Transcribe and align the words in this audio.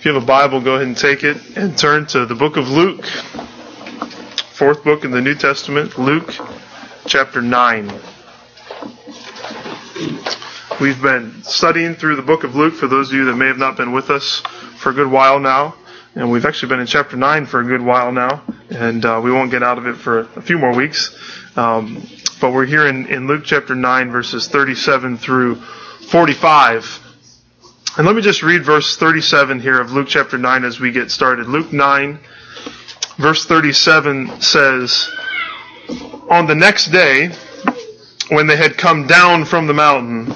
If 0.00 0.06
you 0.06 0.14
have 0.14 0.22
a 0.22 0.26
Bible, 0.26 0.62
go 0.62 0.76
ahead 0.76 0.86
and 0.86 0.96
take 0.96 1.24
it 1.24 1.58
and 1.58 1.76
turn 1.76 2.06
to 2.06 2.24
the 2.24 2.34
book 2.34 2.56
of 2.56 2.70
Luke, 2.70 3.04
fourth 3.04 4.82
book 4.82 5.04
in 5.04 5.10
the 5.10 5.20
New 5.20 5.34
Testament, 5.34 5.98
Luke 5.98 6.34
chapter 7.06 7.42
9. 7.42 7.92
We've 10.80 11.02
been 11.02 11.42
studying 11.42 11.96
through 11.96 12.16
the 12.16 12.22
book 12.22 12.44
of 12.44 12.56
Luke 12.56 12.72
for 12.72 12.86
those 12.86 13.10
of 13.10 13.14
you 13.14 13.26
that 13.26 13.36
may 13.36 13.48
have 13.48 13.58
not 13.58 13.76
been 13.76 13.92
with 13.92 14.08
us 14.08 14.40
for 14.78 14.88
a 14.88 14.94
good 14.94 15.10
while 15.10 15.38
now. 15.38 15.74
And 16.14 16.30
we've 16.30 16.46
actually 16.46 16.70
been 16.70 16.80
in 16.80 16.86
chapter 16.86 17.18
9 17.18 17.44
for 17.44 17.60
a 17.60 17.64
good 17.64 17.82
while 17.82 18.10
now. 18.10 18.42
And 18.70 19.04
uh, 19.04 19.20
we 19.22 19.30
won't 19.30 19.50
get 19.50 19.62
out 19.62 19.76
of 19.76 19.86
it 19.86 19.96
for 19.96 20.20
a 20.34 20.40
few 20.40 20.56
more 20.56 20.74
weeks. 20.74 21.14
Um, 21.58 22.08
but 22.40 22.54
we're 22.54 22.64
here 22.64 22.86
in, 22.86 23.06
in 23.08 23.26
Luke 23.26 23.42
chapter 23.44 23.74
9, 23.74 24.10
verses 24.10 24.48
37 24.48 25.18
through 25.18 25.56
45. 25.56 27.09
And 27.96 28.06
let 28.06 28.14
me 28.14 28.22
just 28.22 28.44
read 28.44 28.64
verse 28.64 28.96
37 28.96 29.58
here 29.58 29.80
of 29.80 29.90
Luke 29.90 30.06
chapter 30.06 30.38
9 30.38 30.64
as 30.64 30.78
we 30.78 30.92
get 30.92 31.10
started. 31.10 31.48
Luke 31.48 31.72
9, 31.72 32.20
verse 33.18 33.44
37 33.46 34.40
says, 34.40 35.10
On 36.30 36.46
the 36.46 36.54
next 36.54 36.92
day, 36.92 37.30
when 38.28 38.46
they 38.46 38.56
had 38.56 38.78
come 38.78 39.08
down 39.08 39.44
from 39.44 39.66
the 39.66 39.74
mountain, 39.74 40.32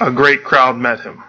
a 0.00 0.10
great 0.10 0.42
crowd 0.42 0.76
met 0.76 0.98
him. 0.98 1.22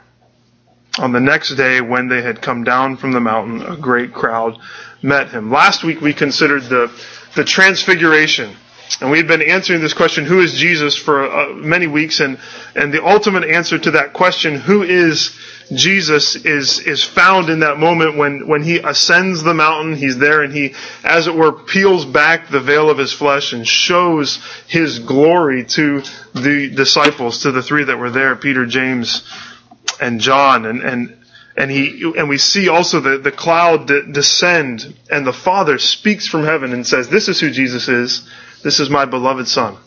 On 0.97 1.11
the 1.11 1.19
next 1.19 1.53
day, 1.55 1.79
when 1.79 2.07
they 2.07 2.23
had 2.23 2.41
come 2.41 2.63
down 2.63 2.97
from 2.97 3.11
the 3.11 3.21
mountain, 3.21 3.61
a 3.61 3.77
great 3.77 4.13
crowd 4.13 4.57
met 5.03 5.29
him. 5.29 5.51
Last 5.51 5.83
week 5.83 6.01
we 6.01 6.13
considered 6.13 6.63
the, 6.63 6.91
the 7.35 7.43
transfiguration 7.43 8.55
and 9.01 9.11
we 9.11 9.17
had 9.17 9.27
been 9.27 9.41
answering 9.41 9.81
this 9.81 9.93
question, 9.93 10.25
who 10.25 10.39
is 10.41 10.53
Jesus, 10.53 10.95
for 10.95 11.29
uh, 11.29 11.53
many 11.53 11.87
weeks, 11.87 12.19
and, 12.19 12.39
and 12.75 12.93
the 12.93 13.03
ultimate 13.05 13.43
answer 13.43 13.77
to 13.77 13.91
that 13.91 14.13
question, 14.13 14.55
who 14.55 14.83
is 14.83 15.35
Jesus, 15.73 16.35
is, 16.35 16.79
is 16.79 17.03
found 17.03 17.49
in 17.49 17.59
that 17.59 17.79
moment 17.79 18.17
when, 18.17 18.47
when 18.47 18.63
he 18.63 18.77
ascends 18.77 19.41
the 19.43 19.53
mountain, 19.53 19.95
he's 19.95 20.17
there 20.17 20.43
and 20.43 20.53
he, 20.53 20.75
as 21.03 21.27
it 21.27 21.33
were, 21.33 21.51
peels 21.51 22.05
back 22.05 22.49
the 22.49 22.59
veil 22.59 22.89
of 22.89 22.97
his 22.97 23.11
flesh 23.11 23.53
and 23.53 23.67
shows 23.67 24.39
his 24.67 24.99
glory 24.99 25.65
to 25.65 26.01
the 26.35 26.69
disciples, 26.69 27.39
to 27.39 27.51
the 27.51 27.63
three 27.63 27.85
that 27.85 27.97
were 27.97 28.11
there, 28.11 28.35
Peter, 28.35 28.65
James, 28.65 29.27
and 29.99 30.19
John, 30.19 30.65
and, 30.65 30.81
and, 30.81 31.17
and 31.57 31.71
he, 31.71 32.13
and 32.17 32.29
we 32.29 32.37
see 32.37 32.69
also 32.69 32.99
the, 32.99 33.17
the 33.17 33.31
cloud 33.31 33.87
descend, 33.87 34.95
and 35.09 35.25
the 35.25 35.33
Father 35.33 35.79
speaks 35.79 36.27
from 36.27 36.43
heaven 36.43 36.73
and 36.73 36.85
says, 36.85 37.09
this 37.09 37.27
is 37.27 37.39
who 37.39 37.49
Jesus 37.49 37.87
is, 37.87 38.29
this 38.63 38.79
is 38.79 38.89
my 38.89 39.05
beloved 39.05 39.47
son, 39.47 39.77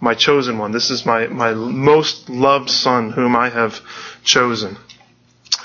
my 0.00 0.14
chosen 0.14 0.58
one. 0.58 0.72
This 0.72 0.90
is 0.90 1.04
my, 1.04 1.26
my 1.26 1.52
most 1.54 2.28
loved 2.28 2.70
son 2.70 3.10
whom 3.10 3.36
I 3.36 3.48
have 3.50 3.80
chosen. 4.24 4.76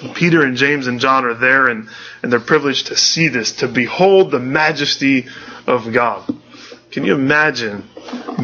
And 0.02 0.16
Peter 0.16 0.44
and 0.44 0.58
James 0.58 0.88
and 0.88 1.00
John 1.00 1.26
are 1.26 1.34
there 1.34 1.68
and, 1.68 1.88
and 2.22 2.32
they're 2.32 2.40
privileged 2.40 2.88
to 2.88 2.98
see 2.98 3.28
this, 3.28 3.54
to 3.58 3.68
behold 3.68 4.32
the 4.32 4.40
majesty 4.40 5.28
of 5.68 5.92
God. 5.94 6.30
Can 6.92 7.06
you 7.06 7.16
imagine 7.16 7.90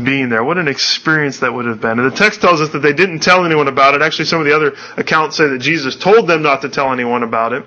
being 0.04 0.30
there? 0.30 0.44
What 0.44 0.58
an 0.58 0.68
experience 0.68 1.40
that 1.42 1.54
would 1.54 1.66
have 1.66 1.82
been. 1.82 2.00
And 2.00 2.12
the 2.12 2.16
text 2.16 2.42
tells 2.42 2.62
us 2.62 2.70
that 2.70 2.80
they 2.80 2.94
didn't 2.94 3.20
tell 3.20 3.46
anyone 3.46 3.68
about 3.68 3.94
it. 3.94 4.02
Actually, 4.02 4.26
some 4.26 4.40
of 4.40 4.46
the 4.46 4.56
other 4.56 4.76
accounts 4.98 5.38
say 5.38 5.48
that 5.48 5.60
Jesus 5.60 5.96
told 5.96 6.28
them 6.28 6.42
not 6.42 6.62
to 6.62 6.70
tell 6.70 6.92
anyone 6.92 7.24
about 7.24 7.54
it 7.54 7.64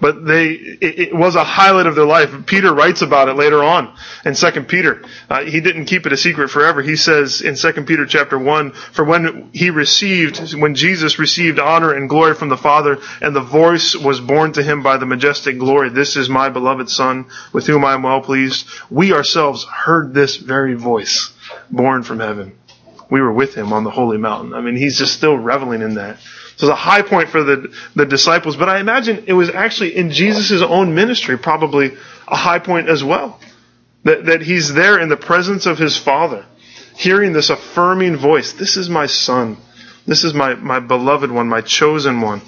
but 0.00 0.24
they 0.24 0.48
it, 0.48 0.98
it, 0.98 1.14
was 1.14 1.34
a 1.34 1.44
highlight 1.44 1.86
of 1.86 1.94
their 1.94 2.06
life. 2.06 2.46
Peter 2.46 2.72
writes 2.72 3.02
about 3.02 3.28
it 3.28 3.34
later 3.34 3.62
on 3.62 3.94
in 4.24 4.34
Second 4.34 4.66
Peter. 4.66 5.02
Uh, 5.28 5.42
he 5.42 5.60
didn't 5.60 5.84
keep 5.84 6.06
it 6.06 6.12
a 6.12 6.16
secret 6.16 6.48
forever. 6.48 6.82
He 6.82 6.96
says 6.96 7.42
in 7.42 7.56
Second 7.56 7.86
Peter 7.86 8.06
chapter 8.06 8.38
one, 8.38 8.72
for 8.72 9.04
when 9.04 9.50
he 9.52 9.70
received, 9.70 10.54
when 10.54 10.74
Jesus 10.74 11.18
received 11.18 11.58
honor 11.58 11.92
and 11.92 12.08
glory 12.08 12.34
from 12.34 12.48
the 12.48 12.56
Father, 12.56 12.98
and 13.20 13.36
the 13.36 13.40
voice 13.40 13.94
was 13.94 14.20
borne 14.20 14.52
to 14.52 14.62
him 14.62 14.82
by 14.82 14.96
the 14.96 15.06
majestic 15.06 15.58
glory, 15.58 15.90
"This 15.90 16.16
is 16.16 16.28
my 16.28 16.48
beloved 16.48 16.88
Son, 16.88 17.26
with 17.52 17.66
whom 17.66 17.84
I 17.84 17.94
am 17.94 18.02
well 18.02 18.22
pleased." 18.22 18.66
We 18.90 19.12
ourselves 19.12 19.64
heard 19.64 20.14
this 20.14 20.36
very 20.36 20.74
voice 20.74 21.30
borne 21.70 22.02
from 22.02 22.20
heaven. 22.20 22.52
We 23.10 23.20
were 23.20 23.32
with 23.32 23.54
him 23.54 23.72
on 23.72 23.84
the 23.84 23.90
holy 23.90 24.18
mountain. 24.18 24.54
I 24.54 24.60
mean, 24.60 24.76
he's 24.76 24.96
just 24.96 25.14
still 25.14 25.36
reveling 25.36 25.82
in 25.82 25.94
that. 25.94 26.18
So 26.60 26.66
it's 26.66 26.72
a 26.72 26.76
high 26.76 27.00
point 27.00 27.30
for 27.30 27.42
the, 27.42 27.74
the 27.96 28.04
disciples, 28.04 28.54
but 28.54 28.68
I 28.68 28.80
imagine 28.80 29.24
it 29.26 29.32
was 29.32 29.48
actually 29.48 29.96
in 29.96 30.10
Jesus' 30.10 30.60
own 30.60 30.94
ministry 30.94 31.38
probably 31.38 31.92
a 32.28 32.36
high 32.36 32.58
point 32.58 32.90
as 32.90 33.02
well. 33.02 33.40
That, 34.04 34.26
that 34.26 34.42
he's 34.42 34.74
there 34.74 34.98
in 34.98 35.08
the 35.08 35.16
presence 35.16 35.64
of 35.64 35.78
his 35.78 35.96
Father, 35.96 36.44
hearing 36.98 37.32
this 37.32 37.48
affirming 37.48 38.16
voice. 38.16 38.52
This 38.52 38.76
is 38.76 38.90
my 38.90 39.06
son. 39.06 39.56
This 40.06 40.22
is 40.22 40.34
my, 40.34 40.54
my 40.54 40.80
beloved 40.80 41.30
one, 41.30 41.48
my 41.48 41.62
chosen 41.62 42.20
one. 42.20 42.42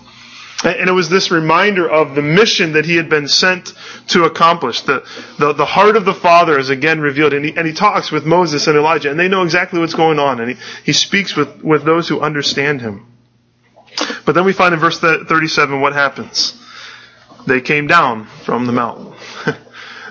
And 0.62 0.90
it 0.90 0.92
was 0.92 1.08
this 1.08 1.30
reminder 1.30 1.88
of 1.88 2.14
the 2.14 2.20
mission 2.20 2.74
that 2.74 2.84
he 2.84 2.96
had 2.96 3.08
been 3.08 3.28
sent 3.28 3.72
to 4.08 4.24
accomplish. 4.24 4.82
The, 4.82 5.06
the, 5.38 5.54
the 5.54 5.64
heart 5.64 5.96
of 5.96 6.04
the 6.04 6.12
Father 6.12 6.58
is 6.58 6.68
again 6.68 7.00
revealed. 7.00 7.32
And 7.32 7.46
he, 7.46 7.56
and 7.56 7.66
he 7.66 7.72
talks 7.72 8.12
with 8.12 8.26
Moses 8.26 8.66
and 8.66 8.76
Elijah, 8.76 9.10
and 9.10 9.18
they 9.18 9.28
know 9.28 9.42
exactly 9.42 9.80
what's 9.80 9.94
going 9.94 10.18
on. 10.18 10.38
And 10.38 10.50
he, 10.50 10.56
he 10.84 10.92
speaks 10.92 11.34
with, 11.34 11.64
with 11.64 11.84
those 11.84 12.08
who 12.08 12.20
understand 12.20 12.82
him. 12.82 13.06
But 14.24 14.34
then 14.34 14.44
we 14.44 14.52
find 14.52 14.74
in 14.74 14.80
verse 14.80 14.98
37 15.00 15.80
what 15.80 15.92
happens. 15.92 16.54
They 17.46 17.60
came 17.60 17.86
down 17.86 18.26
from 18.44 18.66
the 18.66 18.72
mountain. 18.72 19.12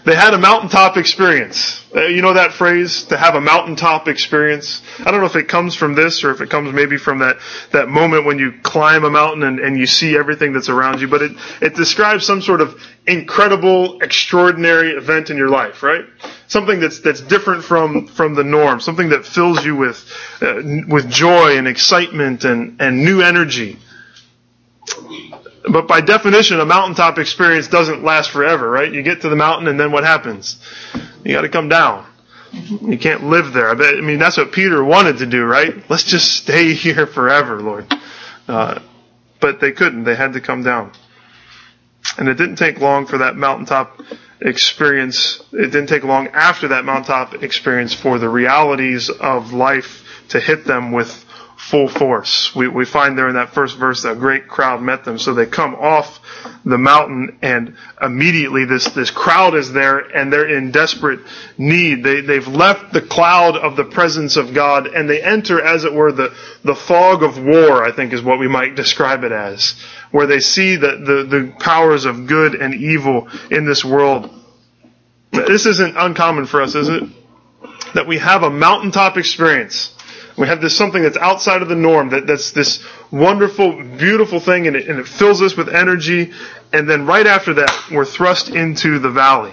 They 0.06 0.16
had 0.16 0.34
a 0.34 0.38
mountaintop 0.38 0.98
experience. 0.98 1.84
Uh, 1.96 2.06
you 2.06 2.22
know 2.22 2.34
that 2.34 2.54
phrase, 2.54 3.04
to 3.06 3.18
have 3.18 3.36
a 3.36 3.42
mountaintop 3.42 4.08
experience? 4.08 4.82
I 5.00 5.12
don't 5.12 5.20
know 5.20 5.26
if 5.26 5.36
it 5.36 5.48
comes 5.48 5.76
from 5.76 5.94
this 5.94 6.24
or 6.24 6.32
if 6.32 6.42
it 6.42 6.50
comes 6.50 6.74
maybe 6.74 6.98
from 6.98 7.20
that, 7.20 7.38
that 7.72 7.90
moment 7.90 8.26
when 8.26 8.40
you 8.40 8.54
climb 8.64 9.04
a 9.04 9.10
mountain 9.10 9.44
and, 9.44 9.60
and 9.60 9.78
you 9.78 9.86
see 9.86 10.18
everything 10.18 10.54
that's 10.54 10.70
around 10.70 11.02
you, 11.02 11.08
but 11.08 11.22
it, 11.22 11.32
it 11.62 11.76
describes 11.76 12.26
some 12.26 12.42
sort 12.42 12.62
of 12.62 12.82
incredible, 13.06 14.02
extraordinary 14.02 14.92
event 14.92 15.30
in 15.30 15.38
your 15.38 15.50
life, 15.50 15.84
right? 15.84 16.06
Something 16.48 16.80
that's, 16.80 17.00
that's 17.02 17.22
different 17.22 17.64
from, 17.64 18.08
from 18.08 18.36
the 18.36 18.44
norm, 18.44 18.80
something 18.80 19.10
that 19.10 19.26
fills 19.26 19.64
you 19.66 19.76
with, 19.76 20.10
uh, 20.42 20.62
with 20.88 21.10
joy 21.10 21.58
and 21.58 21.68
excitement 21.68 22.44
and, 22.46 22.82
and 22.82 23.04
new 23.04 23.22
energy. 23.22 23.78
But 25.70 25.88
by 25.88 26.02
definition, 26.02 26.60
a 26.60 26.66
mountaintop 26.66 27.20
experience 27.20 27.68
doesn't 27.68 28.04
last 28.04 28.32
forever, 28.32 28.70
right? 28.70 28.92
You 28.92 29.04
get 29.04 29.22
to 29.22 29.30
the 29.30 29.36
mountain 29.36 29.68
and 29.68 29.80
then 29.80 29.92
what 29.92 30.04
happens? 30.04 30.58
You 31.24 31.34
gotta 31.34 31.50
come 31.50 31.70
down. 31.70 32.06
You 32.54 32.98
can't 32.98 33.26
live 33.26 33.54
there. 33.54 33.70
I, 33.70 33.76
bet, 33.76 33.96
I 33.96 34.02
mean, 34.02 34.20
that's 34.20 34.38
what 34.38 34.52
Peter 34.52 34.84
wanted 34.84 35.20
to 35.20 35.26
do, 35.26 35.46
right? 35.46 35.90
Let's 35.90 36.04
just 36.04 36.36
stay 36.36 36.74
here 36.74 37.08
forever, 37.08 37.62
Lord. 37.62 37.94
Uh, 38.48 38.80
but 39.40 39.60
they 39.60 39.72
couldn't. 39.72 40.04
They 40.04 40.16
had 40.16 40.34
to 40.34 40.42
come 40.42 40.64
down. 40.64 40.92
And 42.18 42.28
it 42.28 42.36
didn't 42.36 42.56
take 42.56 42.80
long 42.80 43.06
for 43.06 43.20
that 43.20 43.36
mountaintop 43.36 44.02
experience. 44.42 45.42
It 45.54 45.72
didn't 45.72 45.88
take 45.88 46.04
long 46.04 46.28
after 46.30 46.70
that 46.70 46.84
mountaintop 46.84 47.44
experience 47.44 47.94
for 47.94 48.18
the 48.20 48.28
realities 48.28 49.10
of 49.10 49.54
life 49.54 50.04
to 50.30 50.40
hit 50.40 50.66
them 50.66 50.92
with 50.92 51.26
full 51.62 51.88
force. 51.88 52.56
We, 52.56 52.68
we 52.68 52.86
find 52.86 53.16
there 53.18 53.30
in 53.30 53.36
that 53.36 53.54
first 53.54 53.78
verse 53.78 54.02
that 54.02 54.14
a 54.14 54.16
great 54.16 54.48
crowd 54.48 54.82
met 54.82 55.06
them. 55.06 55.20
So 55.20 55.36
they 55.36 55.46
come 55.46 55.76
off 55.76 56.20
the 56.66 56.78
mountain 56.78 57.38
and 57.44 57.78
immediately 58.02 58.66
this, 58.66 58.86
this 58.86 59.12
crowd 59.12 59.54
is 59.54 59.72
there 59.72 60.00
and 60.00 60.34
they're 60.34 60.50
in 60.50 60.72
desperate 60.72 61.20
need. 61.60 62.04
They, 62.04 62.22
they've 62.22 62.48
left 62.48 62.94
the 62.94 63.02
cloud 63.02 63.56
of 63.56 63.76
the 63.76 63.86
presence 63.86 64.38
of 64.38 64.56
God 64.56 64.88
and 64.88 65.08
they 65.08 65.22
enter, 65.22 65.62
as 65.62 65.86
it 65.86 65.94
were, 65.94 66.12
the, 66.12 66.36
the 66.64 66.76
fog 66.76 67.22
of 67.22 67.38
war, 67.38 67.84
I 67.86 67.92
think 67.92 68.12
is 68.12 68.24
what 68.24 68.40
we 68.40 68.48
might 68.48 68.76
describe 68.76 69.24
it 69.24 69.32
as, 69.32 69.76
where 70.10 70.26
they 70.26 70.40
see 70.40 70.78
the, 70.78 70.98
the, 70.98 71.38
the 71.38 71.54
powers 71.60 72.06
of 72.06 72.26
good 72.26 72.56
and 72.56 72.74
evil 72.74 73.30
in 73.52 73.66
this 73.66 73.86
world. 73.86 74.32
This 75.32 75.68
isn't 75.68 75.96
uncommon 75.96 76.48
for 76.48 76.62
us, 76.64 76.74
is 76.74 76.90
it? 76.90 77.04
That 77.94 78.08
we 78.08 78.18
have 78.18 78.42
a 78.42 78.50
mountaintop 78.50 79.18
experience 79.18 79.96
we 80.38 80.48
have 80.48 80.62
this 80.62 80.78
something 80.78 81.02
that's 81.02 81.18
outside 81.18 81.62
of 81.62 81.70
the 81.70 81.76
norm, 81.76 82.10
that, 82.10 82.28
that's 82.28 82.52
this 82.52 82.84
wonderful, 83.12 83.84
beautiful 83.84 84.40
thing, 84.40 84.68
and 84.68 84.76
it, 84.76 84.88
and 84.88 85.00
it 85.00 85.08
fills 85.08 85.42
us 85.42 85.56
with 85.56 85.70
energy. 85.70 86.32
And 86.74 86.90
then 86.90 87.06
right 87.06 87.28
after 87.28 87.54
that, 87.56 87.90
we're 87.92 88.06
thrust 88.06 88.50
into 88.50 89.00
the 89.00 89.10
valley. 89.10 89.52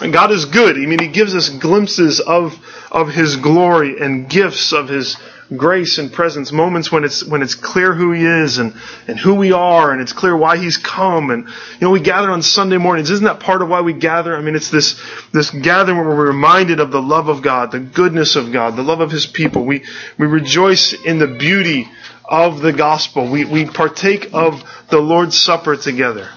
And 0.00 0.12
God 0.12 0.30
is 0.30 0.46
good. 0.46 0.76
I 0.76 0.86
mean, 0.86 0.98
He 0.98 1.08
gives 1.08 1.34
us 1.34 1.48
glimpses 1.48 2.20
of, 2.20 2.58
of 2.90 3.08
His 3.08 3.36
glory 3.36 4.00
and 4.00 4.28
gifts 4.28 4.72
of 4.72 4.88
His 4.88 5.16
grace 5.56 5.98
and 5.98 6.12
presence, 6.12 6.52
moments 6.52 6.90
when 6.90 7.04
it's, 7.04 7.24
when 7.24 7.42
it's 7.42 7.54
clear 7.54 7.94
who 7.94 8.12
He 8.12 8.24
is 8.24 8.58
and, 8.58 8.74
and 9.06 9.18
who 9.18 9.34
we 9.34 9.52
are 9.52 9.92
and 9.92 10.00
it's 10.00 10.12
clear 10.12 10.36
why 10.36 10.56
He's 10.56 10.76
come. 10.76 11.30
And, 11.30 11.44
you 11.46 11.80
know, 11.80 11.90
we 11.90 12.00
gather 12.00 12.30
on 12.30 12.42
Sunday 12.42 12.78
mornings. 12.78 13.10
Isn't 13.10 13.24
that 13.24 13.40
part 13.40 13.62
of 13.62 13.68
why 13.68 13.80
we 13.80 13.92
gather? 13.92 14.36
I 14.36 14.40
mean, 14.40 14.54
it's 14.54 14.70
this, 14.70 15.00
this 15.32 15.50
gathering 15.50 15.98
where 15.98 16.08
we're 16.08 16.28
reminded 16.28 16.80
of 16.80 16.90
the 16.90 17.02
love 17.02 17.28
of 17.28 17.42
God, 17.42 17.72
the 17.72 17.80
goodness 17.80 18.36
of 18.36 18.52
God, 18.52 18.76
the 18.76 18.82
love 18.82 19.00
of 19.00 19.10
His 19.10 19.26
people. 19.26 19.64
We, 19.64 19.84
we 20.18 20.26
rejoice 20.26 20.92
in 20.92 21.18
the 21.18 21.36
beauty 21.38 21.88
of 22.24 22.60
the 22.60 22.72
gospel. 22.72 23.30
We, 23.30 23.44
we 23.44 23.66
partake 23.66 24.30
of 24.32 24.62
the 24.90 24.98
Lord's 24.98 25.38
Supper 25.38 25.76
together. 25.76 26.30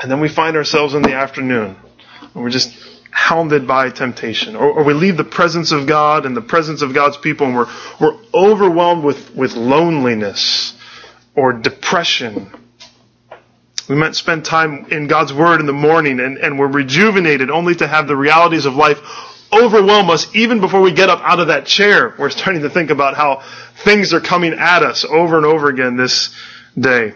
And 0.00 0.10
then 0.10 0.20
we 0.20 0.28
find 0.28 0.56
ourselves 0.56 0.94
in 0.94 1.02
the 1.02 1.14
afternoon. 1.14 1.76
And 2.34 2.42
we're 2.42 2.50
just 2.50 2.87
hounded 3.10 3.66
by 3.66 3.90
temptation. 3.90 4.56
Or, 4.56 4.70
or, 4.70 4.84
we 4.84 4.94
leave 4.94 5.16
the 5.16 5.24
presence 5.24 5.72
of 5.72 5.86
God 5.86 6.26
and 6.26 6.36
the 6.36 6.42
presence 6.42 6.82
of 6.82 6.94
God's 6.94 7.16
people 7.16 7.46
and 7.46 7.56
we're, 7.56 7.68
we're 8.00 8.18
overwhelmed 8.34 9.04
with, 9.04 9.34
with 9.34 9.54
loneliness 9.54 10.74
or 11.34 11.52
depression. 11.52 12.50
We 13.88 13.96
might 13.96 14.14
spend 14.14 14.44
time 14.44 14.86
in 14.90 15.06
God's 15.06 15.32
Word 15.32 15.60
in 15.60 15.66
the 15.66 15.72
morning 15.72 16.20
and, 16.20 16.36
and 16.38 16.58
we're 16.58 16.68
rejuvenated 16.68 17.50
only 17.50 17.74
to 17.76 17.86
have 17.86 18.06
the 18.06 18.16
realities 18.16 18.66
of 18.66 18.74
life 18.74 18.98
overwhelm 19.52 20.10
us 20.10 20.34
even 20.34 20.60
before 20.60 20.80
we 20.80 20.92
get 20.92 21.08
up 21.08 21.20
out 21.22 21.40
of 21.40 21.46
that 21.48 21.66
chair. 21.66 22.14
We're 22.18 22.30
starting 22.30 22.62
to 22.62 22.70
think 22.70 22.90
about 22.90 23.16
how 23.16 23.42
things 23.84 24.12
are 24.12 24.20
coming 24.20 24.52
at 24.52 24.82
us 24.82 25.04
over 25.04 25.36
and 25.36 25.46
over 25.46 25.68
again 25.68 25.96
this 25.96 26.34
day. 26.78 27.14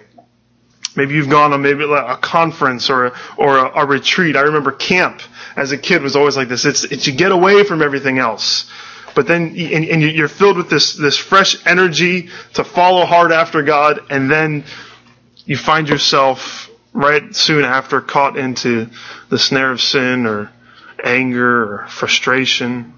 Maybe 0.97 1.15
you've 1.15 1.31
gone 1.31 1.53
on 1.53 1.63
maybe 1.63 1.85
a 1.85 2.17
conference 2.19 2.91
or 2.91 3.13
or 3.39 3.59
a, 3.59 3.83
a 3.83 3.87
retreat. 3.87 4.37
I 4.37 4.43
remember 4.43 4.73
camp 4.73 5.23
as 5.57 5.73
a 5.73 5.79
kid 5.79 6.03
was 6.03 6.17
always 6.17 6.37
like 6.37 6.49
this. 6.49 6.65
It's, 6.65 6.85
it's 6.85 7.07
you 7.07 7.13
get 7.13 7.33
away 7.33 7.65
from 7.65 7.83
everything 7.83 8.19
else. 8.19 8.71
But 9.15 9.27
then, 9.27 9.55
and, 9.57 9.85
and 9.85 10.03
you're 10.03 10.29
filled 10.29 10.57
with 10.57 10.71
this, 10.71 10.95
this 10.95 11.19
fresh 11.19 11.67
energy 11.67 12.31
to 12.55 12.65
follow 12.65 13.05
hard 13.05 13.31
after 13.33 13.63
God, 13.63 14.01
and 14.11 14.31
then 14.31 14.65
you 15.45 15.57
find 15.57 15.89
yourself 15.89 16.71
right 16.93 17.35
soon 17.35 17.65
after 17.65 18.01
caught 18.01 18.37
into 18.37 18.89
the 19.29 19.39
snare 19.39 19.73
of 19.73 19.81
sin 19.81 20.27
or 20.27 20.51
anger 21.05 21.75
or 21.75 21.87
frustration. 21.89 22.95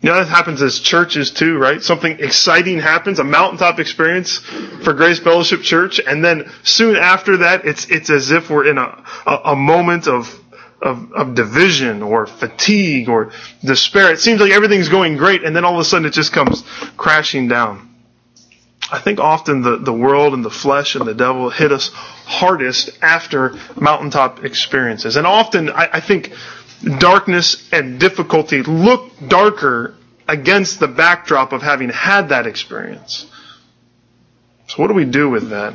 You 0.00 0.10
know, 0.10 0.16
that 0.16 0.28
happens 0.28 0.60
as 0.62 0.80
churches 0.80 1.30
too, 1.30 1.58
right? 1.58 1.80
Something 1.80 2.18
exciting 2.18 2.80
happens, 2.80 3.18
a 3.18 3.24
mountaintop 3.24 3.78
experience 3.78 4.38
for 4.38 4.94
Grace 4.94 5.20
Fellowship 5.20 5.62
Church, 5.62 6.00
and 6.00 6.24
then 6.24 6.50
soon 6.64 6.96
after 6.96 7.38
that, 7.38 7.64
it's, 7.66 7.88
it's 7.88 8.10
as 8.10 8.30
if 8.32 8.50
we're 8.50 8.66
in 8.66 8.78
a, 8.78 9.04
a, 9.26 9.40
a 9.52 9.56
moment 9.56 10.08
of, 10.08 10.41
of, 10.82 11.12
of 11.12 11.34
division 11.34 12.02
or 12.02 12.26
fatigue 12.26 13.08
or 13.08 13.30
despair. 13.64 14.12
It 14.12 14.20
seems 14.20 14.40
like 14.40 14.52
everything's 14.52 14.88
going 14.88 15.16
great, 15.16 15.44
and 15.44 15.54
then 15.54 15.64
all 15.64 15.74
of 15.74 15.80
a 15.80 15.84
sudden 15.84 16.06
it 16.06 16.12
just 16.12 16.32
comes 16.32 16.62
crashing 16.96 17.48
down. 17.48 17.88
I 18.90 18.98
think 18.98 19.20
often 19.20 19.62
the, 19.62 19.78
the 19.78 19.92
world 19.92 20.34
and 20.34 20.44
the 20.44 20.50
flesh 20.50 20.96
and 20.96 21.06
the 21.06 21.14
devil 21.14 21.48
hit 21.48 21.72
us 21.72 21.90
hardest 21.94 22.90
after 23.00 23.54
mountaintop 23.80 24.44
experiences. 24.44 25.16
And 25.16 25.26
often 25.26 25.70
I, 25.70 25.88
I 25.94 26.00
think 26.00 26.32
darkness 26.98 27.68
and 27.72 27.98
difficulty 27.98 28.62
look 28.62 29.10
darker 29.28 29.94
against 30.28 30.78
the 30.78 30.88
backdrop 30.88 31.52
of 31.52 31.62
having 31.62 31.88
had 31.88 32.28
that 32.30 32.46
experience. 32.46 33.26
So 34.68 34.76
what 34.82 34.88
do 34.88 34.94
we 34.94 35.04
do 35.04 35.30
with 35.30 35.50
that? 35.50 35.74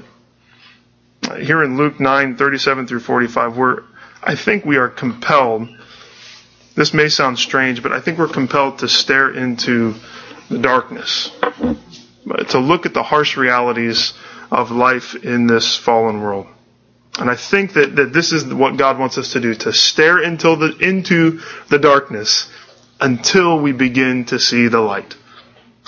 Here 1.39 1.63
in 1.63 1.75
Luke 1.77 1.99
9, 1.99 2.37
37 2.37 2.87
through 2.87 2.99
45, 2.99 3.57
we're, 3.57 3.83
I 4.23 4.35
think 4.35 4.65
we 4.65 4.77
are 4.77 4.89
compelled, 4.89 5.69
this 6.75 6.93
may 6.93 7.09
sound 7.09 7.39
strange, 7.39 7.81
but 7.81 7.91
I 7.91 8.01
think 8.01 8.17
we're 8.17 8.27
compelled 8.27 8.79
to 8.79 8.87
stare 8.87 9.31
into 9.31 9.95
the 10.49 10.59
darkness, 10.59 11.31
to 12.49 12.59
look 12.59 12.85
at 12.85 12.93
the 12.93 13.03
harsh 13.03 13.37
realities 13.37 14.13
of 14.51 14.71
life 14.71 15.15
in 15.15 15.47
this 15.47 15.75
fallen 15.75 16.21
world. 16.21 16.47
And 17.19 17.29
I 17.29 17.35
think 17.35 17.73
that, 17.73 17.95
that 17.95 18.13
this 18.13 18.31
is 18.31 18.45
what 18.45 18.77
God 18.77 18.99
wants 18.99 19.17
us 19.17 19.33
to 19.33 19.39
do, 19.39 19.55
to 19.55 19.73
stare 19.73 20.19
into 20.19 20.55
the, 20.55 20.77
into 20.77 21.41
the 21.69 21.79
darkness 21.79 22.49
until 22.99 23.59
we 23.59 23.71
begin 23.71 24.25
to 24.25 24.39
see 24.39 24.67
the 24.67 24.79
light. 24.79 25.15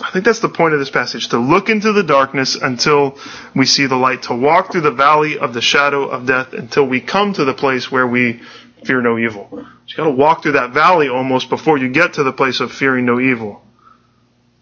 I 0.02 0.12
think 0.12 0.26
that's 0.26 0.40
the 0.40 0.50
point 0.50 0.74
of 0.74 0.80
this 0.80 0.90
passage, 0.90 1.30
to 1.30 1.38
look 1.38 1.70
into 1.70 1.92
the 1.92 2.04
darkness 2.04 2.56
until 2.56 3.18
we 3.56 3.66
see 3.66 3.86
the 3.86 3.98
light, 3.98 4.24
to 4.24 4.36
walk 4.36 4.72
through 4.72 4.82
the 4.82 4.92
valley 4.92 5.38
of 5.38 5.54
the 5.54 5.62
shadow 5.62 6.08
of 6.08 6.26
death 6.26 6.54
until 6.54 6.86
we 6.86 7.02
come 7.02 7.34
to 7.34 7.44
the 7.44 7.54
place 7.54 7.92
where 7.92 8.08
we 8.08 8.42
fear 8.86 9.02
no 9.02 9.18
evil. 9.18 9.50
you 9.52 9.98
gotta 9.98 10.10
walk 10.10 10.44
through 10.44 10.54
that 10.54 10.72
valley 10.72 11.10
almost 11.10 11.50
before 11.50 11.78
you 11.78 11.90
get 11.90 12.14
to 12.14 12.24
the 12.24 12.32
place 12.32 12.62
of 12.62 12.72
fearing 12.72 13.06
no 13.06 13.20
evil. 13.20 13.62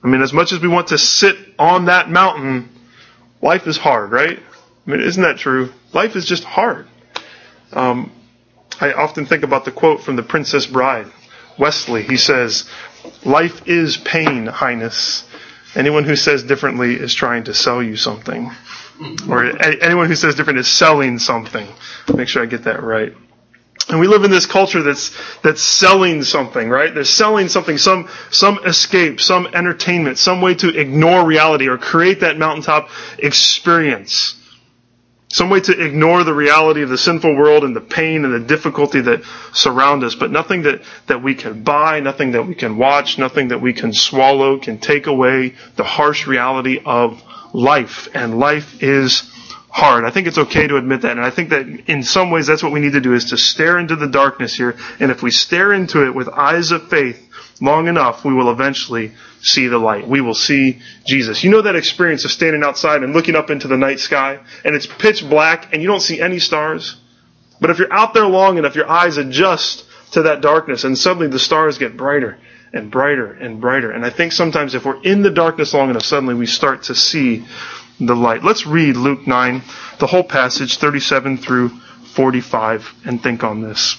I 0.04 0.08
mean, 0.08 0.22
as 0.22 0.34
much 0.34 0.52
as 0.52 0.60
we 0.60 0.68
want 0.68 0.88
to 0.88 0.98
sit 0.98 1.38
on 1.60 1.86
that 1.86 2.10
mountain, 2.10 2.70
life 3.42 3.68
is 3.68 3.78
hard, 3.78 4.12
right? 4.12 4.40
I 4.40 4.90
mean, 4.90 5.02
isn't 5.02 5.22
that 5.22 5.38
true? 5.38 5.72
Life 5.94 6.16
is 6.16 6.26
just 6.26 6.44
hard. 6.44 6.88
Um, 7.74 8.12
I 8.80 8.94
often 8.94 9.26
think 9.26 9.44
about 9.44 9.66
the 9.66 9.72
quote 9.72 10.02
from 10.02 10.16
The 10.16 10.24
Princess 10.24 10.66
Bride. 10.66 11.08
Wesley, 11.58 12.04
he 12.04 12.18
says, 12.18 12.70
Life 13.26 13.68
is 13.68 13.98
pain, 13.98 14.48
Highness. 14.48 15.24
Anyone 15.76 16.06
who 16.06 16.16
says 16.16 16.44
differently 16.44 16.96
is 16.96 17.14
trying 17.14 17.44
to 17.46 17.54
sell 17.54 17.84
you 17.84 17.96
something. 17.96 18.52
Or 19.30 19.46
anyone 19.62 20.08
who 20.08 20.16
says 20.16 20.36
different 20.36 20.60
is 20.60 20.68
selling 20.68 21.20
something. 21.20 21.68
Make 22.14 22.28
sure 22.28 22.42
I 22.42 22.48
get 22.48 22.64
that 22.64 22.82
right. 22.82 23.14
And 23.90 24.00
we 24.00 24.08
live 24.08 24.24
in 24.24 24.32
this 24.32 24.46
culture 24.46 24.82
that's, 24.82 25.16
that's 25.42 25.62
selling 25.62 26.24
something, 26.24 26.70
right? 26.70 26.94
They're 26.94 27.06
selling 27.06 27.48
something, 27.48 27.78
some, 27.78 28.10
some 28.32 28.60
escape, 28.66 29.22
some 29.22 29.48
entertainment, 29.48 30.18
some 30.18 30.42
way 30.42 30.56
to 30.56 30.78
ignore 30.78 31.26
reality 31.26 31.70
or 31.70 31.78
create 31.78 32.20
that 32.22 32.38
mountaintop 32.38 32.90
experience. 33.18 34.36
Some 35.30 35.50
way 35.50 35.60
to 35.60 35.86
ignore 35.86 36.24
the 36.24 36.34
reality 36.34 36.84
of 36.84 36.90
the 36.90 36.98
sinful 36.98 37.36
world 37.36 37.66
and 37.66 37.76
the 37.76 37.82
pain 37.82 38.24
and 38.24 38.34
the 38.34 38.48
difficulty 38.48 39.02
that 39.02 39.24
surround 39.54 40.04
us, 40.06 40.16
but 40.16 40.32
nothing 40.32 40.64
that, 40.64 40.82
that 41.08 41.22
we 41.22 41.36
can 41.36 41.64
buy, 41.64 42.00
nothing 42.00 42.32
that 42.32 42.48
we 42.48 42.56
can 42.56 42.78
watch, 42.78 43.18
nothing 43.18 43.50
that 43.50 43.60
we 43.60 43.74
can 43.74 43.92
swallow 43.92 44.58
can 44.58 44.78
take 44.78 45.08
away 45.08 45.54
the 45.76 45.84
harsh 45.84 46.28
reality 46.28 46.80
of 46.86 47.22
life. 47.54 48.08
And 48.14 48.40
life 48.40 48.82
is 48.82 49.30
hard. 49.70 50.06
I 50.06 50.12
think 50.12 50.28
it's 50.28 50.38
okay 50.38 50.66
to 50.66 50.78
admit 50.78 51.02
that. 51.02 51.18
And 51.18 51.26
I 51.26 51.30
think 51.30 51.50
that 51.50 51.68
in 51.90 52.04
some 52.04 52.32
ways 52.32 52.48
that's 52.48 52.64
what 52.64 52.72
we 52.72 52.80
need 52.80 52.94
to 52.94 53.02
do 53.02 53.14
is 53.14 53.26
to 53.26 53.38
stare 53.38 53.78
into 53.78 53.98
the 53.98 54.08
darkness 54.08 54.56
here. 54.56 54.78
And 55.00 55.12
if 55.12 55.22
we 55.22 55.32
stare 55.32 55.74
into 55.74 56.06
it 56.06 56.16
with 56.16 56.30
eyes 56.30 56.72
of 56.72 56.88
faith 56.90 57.27
long 57.62 57.88
enough, 57.88 58.24
we 58.24 58.34
will 58.34 58.52
eventually 58.52 59.14
see 59.42 59.68
the 59.68 59.78
light. 59.78 60.08
We 60.08 60.22
will 60.22 60.36
see 60.36 60.82
Jesus. 61.06 61.44
You 61.44 61.50
know 61.50 61.62
that 61.62 61.76
experience 61.76 62.26
of 62.26 62.32
standing 62.32 62.64
outside 62.64 63.04
and 63.04 63.14
looking 63.14 63.36
up 63.36 63.50
into 63.50 63.68
the 63.68 63.78
night 63.78 64.00
sky 64.00 64.40
and 64.64 64.76
it's 64.76 64.88
pitch 64.88 65.28
black 65.28 65.74
and 65.74 65.82
you 65.82 65.88
don't 65.88 66.02
see 66.02 66.22
any 66.22 66.40
stars? 66.40 66.98
But 67.60 67.70
if 67.70 67.80
you're 67.80 67.94
out 67.94 68.14
there 68.14 68.28
long 68.28 68.58
enough, 68.58 68.76
your 68.76 68.90
eyes 68.90 69.18
adjust 69.18 69.86
to 70.12 70.24
that 70.24 70.42
darkness 70.42 70.84
and 70.84 70.98
suddenly 70.98 71.28
the 71.28 71.40
stars 71.40 71.78
get 71.78 71.98
brighter 71.98 72.38
and 72.74 72.92
brighter 72.92 73.32
and 73.32 73.60
brighter. 73.60 73.92
And 73.92 74.06
I 74.06 74.10
think 74.10 74.32
sometimes 74.32 74.76
if 74.76 74.86
we're 74.86 75.02
in 75.02 75.22
the 75.24 75.32
darkness 75.32 75.74
long 75.74 75.90
enough, 75.90 76.04
suddenly 76.04 76.36
we 76.36 76.46
start 76.46 76.84
to 76.84 76.96
see 76.96 77.46
the 78.00 78.16
light. 78.16 78.44
Let's 78.44 78.68
read 78.68 78.96
Luke 78.96 79.26
9, 79.26 79.64
the 80.00 80.08
whole 80.08 80.24
passage, 80.24 80.78
37 80.78 81.38
through 81.38 81.70
45, 81.70 82.94
and 83.06 83.22
think 83.22 83.44
on 83.44 83.62
this. 83.62 83.98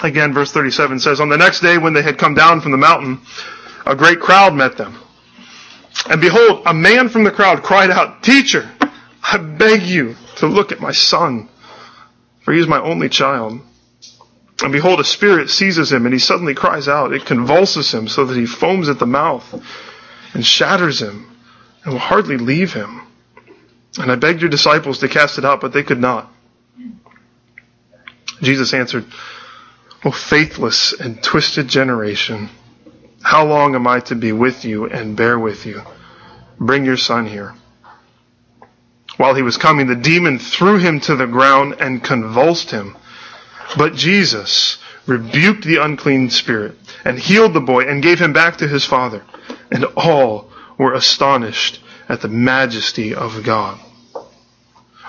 Again, 0.00 0.32
verse 0.32 0.52
37 0.52 1.00
says, 1.00 1.20
On 1.20 1.28
the 1.28 1.36
next 1.36 1.60
day 1.60 1.78
when 1.78 1.92
they 1.92 2.02
had 2.02 2.18
come 2.18 2.34
down 2.34 2.60
from 2.60 2.72
the 2.72 2.78
mountain, 2.78 3.20
a 3.84 3.96
great 3.96 4.20
crowd 4.20 4.54
met 4.54 4.76
them. 4.76 4.98
And 6.08 6.20
behold, 6.20 6.62
a 6.66 6.74
man 6.74 7.08
from 7.08 7.24
the 7.24 7.30
crowd 7.30 7.62
cried 7.62 7.90
out, 7.90 8.22
Teacher, 8.22 8.70
I 9.22 9.38
beg 9.38 9.82
you 9.82 10.14
to 10.36 10.46
look 10.46 10.70
at 10.70 10.80
my 10.80 10.92
son, 10.92 11.48
for 12.40 12.52
he 12.52 12.60
is 12.60 12.68
my 12.68 12.80
only 12.80 13.08
child. 13.08 13.60
And 14.62 14.72
behold, 14.72 15.00
a 15.00 15.04
spirit 15.04 15.50
seizes 15.50 15.92
him, 15.92 16.04
and 16.06 16.12
he 16.12 16.18
suddenly 16.18 16.54
cries 16.54 16.88
out. 16.88 17.12
It 17.12 17.26
convulses 17.26 17.92
him 17.92 18.08
so 18.08 18.24
that 18.24 18.36
he 18.36 18.46
foams 18.46 18.88
at 18.88 18.98
the 18.98 19.06
mouth 19.06 19.62
and 20.34 20.44
shatters 20.44 21.00
him 21.00 21.36
and 21.84 21.92
will 21.92 22.00
hardly 22.00 22.38
leave 22.38 22.72
him. 22.72 23.02
And 23.98 24.10
I 24.10 24.16
begged 24.16 24.40
your 24.40 24.50
disciples 24.50 24.98
to 24.98 25.08
cast 25.08 25.38
it 25.38 25.44
out, 25.44 25.60
but 25.60 25.72
they 25.72 25.82
could 25.82 26.00
not. 26.00 26.32
Jesus 28.40 28.72
answered, 28.74 29.04
O 30.04 30.10
faithless 30.10 30.92
and 30.92 31.22
twisted 31.22 31.68
generation, 31.68 32.48
how 33.22 33.44
long 33.44 33.74
am 33.74 33.86
I 33.86 34.00
to 34.00 34.14
be 34.14 34.32
with 34.32 34.64
you 34.64 34.86
and 34.86 35.16
bear 35.16 35.38
with 35.38 35.66
you? 35.66 35.82
Bring 36.58 36.84
your 36.84 36.96
son 36.96 37.26
here. 37.26 37.54
While 39.16 39.34
he 39.34 39.42
was 39.42 39.56
coming, 39.56 39.88
the 39.88 39.96
demon 39.96 40.38
threw 40.38 40.78
him 40.78 41.00
to 41.00 41.16
the 41.16 41.26
ground 41.26 41.76
and 41.80 42.02
convulsed 42.02 42.70
him. 42.70 42.96
But 43.76 43.94
Jesus 43.94 44.78
rebuked 45.06 45.64
the 45.64 45.82
unclean 45.82 46.30
spirit 46.30 46.76
and 47.04 47.18
healed 47.18 47.52
the 47.52 47.60
boy 47.60 47.82
and 47.82 48.02
gave 48.02 48.20
him 48.20 48.32
back 48.32 48.58
to 48.58 48.68
his 48.68 48.84
father. 48.84 49.24
And 49.72 49.84
all 49.96 50.50
were 50.78 50.94
astonished 50.94 51.80
at 52.08 52.20
the 52.20 52.28
majesty 52.28 53.14
of 53.14 53.42
God. 53.42 53.80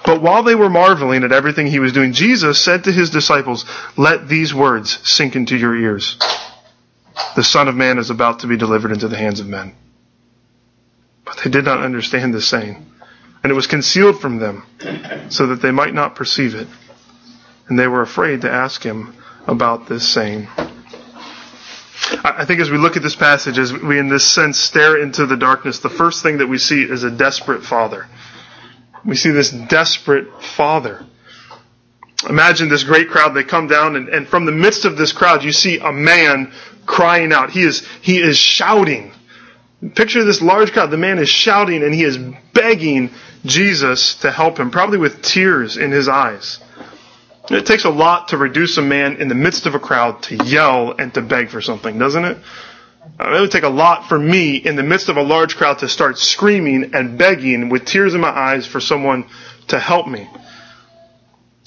But 0.10 0.24
while 0.24 0.42
they 0.42 0.56
were 0.56 0.72
marveling 0.72 1.24
at 1.24 1.32
everything 1.32 1.68
he 1.68 1.78
was 1.78 1.94
doing, 1.94 2.13
Jesus 2.13 2.60
said 2.60 2.86
to 2.86 2.92
his 2.92 3.12
disciples, 3.12 3.63
Let 3.96 4.28
these 4.28 4.51
words 4.56 4.98
sink 5.04 5.36
into 5.36 5.56
your 5.56 5.75
ears 5.75 6.18
the 7.36 7.44
Son 7.44 7.68
of 7.68 7.75
Man 7.75 8.00
is 8.00 8.10
about 8.10 8.39
to 8.39 8.48
be 8.48 8.58
delivered 8.58 8.92
into 8.92 9.08
the 9.08 9.18
hands 9.18 9.39
of 9.39 9.46
men. 9.46 9.75
But 11.25 11.38
they 11.44 11.51
did 11.51 11.63
not 11.63 11.84
understand 11.84 12.34
the 12.34 12.42
saying, 12.42 12.84
and 13.44 13.51
it 13.51 13.54
was 13.54 13.68
concealed 13.68 14.20
from 14.20 14.39
them, 14.39 14.63
so 15.30 15.46
that 15.46 15.62
they 15.62 15.70
might 15.70 15.94
not 15.94 16.16
perceive 16.16 16.56
it. 16.56 16.68
And 17.68 17.78
they 17.78 17.86
were 17.86 18.01
afraid 18.01 18.42
to 18.42 18.51
ask 18.51 18.82
him 18.82 19.13
about 19.46 19.88
this 19.88 20.08
saying. 20.08 20.48
I 22.24 22.46
think 22.46 22.62
as 22.62 22.72
we 22.72 22.80
look 22.80 22.98
at 22.98 23.04
this 23.04 23.16
passage, 23.16 23.60
as 23.60 23.72
we 23.72 24.00
in 24.00 24.10
this 24.10 24.25
sense 24.25 24.58
stare 24.58 25.00
into 25.00 25.28
the 25.28 25.38
darkness, 25.38 25.78
the 25.78 25.89
first 25.89 26.24
thing 26.24 26.39
that 26.39 26.48
we 26.48 26.58
see 26.58 26.82
is 26.82 27.04
a 27.04 27.12
desperate 27.12 27.63
father. 27.63 28.08
We 29.06 29.15
see 29.15 29.32
this 29.32 29.50
desperate 29.50 30.44
father. 30.44 31.06
Imagine 32.27 32.68
this 32.68 32.84
great 32.84 33.10
crowd, 33.10 33.34
they 33.34 33.44
come 33.44 33.68
down, 33.68 33.96
and, 33.96 34.10
and 34.10 34.27
from 34.27 34.46
the 34.46 34.51
midst 34.51 34.84
of 34.84 34.98
this 34.98 35.13
crowd, 35.13 35.44
you 35.44 35.53
see 35.53 35.79
a 35.79 35.91
man 35.91 36.51
crying 36.86 37.32
out. 37.32 37.51
He 37.51 37.62
is, 37.62 37.88
he 38.01 38.20
is 38.20 38.38
shouting. 38.38 39.13
Picture 39.96 40.24
this 40.25 40.41
large 40.41 40.74
crowd. 40.74 40.91
The 40.91 40.98
man 40.98 41.20
is 41.20 41.29
shouting 41.29 41.84
and 41.84 41.94
he 41.94 42.03
is 42.03 42.18
begging 42.53 43.12
Jesus 43.46 44.15
to 44.15 44.32
help 44.32 44.60
him, 44.60 44.72
probably 44.72 44.98
with 44.98 45.22
tears 45.22 45.77
in 45.77 45.91
his 45.91 46.10
eyes. 46.10 46.60
It 47.50 47.65
takes 47.65 47.86
a 47.86 47.89
lot 47.89 48.29
to 48.29 48.38
reduce 48.38 48.77
a 48.77 48.82
man 48.82 49.15
in 49.18 49.27
the 49.27 49.36
midst 49.36 49.65
of 49.65 49.75
a 49.75 49.79
crowd 49.79 50.22
to 50.24 50.36
yell 50.44 50.94
and 51.00 51.13
to 51.13 51.22
beg 51.22 51.50
for 51.50 51.62
something, 51.62 51.98
doesn't 51.98 52.25
it? 52.25 52.38
Uh, 53.18 53.36
it 53.36 53.42
would 53.42 53.51
take 53.51 53.63
a 53.63 53.70
lot 53.70 54.08
for 54.08 54.20
me 54.20 54.58
in 54.58 54.75
the 54.75 54.84
midst 54.84 55.10
of 55.10 55.18
a 55.18 55.24
large 55.24 55.56
crowd 55.56 55.80
to 55.80 55.88
start 55.88 56.18
screaming 56.18 56.94
and 56.94 57.18
begging 57.18 57.70
with 57.70 57.86
tears 57.86 58.13
in 58.13 58.22
my 58.22 58.30
eyes 58.30 58.66
for 58.66 58.80
someone 58.80 59.25
to 59.68 59.80
help 59.80 60.08
me. 60.08 60.28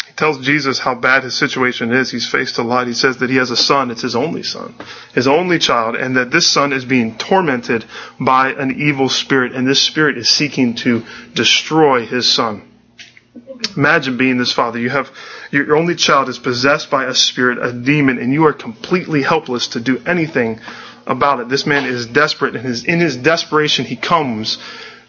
He 0.07 0.13
tells 0.15 0.45
Jesus 0.45 0.79
how 0.79 0.95
bad 0.95 1.25
his 1.25 1.35
situation 1.35 1.93
is. 1.93 2.11
He's 2.11 2.29
faced 2.29 2.59
a 2.59 2.63
lot. 2.63 2.87
He 2.87 2.93
says 2.93 3.19
that 3.19 3.31
he 3.31 3.37
has 3.37 3.51
a 3.51 3.57
son. 3.57 3.91
It's 3.91 4.03
his 4.03 4.15
only 4.15 4.43
son, 4.43 4.75
his 5.15 5.27
only 5.27 5.59
child, 5.59 5.97
and 5.97 6.17
that 6.17 6.31
this 6.31 6.47
son 6.47 6.73
is 6.73 6.85
being 6.85 7.17
tormented 7.17 7.85
by 8.21 8.53
an 8.53 8.81
evil 8.81 9.09
spirit, 9.09 9.53
and 9.53 9.67
this 9.67 9.81
spirit 9.81 10.19
is 10.19 10.29
seeking 10.29 10.75
to 10.77 11.05
destroy 11.35 12.05
his 12.05 12.31
son. 12.31 12.69
Imagine 13.77 14.17
being 14.17 14.37
this 14.37 14.53
father. 14.53 14.79
You 14.79 14.91
have 14.91 15.11
your 15.51 15.77
only 15.77 15.95
child 15.95 16.29
is 16.29 16.39
possessed 16.39 16.91
by 16.91 17.05
a 17.05 17.15
spirit, 17.15 17.59
a 17.59 17.73
demon, 17.73 18.19
and 18.19 18.33
you 18.33 18.45
are 18.45 18.53
completely 18.53 19.23
helpless 19.23 19.69
to 19.69 19.81
do 19.81 20.03
anything 20.05 20.61
about 21.07 21.41
it. 21.41 21.49
This 21.49 21.67
man 21.67 21.85
is 21.85 22.07
desperate, 22.07 22.55
and 22.57 22.65
his, 22.65 22.85
in 22.85 23.01
his 23.01 23.17
desperation, 23.17 23.85
he 23.85 23.97
comes 23.97 24.59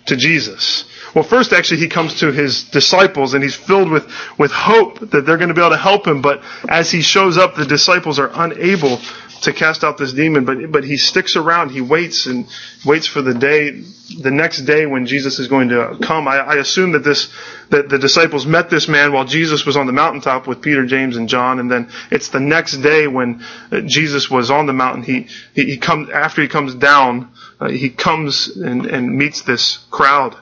to 0.06 0.16
Jesus. 0.16 0.86
Well, 1.16 1.24
first, 1.24 1.54
actually, 1.54 1.80
he 1.82 1.88
comes 1.88 2.20
to 2.20 2.32
his 2.32 2.64
disciples, 2.64 3.34
and 3.34 3.44
he's 3.44 3.56
filled 3.56 3.90
with, 3.90 4.06
with 4.38 4.52
hope 4.52 5.00
that 5.00 5.26
they're 5.26 5.38
going 5.38 5.50
to 5.50 5.54
be 5.54 5.62
able 5.62 5.72
to 5.72 5.78
help 5.78 6.08
him. 6.08 6.22
But 6.22 6.42
as 6.68 6.92
he 6.92 7.02
shows 7.02 7.38
up, 7.38 7.56
the 7.56 7.66
disciples 7.66 8.20
are 8.20 8.32
unable 8.34 9.00
to 9.44 9.54
cast 9.54 9.84
out 9.84 9.98
this 9.98 10.14
demon, 10.14 10.46
but, 10.46 10.72
but 10.72 10.84
he 10.84 10.98
sticks 10.98 11.36
around. 11.36 11.70
He 11.70 11.82
waits 11.82 12.26
and 12.26 12.48
waits 12.86 13.08
for 13.08 13.22
the 13.22 13.34
day, 13.34 13.72
the 14.20 14.32
next 14.32 14.62
day 14.62 14.86
when 14.86 15.06
Jesus 15.06 15.40
is 15.40 15.48
going 15.48 15.70
to 15.70 15.98
come. 16.02 16.28
I, 16.28 16.38
I 16.38 16.56
assume 16.56 16.92
that 16.94 17.04
this, 17.04 17.32
that 17.70 17.90
the 17.90 17.98
disciples 17.98 18.46
met 18.46 18.70
this 18.70 18.88
man 18.88 19.14
while 19.14 19.26
Jesus 19.26 19.66
was 19.66 19.78
on 19.78 19.88
the 19.88 19.94
mountaintop 19.94 20.48
with 20.48 20.62
Peter, 20.62 20.86
James, 20.86 21.18
and 21.18 21.30
John, 21.30 21.60
and 21.60 21.70
then 21.70 21.90
it's 22.12 22.30
the 22.30 22.40
next 22.40 22.78
day 22.78 23.08
when 23.08 23.44
uh, 23.72 23.82
Jesus 23.86 24.30
was 24.30 24.52
on 24.52 24.66
the 24.66 24.74
mountain. 24.74 25.04
He, 25.04 25.28
he, 25.54 25.72
he 25.72 25.78
comes, 25.78 26.10
after 26.10 26.42
he 26.42 26.48
comes 26.48 26.76
down, 26.76 27.32
uh, 27.60 27.70
he 27.70 27.90
comes 27.90 28.56
and, 28.58 28.86
and 28.86 29.18
meets 29.18 29.42
this 29.42 29.86
crowd, 29.90 30.36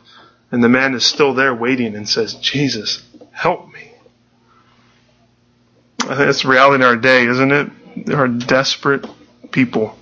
and 0.52 0.64
the 0.64 0.70
man 0.70 0.94
is 0.96 1.06
still 1.06 1.34
there 1.34 1.54
waiting 1.54 1.96
and 1.96 2.08
says, 2.08 2.36
Jesus, 2.36 3.04
help 3.32 3.72
me. 3.74 3.92
I 6.00 6.16
think 6.16 6.20
that's 6.20 6.42
the 6.42 6.50
reality 6.50 6.84
in 6.84 6.88
our 6.88 6.96
day, 6.98 7.26
isn't 7.28 7.52
it? 7.52 7.72
There 7.96 8.18
are 8.18 8.28
desperate 8.28 9.06
people. 9.52 9.96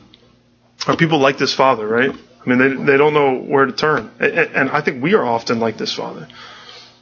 Are 0.88 0.96
people 0.96 1.20
like 1.20 1.38
this 1.38 1.54
father, 1.54 1.88
right? 1.88 2.12
I 2.12 2.50
mean, 2.50 2.58
they, 2.58 2.92
they 2.92 2.98
don't 2.98 3.14
know 3.14 3.38
where 3.40 3.66
to 3.66 3.72
turn. 3.72 4.12
And 4.20 4.70
I 4.70 4.82
think 4.82 5.04
we 5.04 5.14
are 5.14 5.26
often 5.26 5.60
like 5.60 5.78
this 5.78 5.94
father. 5.94 6.28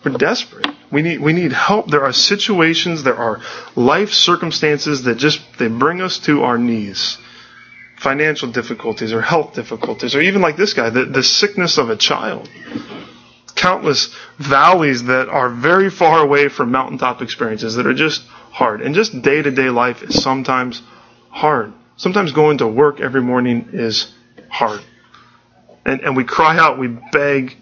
We're 0.03 0.17
desperate. 0.17 0.67
We 0.91 1.01
need, 1.01 1.20
we 1.20 1.34
need 1.34 1.51
help. 1.51 1.88
There 1.88 2.03
are 2.03 2.13
situations, 2.13 3.03
there 3.03 3.15
are 3.17 3.41
life 3.75 4.12
circumstances 4.13 5.03
that 5.03 5.15
just, 5.17 5.41
they 5.60 5.67
bring 5.67 6.01
us 6.01 6.20
to 6.20 6.44
our 6.44 6.58
knees. 6.58 7.17
Financial 7.98 8.51
difficulties 8.51 9.12
or 9.12 9.22
health 9.22 9.53
difficulties, 9.53 10.15
or 10.15 10.22
even 10.22 10.41
like 10.41 10.56
this 10.56 10.74
guy, 10.74 10.89
the, 10.89 11.06
the 11.06 11.24
sickness 11.24 11.77
of 11.77 11.89
a 11.89 11.96
child. 11.96 12.48
Countless 13.56 14.13
valleys 14.38 15.06
that 15.06 15.29
are 15.29 15.50
very 15.50 15.89
far 15.89 16.20
away 16.24 16.48
from 16.48 16.72
mountaintop 16.72 17.22
experiences 17.24 17.75
that 17.75 17.88
are 17.88 17.94
just 17.96 18.24
hard. 18.57 18.81
And 18.81 18.95
just 18.95 19.21
day 19.21 19.39
to 19.39 19.51
day 19.51 19.69
life 19.69 20.01
is 20.01 20.21
sometimes 20.21 20.81
hard. 21.29 21.73
Sometimes 21.95 22.31
going 22.31 22.57
to 22.57 22.67
work 22.67 22.99
every 22.99 23.21
morning 23.21 23.69
is 23.73 24.11
hard. 24.49 24.81
And, 25.85 26.01
and 26.01 26.17
we 26.17 26.23
cry 26.23 26.57
out, 26.57 26.79
we 26.79 26.87
beg 26.87 27.55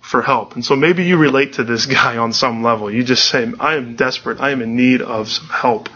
for 0.00 0.22
help. 0.22 0.54
And 0.54 0.64
so 0.64 0.76
maybe 0.76 1.04
you 1.04 1.16
relate 1.16 1.54
to 1.54 1.64
this 1.64 1.86
guy 2.00 2.18
on 2.18 2.32
some 2.32 2.62
level. 2.62 2.88
You 2.88 3.02
just 3.02 3.28
say, 3.28 3.52
I 3.58 3.74
am 3.74 3.96
desperate. 3.96 4.38
I 4.38 4.50
am 4.50 4.62
in 4.62 4.76
need 4.76 5.02
of 5.02 5.28
some 5.28 5.48
help. 5.48 5.88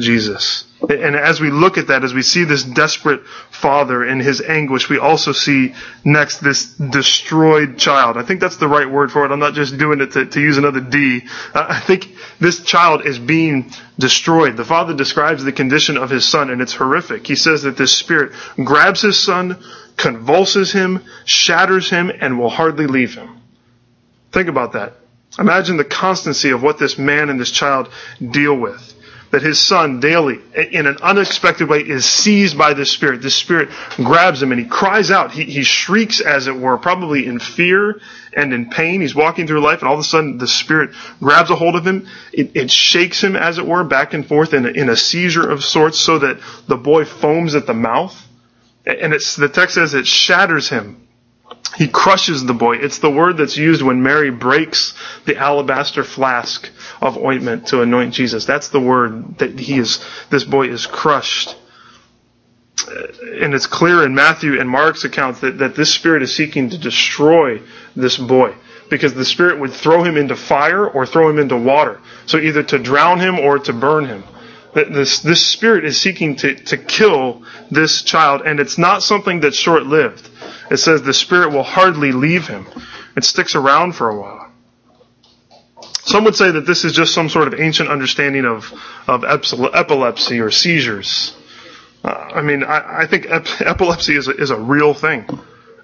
Jesus. 0.00 0.64
And 0.80 1.16
as 1.16 1.40
we 1.40 1.50
look 1.50 1.76
at 1.76 1.88
that, 1.88 2.04
as 2.04 2.14
we 2.14 2.22
see 2.22 2.44
this 2.44 2.62
desperate 2.62 3.26
father 3.50 4.04
in 4.04 4.20
his 4.20 4.40
anguish, 4.40 4.88
we 4.88 4.98
also 4.98 5.32
see 5.32 5.74
next 6.04 6.38
this 6.38 6.66
destroyed 6.74 7.78
child. 7.78 8.16
I 8.16 8.22
think 8.22 8.40
that's 8.40 8.58
the 8.58 8.68
right 8.68 8.88
word 8.88 9.10
for 9.10 9.24
it. 9.24 9.32
I'm 9.32 9.40
not 9.40 9.54
just 9.54 9.76
doing 9.76 10.00
it 10.00 10.12
to, 10.12 10.26
to 10.26 10.40
use 10.40 10.56
another 10.56 10.80
D. 10.80 11.26
Uh, 11.52 11.66
I 11.68 11.80
think 11.80 12.14
this 12.38 12.62
child 12.62 13.04
is 13.04 13.18
being 13.18 13.72
destroyed. 13.98 14.56
The 14.56 14.64
father 14.64 14.94
describes 14.94 15.42
the 15.42 15.52
condition 15.52 15.96
of 15.96 16.10
his 16.10 16.24
son, 16.24 16.48
and 16.48 16.62
it's 16.62 16.74
horrific. 16.74 17.26
He 17.26 17.34
says 17.34 17.62
that 17.62 17.76
this 17.76 17.96
spirit 17.96 18.32
grabs 18.62 19.02
his 19.02 19.18
son, 19.20 19.60
convulses 19.96 20.70
him, 20.70 21.04
shatters 21.24 21.90
him, 21.90 22.12
and 22.20 22.38
will 22.38 22.50
hardly 22.50 22.86
leave 22.86 23.14
him. 23.14 23.40
Think 24.30 24.48
about 24.48 24.74
that. 24.74 24.94
Imagine 25.40 25.76
the 25.76 25.84
constancy 25.84 26.50
of 26.50 26.62
what 26.62 26.78
this 26.78 26.98
man 26.98 27.30
and 27.30 27.40
this 27.40 27.50
child 27.50 27.90
deal 28.20 28.54
with 28.54 28.94
that 29.30 29.42
his 29.42 29.58
son 29.58 30.00
daily, 30.00 30.40
in 30.54 30.86
an 30.86 30.98
unexpected 31.02 31.68
way, 31.68 31.80
is 31.80 32.04
seized 32.04 32.56
by 32.56 32.74
this 32.74 32.90
spirit. 32.90 33.20
This 33.20 33.34
spirit 33.34 33.68
grabs 33.96 34.42
him 34.42 34.52
and 34.52 34.60
he 34.60 34.66
cries 34.66 35.10
out. 35.10 35.32
He, 35.32 35.44
he 35.44 35.62
shrieks, 35.64 36.20
as 36.20 36.46
it 36.46 36.56
were, 36.56 36.78
probably 36.78 37.26
in 37.26 37.38
fear 37.38 38.00
and 38.32 38.52
in 38.52 38.70
pain. 38.70 39.00
He's 39.00 39.14
walking 39.14 39.46
through 39.46 39.60
life 39.60 39.80
and 39.80 39.88
all 39.88 39.94
of 39.94 40.00
a 40.00 40.04
sudden 40.04 40.38
the 40.38 40.48
spirit 40.48 40.90
grabs 41.20 41.50
a 41.50 41.56
hold 41.56 41.76
of 41.76 41.86
him. 41.86 42.06
It, 42.32 42.52
it 42.54 42.70
shakes 42.70 43.22
him, 43.22 43.36
as 43.36 43.58
it 43.58 43.66
were, 43.66 43.84
back 43.84 44.14
and 44.14 44.26
forth 44.26 44.54
in 44.54 44.66
a, 44.66 44.70
in 44.70 44.88
a 44.88 44.96
seizure 44.96 45.48
of 45.48 45.62
sorts 45.64 45.98
so 45.98 46.20
that 46.20 46.38
the 46.66 46.76
boy 46.76 47.04
foams 47.04 47.54
at 47.54 47.66
the 47.66 47.74
mouth. 47.74 48.26
And 48.86 49.12
it's, 49.12 49.36
the 49.36 49.48
text 49.48 49.74
says 49.74 49.92
it 49.92 50.06
shatters 50.06 50.68
him 50.70 51.07
he 51.76 51.88
crushes 51.88 52.44
the 52.44 52.54
boy. 52.54 52.76
It's 52.76 52.98
the 52.98 53.10
word 53.10 53.36
that's 53.36 53.56
used 53.56 53.82
when 53.82 54.02
Mary 54.02 54.30
breaks 54.30 54.94
the 55.26 55.36
alabaster 55.36 56.04
flask 56.04 56.68
of 57.00 57.18
ointment 57.18 57.68
to 57.68 57.82
anoint 57.82 58.14
Jesus. 58.14 58.44
That's 58.44 58.68
the 58.68 58.80
word 58.80 59.38
that 59.38 59.58
he 59.58 59.78
is, 59.78 60.04
this 60.30 60.44
boy 60.44 60.68
is 60.68 60.86
crushed. 60.86 61.56
Uh, 62.86 63.06
and 63.40 63.54
it's 63.54 63.66
clear 63.66 64.04
in 64.04 64.14
Matthew 64.14 64.58
and 64.58 64.68
Mark's 64.68 65.04
accounts 65.04 65.40
that, 65.40 65.58
that 65.58 65.74
this 65.74 65.92
spirit 65.92 66.22
is 66.22 66.34
seeking 66.34 66.70
to 66.70 66.78
destroy 66.78 67.60
this 67.94 68.16
boy. 68.16 68.54
Because 68.88 69.12
the 69.12 69.24
spirit 69.24 69.60
would 69.60 69.72
throw 69.72 70.02
him 70.02 70.16
into 70.16 70.34
fire 70.34 70.86
or 70.88 71.04
throw 71.04 71.28
him 71.28 71.38
into 71.38 71.56
water. 71.56 72.00
So 72.26 72.38
either 72.38 72.62
to 72.62 72.78
drown 72.78 73.20
him 73.20 73.38
or 73.38 73.58
to 73.58 73.72
burn 73.72 74.06
him. 74.06 74.24
This, 74.74 75.20
this 75.20 75.44
spirit 75.44 75.84
is 75.84 76.00
seeking 76.00 76.36
to, 76.36 76.54
to 76.54 76.76
kill 76.76 77.42
this 77.70 78.02
child, 78.02 78.42
and 78.44 78.60
it's 78.60 78.78
not 78.78 79.02
something 79.02 79.40
that's 79.40 79.56
short 79.56 79.86
lived. 79.86 80.28
It 80.70 80.78
says 80.78 81.02
the 81.02 81.14
spirit 81.14 81.52
will 81.52 81.62
hardly 81.62 82.12
leave 82.12 82.46
him. 82.46 82.66
It 83.16 83.24
sticks 83.24 83.54
around 83.54 83.92
for 83.92 84.08
a 84.08 84.18
while. 84.18 84.52
Some 86.04 86.24
would 86.24 86.36
say 86.36 86.50
that 86.50 86.66
this 86.66 86.84
is 86.84 86.92
just 86.92 87.12
some 87.12 87.28
sort 87.28 87.48
of 87.48 87.60
ancient 87.60 87.88
understanding 87.90 88.44
of, 88.44 88.72
of 89.06 89.24
epilepsy 89.24 90.40
or 90.40 90.50
seizures. 90.50 91.36
Uh, 92.02 92.08
I 92.08 92.42
mean, 92.42 92.64
I, 92.64 93.00
I 93.02 93.06
think 93.06 93.26
ep- 93.26 93.46
epilepsy 93.60 94.16
is 94.16 94.28
a, 94.28 94.32
is 94.32 94.50
a 94.50 94.58
real 94.58 94.94
thing. 94.94 95.26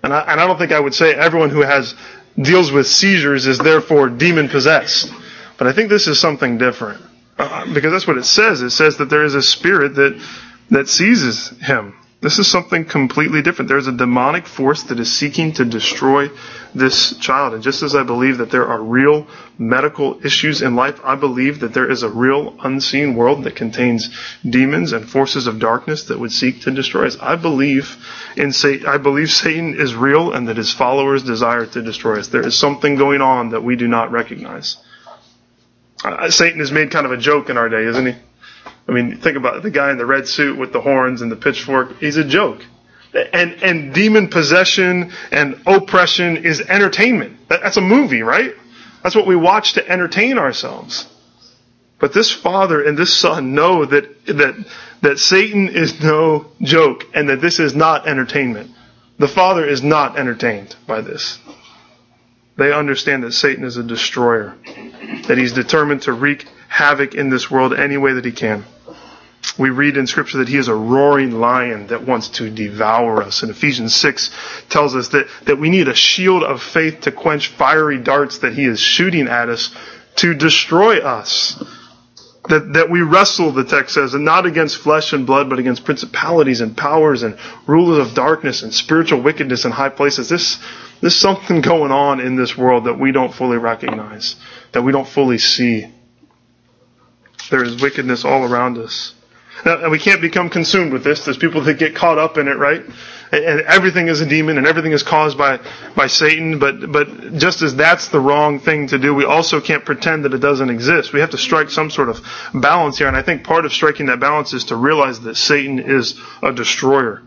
And 0.03 0.13
I, 0.13 0.21
and 0.21 0.41
I 0.41 0.47
don't 0.47 0.59
think 0.59 0.73
I 0.73 0.81
would 0.81 0.95
say 0.95 1.15
everyone 1.15 1.51
who 1.51 1.61
has 1.61 1.95
deals 2.41 2.73
with 2.73 2.87
seizures 2.87 3.47
is 3.47 3.59
therefore 3.59 4.09
demon 4.09 4.49
possessed. 4.49 5.13
But 5.59 5.67
I 5.67 5.73
think 5.73 5.89
this 5.89 6.07
is 6.09 6.21
something 6.21 6.59
different. 6.59 7.03
Uh, 7.39 7.73
because 7.73 7.93
that's 7.93 8.07
what 8.07 8.17
it 8.17 8.25
says. 8.25 8.63
It 8.63 8.71
says 8.71 8.99
that 8.99 9.11
there 9.11 9.25
is 9.25 9.35
a 9.35 9.43
spirit 9.43 9.97
that, 9.97 10.23
that 10.71 10.89
seizes 10.89 11.49
him. 11.61 11.95
This 12.25 12.39
is 12.39 12.51
something 12.51 12.87
completely 12.87 13.43
different. 13.43 13.69
There's 13.69 13.87
a 13.87 13.93
demonic 13.93 14.47
force 14.47 14.85
that 14.85 14.99
is 14.99 15.13
seeking 15.13 15.53
to 15.57 15.65
destroy 15.67 16.31
this 16.75 17.15
child. 17.19 17.53
And 17.53 17.63
just 17.63 17.83
as 17.83 17.95
I 17.95 18.03
believe 18.03 18.39
that 18.39 18.51
there 18.51 18.67
are 18.67 18.83
real 18.83 19.27
medical 19.59 20.25
issues 20.25 20.63
in 20.63 20.75
life, 20.75 20.99
I 21.05 21.17
believe 21.17 21.61
that 21.61 21.75
there 21.75 21.91
is 21.91 22.03
a 22.03 22.09
real 22.09 22.57
unseen 22.63 23.15
world 23.15 23.45
that 23.45 23.57
contains 23.57 24.09
demons 24.43 24.93
and 24.93 25.07
forces 25.07 25.47
of 25.47 25.59
darkness 25.59 26.05
that 26.05 26.19
would 26.19 26.33
seek 26.33 26.63
to 26.63 26.71
destroy 26.71 27.09
us. 27.09 27.19
I 27.21 27.37
believe 27.37 27.95
in 28.39 28.53
Satan. 28.53 28.87
I 28.87 28.97
believe 28.97 29.29
Satan 29.31 29.79
is 29.79 29.95
real 29.95 30.33
and 30.33 30.49
that 30.49 30.57
his 30.57 30.73
followers 30.73 31.25
desire 31.25 31.67
to 31.67 31.83
destroy 31.83 32.21
us. 32.21 32.29
There 32.29 32.47
is 32.47 32.57
something 32.59 32.97
going 32.97 33.21
on 33.21 33.51
that 33.51 33.63
we 33.63 33.77
do 33.77 33.87
not 33.87 34.13
recognize. 34.13 34.79
Uh, 36.03 36.31
Satan 36.31 36.63
is 36.63 36.73
made 36.73 36.91
kind 36.91 37.05
of 37.05 37.13
a 37.13 37.19
joke 37.19 37.51
in 37.51 37.59
our 37.59 37.69
day, 37.69 37.85
isn't 37.85 38.07
he? 38.07 38.15
I 38.87 38.93
mean, 38.93 39.19
think 39.19 39.37
about 39.37 39.57
it. 39.57 39.63
the 39.63 39.71
guy 39.71 39.91
in 39.91 39.99
the 39.99 40.07
red 40.07 40.29
suit 40.29 40.59
with 40.59 40.73
the 40.73 40.81
horns 40.81 41.23
and 41.23 41.33
the 41.33 41.37
pitchfork. 41.37 41.99
He's 41.99 42.17
a 42.17 42.25
joke. 42.25 42.61
And, 43.33 43.63
and 43.63 43.95
demon 43.95 44.29
possession 44.29 45.13
and 45.31 45.63
oppression 45.67 46.39
is 46.39 46.61
entertainment. 46.61 47.49
That's 47.49 47.77
a 47.77 47.81
movie, 47.81 48.23
right? 48.23 48.53
That's 49.03 49.15
what 49.15 49.27
we 49.27 49.37
watch 49.37 49.75
to 49.75 49.89
entertain 49.89 50.39
ourselves. 50.39 51.07
But 52.01 52.13
this 52.13 52.31
father 52.31 52.83
and 52.85 52.99
this 52.99 53.17
son 53.17 53.55
know 53.55 53.85
that, 53.87 54.27
that, 54.27 54.67
that 55.03 55.19
Satan 55.19 55.69
is 55.69 56.03
no 56.03 56.47
joke 56.61 57.05
and 57.15 57.29
that 57.29 57.41
this 57.41 57.61
is 57.61 57.75
not 57.75 58.09
entertainment. 58.09 58.73
The 59.19 59.29
father 59.29 59.65
is 59.65 59.83
not 59.83 60.19
entertained 60.19 60.75
by 60.87 61.01
this. 61.01 61.39
They 62.57 62.73
understand 62.73 63.23
that 63.23 63.33
Satan 63.33 63.65
is 63.65 63.77
a 63.77 63.83
destroyer, 63.83 64.57
that 65.29 65.39
he's 65.39 65.53
determined 65.53 66.03
to 66.03 66.13
wreak 66.13 66.47
havoc 66.69 67.15
in 67.15 67.29
this 67.31 67.51
world 67.51 67.73
any 67.73 67.97
way 67.97 68.13
that 68.15 68.25
he 68.25 68.33
can. 68.33 68.65
We 69.59 69.71
read 69.71 69.97
in 69.97 70.07
scripture 70.07 70.39
that 70.39 70.49
he 70.49 70.57
is 70.57 70.69
a 70.69 70.75
roaring 70.75 71.33
lion 71.33 71.89
that 71.89 72.07
wants 72.07 72.29
to 72.29 72.51
devour 72.51 73.23
us. 73.23 73.43
And 73.43 73.51
Ephesians 73.51 73.95
6 73.95 74.31
tells 74.69 74.97
us 74.97 75.09
that, 75.09 75.27
that 75.47 75.59
we 75.59 75.71
need 75.71 75.89
a 75.89 75.95
shield 75.95 76.43
of 76.43 76.63
faith 76.63 77.03
to 77.03 77.13
quench 77.13 77.49
fiery 77.49 77.99
darts 77.99 78.39
that 78.39 78.55
he 78.55 78.65
is 78.65 78.81
shooting 78.81 79.29
at 79.29 79.49
us 79.49 79.75
to 80.17 80.35
destroy 80.35 80.99
us. 80.99 81.63
That, 82.49 82.75
that 82.75 82.91
we 82.91 83.01
wrestle, 83.01 83.53
the 83.53 83.65
text 83.65 83.95
says, 83.95 84.13
and 84.13 84.25
not 84.25 84.45
against 84.45 84.77
flesh 84.77 85.15
and 85.15 85.27
blood, 85.27 85.49
but 85.49 85.59
against 85.59 85.85
principalities 85.85 86.61
and 86.61 86.77
powers 86.77 87.23
and 87.23 87.39
rulers 87.67 88.07
of 88.07 88.15
darkness 88.15 88.63
and 88.63 88.75
spiritual 88.75 89.23
wickedness 89.23 89.65
in 89.65 89.71
high 89.71 89.89
places. 89.89 90.29
This, 90.29 90.59
there's 91.01 91.17
something 91.17 91.63
going 91.63 91.91
on 91.91 92.21
in 92.21 92.37
this 92.37 92.57
world 92.57 92.85
that 92.85 92.99
we 92.99 93.13
don't 93.13 93.33
fully 93.33 93.57
recognize, 93.57 94.37
that 94.73 94.83
we 94.83 94.93
don't 94.93 95.09
fully 95.09 95.39
see. 95.39 95.87
There 97.51 97.65
is 97.65 97.81
wickedness 97.81 98.27
all 98.27 98.45
around 98.45 98.77
us. 98.77 99.15
Now, 99.65 99.89
we 99.89 99.99
can't 99.99 100.21
become 100.21 100.51
consumed 100.51 100.93
with 100.93 101.05
this. 101.05 101.25
There's 101.25 101.39
people 101.39 101.63
that 101.63 101.79
get 101.79 101.95
caught 101.95 102.19
up 102.19 102.39
in 102.39 102.49
it, 102.49 102.57
right? 102.57 102.85
And 103.33 103.61
everything 103.63 104.09
is 104.09 104.21
a 104.21 104.27
demon 104.27 104.59
and 104.59 104.67
everything 104.67 104.93
is 104.93 105.03
caused 105.03 105.37
by, 105.39 105.59
by 105.97 106.07
Satan. 106.07 106.59
But, 106.59 106.91
but 106.91 107.35
just 107.37 107.63
as 107.63 107.75
that's 107.75 108.09
the 108.09 108.21
wrong 108.21 108.61
thing 108.61 108.89
to 108.89 108.99
do, 108.99 109.15
we 109.15 109.25
also 109.25 109.61
can't 109.61 109.85
pretend 109.85 110.25
that 110.25 110.35
it 110.35 110.39
doesn't 110.39 110.71
exist. 110.71 111.13
We 111.13 111.21
have 111.21 111.31
to 111.31 111.39
strike 111.39 111.71
some 111.71 111.91
sort 111.91 112.09
of 112.09 112.21
balance 112.53 112.99
here. 112.99 113.09
And 113.09 113.17
I 113.17 113.23
think 113.23 113.45
part 113.45 113.65
of 113.65 113.73
striking 113.73 114.07
that 114.07 114.21
balance 114.21 114.53
is 114.53 114.65
to 114.67 114.77
realize 114.77 115.21
that 115.21 115.37
Satan 115.37 115.79
is 115.79 116.21
a 116.43 116.53
destroyer. 116.53 117.23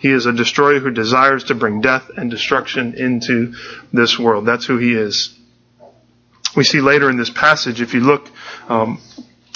He 0.00 0.10
is 0.10 0.26
a 0.26 0.32
destroyer 0.32 0.80
who 0.80 0.90
desires 0.90 1.44
to 1.44 1.54
bring 1.54 1.80
death 1.80 2.10
and 2.16 2.30
destruction 2.30 2.94
into 2.94 3.54
this 3.92 4.18
world. 4.18 4.46
That's 4.46 4.66
who 4.66 4.78
he 4.78 4.94
is. 4.94 5.38
We 6.56 6.64
see 6.64 6.80
later 6.80 7.08
in 7.08 7.16
this 7.16 7.30
passage, 7.30 7.80
if 7.80 7.94
you 7.94 8.00
look, 8.00 8.28
um, 8.68 9.00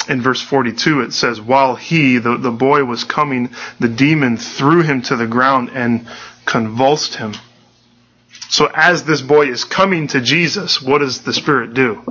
in 0.08 0.22
verse 0.22 0.40
42, 0.40 1.00
it 1.02 1.12
says, 1.12 1.40
while 1.40 1.76
he, 1.76 2.18
the, 2.18 2.36
the 2.36 2.50
boy 2.50 2.84
was 2.84 3.04
coming, 3.04 3.50
the 3.80 3.88
demon 3.88 4.36
threw 4.36 4.82
him 4.82 5.02
to 5.02 5.16
the 5.16 5.26
ground 5.26 5.70
and 5.72 6.08
convulsed 6.44 7.16
him. 7.16 7.34
So 8.48 8.70
as 8.72 9.04
this 9.04 9.20
boy 9.20 9.46
is 9.46 9.64
coming 9.64 10.06
to 10.08 10.20
Jesus, 10.20 10.80
what 10.80 10.98
does 10.98 11.22
the 11.22 11.32
Spirit 11.32 11.75
do? 11.75 12.04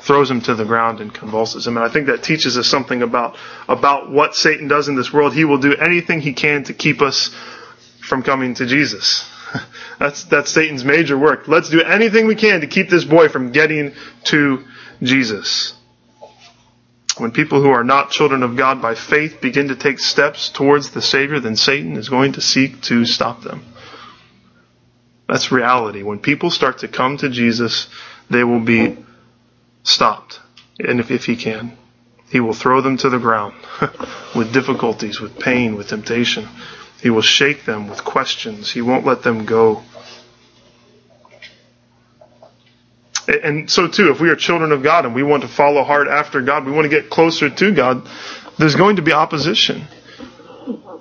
Throws 0.00 0.30
him 0.30 0.40
to 0.42 0.54
the 0.54 0.64
ground 0.64 1.00
and 1.00 1.12
convulses 1.12 1.66
him. 1.66 1.76
And 1.76 1.84
I 1.84 1.88
think 1.88 2.06
that 2.06 2.22
teaches 2.22 2.56
us 2.56 2.66
something 2.66 3.02
about, 3.02 3.36
about 3.68 4.10
what 4.10 4.34
Satan 4.34 4.68
does 4.68 4.88
in 4.88 4.96
this 4.96 5.12
world. 5.12 5.34
He 5.34 5.44
will 5.44 5.58
do 5.58 5.76
anything 5.76 6.20
he 6.20 6.32
can 6.32 6.64
to 6.64 6.74
keep 6.74 7.02
us 7.02 7.34
from 8.00 8.22
coming 8.22 8.54
to 8.54 8.66
Jesus. 8.66 9.28
That's, 9.98 10.24
that's 10.24 10.50
Satan's 10.50 10.82
major 10.84 11.16
work. 11.16 11.46
Let's 11.46 11.68
do 11.68 11.80
anything 11.80 12.26
we 12.26 12.34
can 12.34 12.62
to 12.62 12.66
keep 12.66 12.88
this 12.88 13.04
boy 13.04 13.28
from 13.28 13.52
getting 13.52 13.92
to 14.24 14.64
Jesus. 15.02 15.74
When 17.22 17.30
people 17.30 17.62
who 17.62 17.70
are 17.70 17.84
not 17.84 18.10
children 18.10 18.42
of 18.42 18.56
God 18.56 18.82
by 18.82 18.96
faith 18.96 19.40
begin 19.40 19.68
to 19.68 19.76
take 19.76 20.00
steps 20.00 20.48
towards 20.48 20.90
the 20.90 21.00
Savior, 21.00 21.38
then 21.38 21.54
Satan 21.54 21.96
is 21.96 22.08
going 22.08 22.32
to 22.32 22.40
seek 22.40 22.80
to 22.82 23.06
stop 23.06 23.42
them. 23.44 23.64
That's 25.28 25.52
reality. 25.52 26.02
When 26.02 26.18
people 26.18 26.50
start 26.50 26.78
to 26.78 26.88
come 26.88 27.18
to 27.18 27.28
Jesus, 27.28 27.86
they 28.28 28.42
will 28.42 28.58
be 28.58 28.98
stopped. 29.84 30.40
And 30.80 30.98
if, 30.98 31.12
if 31.12 31.24
he 31.24 31.36
can, 31.36 31.78
he 32.28 32.40
will 32.40 32.54
throw 32.54 32.80
them 32.80 32.96
to 32.96 33.08
the 33.08 33.20
ground 33.20 33.54
with 34.34 34.52
difficulties, 34.52 35.20
with 35.20 35.38
pain, 35.38 35.76
with 35.76 35.90
temptation. 35.90 36.48
He 37.00 37.10
will 37.10 37.22
shake 37.22 37.64
them 37.64 37.86
with 37.86 38.02
questions. 38.02 38.72
He 38.72 38.82
won't 38.82 39.06
let 39.06 39.22
them 39.22 39.44
go 39.44 39.84
And 43.28 43.70
so 43.70 43.86
too, 43.88 44.10
if 44.10 44.20
we 44.20 44.30
are 44.30 44.36
children 44.36 44.72
of 44.72 44.82
God 44.82 45.06
and 45.06 45.14
we 45.14 45.22
want 45.22 45.42
to 45.42 45.48
follow 45.48 45.84
hard 45.84 46.08
after 46.08 46.40
God, 46.40 46.66
we 46.66 46.72
want 46.72 46.84
to 46.84 46.88
get 46.88 47.10
closer 47.10 47.48
to 47.48 47.72
God, 47.72 48.08
there's 48.58 48.74
going 48.74 48.96
to 48.96 49.02
be 49.02 49.12
opposition. 49.12 49.86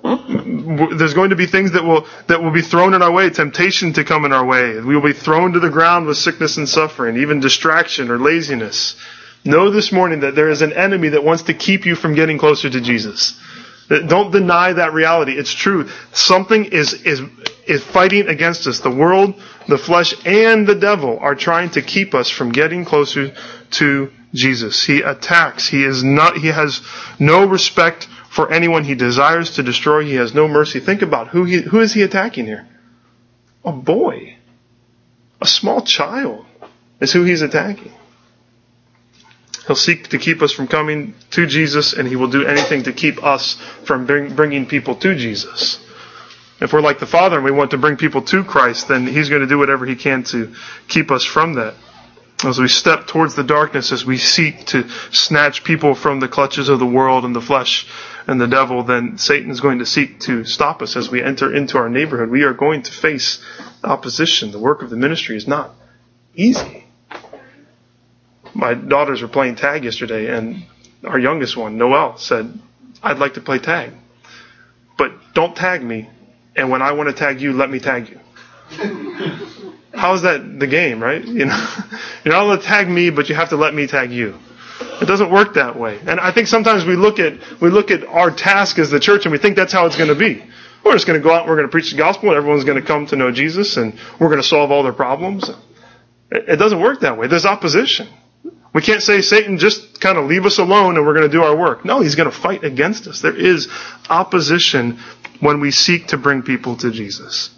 There's 0.03 1.13
going 1.13 1.29
to 1.29 1.35
be 1.35 1.45
things 1.45 1.73
that 1.73 1.83
will, 1.83 2.07
that 2.27 2.41
will 2.41 2.51
be 2.51 2.61
thrown 2.61 2.93
in 2.93 3.01
our 3.01 3.11
way, 3.11 3.29
temptation 3.29 3.93
to 3.93 4.03
come 4.03 4.25
in 4.25 4.33
our 4.33 4.45
way. 4.45 4.79
We 4.79 4.95
will 4.95 5.03
be 5.03 5.13
thrown 5.13 5.53
to 5.53 5.59
the 5.59 5.69
ground 5.69 6.07
with 6.07 6.17
sickness 6.17 6.57
and 6.57 6.67
suffering, 6.67 7.17
even 7.17 7.39
distraction 7.39 8.09
or 8.09 8.19
laziness. 8.19 8.95
Know 9.43 9.71
this 9.71 9.91
morning 9.91 10.19
that 10.21 10.35
there 10.35 10.49
is 10.49 10.61
an 10.61 10.73
enemy 10.73 11.09
that 11.09 11.23
wants 11.23 11.43
to 11.43 11.53
keep 11.53 11.85
you 11.85 11.95
from 11.95 12.13
getting 12.13 12.37
closer 12.37 12.69
to 12.69 12.81
Jesus. 12.81 13.39
Don't 13.99 14.31
deny 14.31 14.71
that 14.73 14.93
reality. 14.93 15.33
It's 15.33 15.53
true. 15.53 15.89
Something 16.13 16.65
is, 16.65 16.93
is, 16.93 17.21
is 17.67 17.83
fighting 17.83 18.27
against 18.27 18.65
us. 18.67 18.79
The 18.79 18.89
world, 18.89 19.35
the 19.67 19.77
flesh, 19.77 20.13
and 20.25 20.65
the 20.65 20.75
devil 20.75 21.19
are 21.19 21.35
trying 21.35 21.71
to 21.71 21.81
keep 21.81 22.13
us 22.13 22.29
from 22.29 22.53
getting 22.53 22.85
closer 22.85 23.33
to 23.71 24.11
Jesus. 24.33 24.81
He 24.83 25.01
attacks. 25.01 25.67
He 25.67 25.83
is 25.83 26.03
not, 26.05 26.37
he 26.37 26.47
has 26.47 26.81
no 27.19 27.45
respect 27.45 28.07
for 28.29 28.49
anyone 28.51 28.85
he 28.85 28.95
desires 28.95 29.55
to 29.55 29.63
destroy. 29.63 30.05
He 30.05 30.15
has 30.15 30.33
no 30.33 30.47
mercy. 30.47 30.79
Think 30.79 31.01
about 31.01 31.27
who 31.27 31.43
he, 31.43 31.61
who 31.61 31.81
is 31.81 31.93
he 31.93 32.01
attacking 32.01 32.45
here? 32.45 32.65
A 33.65 33.73
boy. 33.73 34.37
A 35.41 35.47
small 35.47 35.81
child 35.81 36.45
is 37.01 37.11
who 37.11 37.23
he's 37.23 37.41
attacking. 37.41 37.91
He'll 39.71 39.77
seek 39.77 40.09
to 40.09 40.17
keep 40.17 40.41
us 40.41 40.51
from 40.51 40.67
coming 40.67 41.13
to 41.29 41.45
Jesus, 41.47 41.93
and 41.93 42.05
he 42.05 42.17
will 42.17 42.27
do 42.27 42.45
anything 42.45 42.83
to 42.83 42.91
keep 42.91 43.23
us 43.23 43.53
from 43.85 44.05
bring, 44.05 44.35
bringing 44.35 44.65
people 44.65 44.95
to 44.95 45.15
Jesus. 45.15 45.79
If 46.59 46.73
we're 46.73 46.81
like 46.81 46.99
the 46.99 47.05
Father 47.05 47.37
and 47.37 47.45
we 47.45 47.51
want 47.51 47.71
to 47.71 47.77
bring 47.77 47.95
people 47.95 48.21
to 48.23 48.43
Christ, 48.43 48.89
then 48.89 49.07
he's 49.07 49.29
going 49.29 49.43
to 49.43 49.47
do 49.47 49.57
whatever 49.57 49.85
he 49.85 49.95
can 49.95 50.23
to 50.23 50.53
keep 50.89 51.09
us 51.09 51.23
from 51.23 51.53
that. 51.53 51.75
As 52.43 52.59
we 52.59 52.67
step 52.67 53.07
towards 53.07 53.35
the 53.35 53.45
darkness, 53.45 53.93
as 53.93 54.05
we 54.05 54.17
seek 54.17 54.65
to 54.65 54.89
snatch 55.13 55.63
people 55.63 55.95
from 55.95 56.19
the 56.19 56.27
clutches 56.27 56.67
of 56.67 56.79
the 56.79 56.85
world 56.85 57.23
and 57.23 57.33
the 57.33 57.39
flesh 57.39 57.87
and 58.27 58.41
the 58.41 58.49
devil, 58.49 58.83
then 58.83 59.17
Satan 59.17 59.51
is 59.51 59.61
going 59.61 59.79
to 59.79 59.85
seek 59.85 60.19
to 60.21 60.43
stop 60.43 60.81
us 60.81 60.97
as 60.97 61.09
we 61.09 61.23
enter 61.23 61.55
into 61.55 61.77
our 61.77 61.87
neighborhood. 61.87 62.29
We 62.29 62.43
are 62.43 62.53
going 62.53 62.81
to 62.81 62.91
face 62.91 63.41
opposition. 63.85 64.51
The 64.51 64.59
work 64.59 64.81
of 64.81 64.89
the 64.89 64.97
ministry 64.97 65.37
is 65.37 65.47
not 65.47 65.73
easy 66.35 66.83
my 68.53 68.73
daughters 68.73 69.21
were 69.21 69.27
playing 69.27 69.55
tag 69.55 69.83
yesterday, 69.83 70.35
and 70.35 70.63
our 71.03 71.19
youngest 71.19 71.57
one, 71.57 71.77
Noel, 71.77 72.17
said, 72.17 72.59
I'd 73.01 73.19
like 73.19 73.35
to 73.35 73.41
play 73.41 73.59
tag. 73.59 73.93
But 74.97 75.11
don't 75.33 75.55
tag 75.55 75.83
me, 75.83 76.09
and 76.55 76.69
when 76.69 76.81
I 76.81 76.91
want 76.91 77.09
to 77.09 77.15
tag 77.15 77.41
you, 77.41 77.53
let 77.53 77.69
me 77.69 77.79
tag 77.79 78.09
you. 78.09 78.19
How 79.93 80.13
is 80.13 80.21
that 80.21 80.59
the 80.59 80.67
game, 80.67 81.01
right? 81.01 81.23
You 81.23 81.45
know, 81.45 81.67
you're 82.23 82.33
not 82.33 82.43
allowed 82.43 82.57
to 82.57 82.63
tag 82.63 82.87
me, 82.87 83.09
but 83.09 83.29
you 83.29 83.35
have 83.35 83.49
to 83.49 83.57
let 83.57 83.73
me 83.73 83.87
tag 83.87 84.11
you. 84.11 84.37
It 85.01 85.05
doesn't 85.05 85.31
work 85.31 85.55
that 85.55 85.77
way. 85.77 85.99
And 86.05 86.19
I 86.19 86.31
think 86.31 86.47
sometimes 86.47 86.85
we 86.85 86.95
look 86.95 87.19
at 87.19 87.33
we 87.59 87.69
look 87.69 87.91
at 87.91 88.03
our 88.05 88.31
task 88.31 88.79
as 88.79 88.89
the 88.89 88.99
church 88.99 89.25
and 89.25 89.31
we 89.31 89.37
think 89.37 89.55
that's 89.55 89.73
how 89.73 89.85
it's 89.85 89.97
going 89.97 90.09
to 90.09 90.15
be. 90.15 90.43
We're 90.83 90.93
just 90.93 91.05
going 91.05 91.19
to 91.19 91.23
go 91.23 91.33
out 91.33 91.41
and 91.41 91.49
we're 91.49 91.57
going 91.57 91.67
to 91.67 91.71
preach 91.71 91.91
the 91.91 91.97
gospel 91.97 92.29
and 92.29 92.37
everyone's 92.37 92.63
going 92.63 92.79
to 92.79 92.85
come 92.85 93.05
to 93.07 93.15
know 93.15 93.31
Jesus 93.31 93.77
and 93.77 93.97
we're 94.19 94.29
going 94.29 94.41
to 94.41 94.47
solve 94.47 94.71
all 94.71 94.83
their 94.83 94.93
problems. 94.93 95.49
It 96.31 96.57
doesn't 96.57 96.79
work 96.79 97.01
that 97.01 97.17
way. 97.17 97.27
There's 97.27 97.45
opposition. 97.45 98.07
We 98.73 98.81
can't 98.81 99.03
say, 99.03 99.21
Satan, 99.21 99.57
just 99.57 99.99
kind 99.99 100.17
of 100.17 100.25
leave 100.25 100.45
us 100.45 100.57
alone 100.57 100.95
and 100.97 101.05
we're 101.05 101.13
going 101.13 101.29
to 101.29 101.37
do 101.37 101.43
our 101.43 101.55
work. 101.55 101.83
No, 101.83 101.99
he's 101.99 102.15
going 102.15 102.29
to 102.31 102.35
fight 102.35 102.63
against 102.63 103.07
us. 103.07 103.21
There 103.21 103.35
is 103.35 103.67
opposition 104.09 104.99
when 105.41 105.59
we 105.59 105.71
seek 105.71 106.07
to 106.07 106.17
bring 106.17 106.41
people 106.41 106.77
to 106.77 106.91
Jesus. 106.91 107.49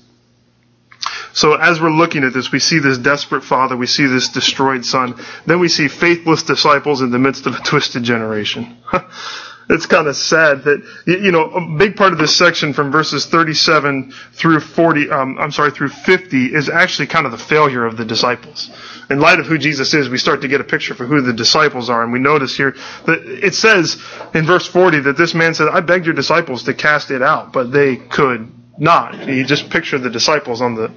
So 1.34 1.56
as 1.56 1.82
we're 1.82 1.90
looking 1.92 2.24
at 2.24 2.34
this, 2.34 2.52
we 2.52 2.60
see 2.60 2.80
this 2.80 2.98
desperate 2.98 3.44
father, 3.44 3.76
we 3.76 3.88
see 3.88 4.06
this 4.06 4.30
destroyed 4.30 4.86
son, 4.86 5.20
then 5.46 5.60
we 5.60 5.68
see 5.68 5.88
faithless 5.88 6.44
disciples 6.44 7.02
in 7.02 7.12
the 7.12 7.20
midst 7.20 7.48
of 7.48 7.56
a 7.56 7.60
twisted 7.60 8.04
generation. 8.04 8.78
it's 9.70 9.88
kind 9.88 10.08
of 10.08 10.16
sad 10.16 10.64
that, 10.64 10.84
you 11.08 11.32
know, 11.32 11.50
a 11.50 11.78
big 11.78 11.96
part 11.96 12.14
of 12.14 12.20
this 12.20 12.36
section 12.36 12.74
from 12.74 12.92
verses 12.92 13.26
37 13.26 14.14
through 14.34 14.60
40, 14.60 15.10
um, 15.10 15.38
I'm 15.40 15.52
sorry, 15.52 15.72
through 15.72 15.90
50 15.90 16.54
is 16.54 16.70
actually 16.70 17.08
kind 17.08 17.26
of 17.26 17.32
the 17.32 17.38
failure 17.40 17.86
of 17.86 17.98
the 17.98 18.06
disciples. 18.06 18.70
In 19.10 19.20
light 19.20 19.40
of 19.40 19.46
who 19.46 19.58
Jesus 19.58 19.94
is, 19.94 20.10
we 20.10 20.18
start 20.18 20.42
to 20.42 20.48
get 20.48 20.62
a 20.62 20.64
picture 20.64 20.94
for 20.94 21.06
who 21.06 21.22
the 21.22 21.34
disciples 21.34 21.90
are. 21.90 22.04
And 22.04 22.14
we 22.14 22.20
notice 22.20 22.56
here 22.56 22.76
that 23.06 23.22
it 23.26 23.54
says 23.54 24.02
in 24.34 24.46
verse 24.46 24.68
40 24.68 25.02
that 25.02 25.18
this 25.18 25.34
man 25.34 25.54
said, 25.54 25.68
I 25.68 25.82
begged 25.82 26.06
your 26.06 26.16
disciples 26.16 26.64
to 26.64 26.74
cast 26.74 27.12
it 27.12 27.22
out, 27.22 27.52
but 27.54 27.72
they 27.72 27.98
could 27.98 28.52
not. 28.78 29.28
You 29.28 29.44
just 29.44 29.70
picture 29.70 29.98
the 29.98 30.10
disciples 30.10 30.62
on 30.62 30.76
the 30.76 30.92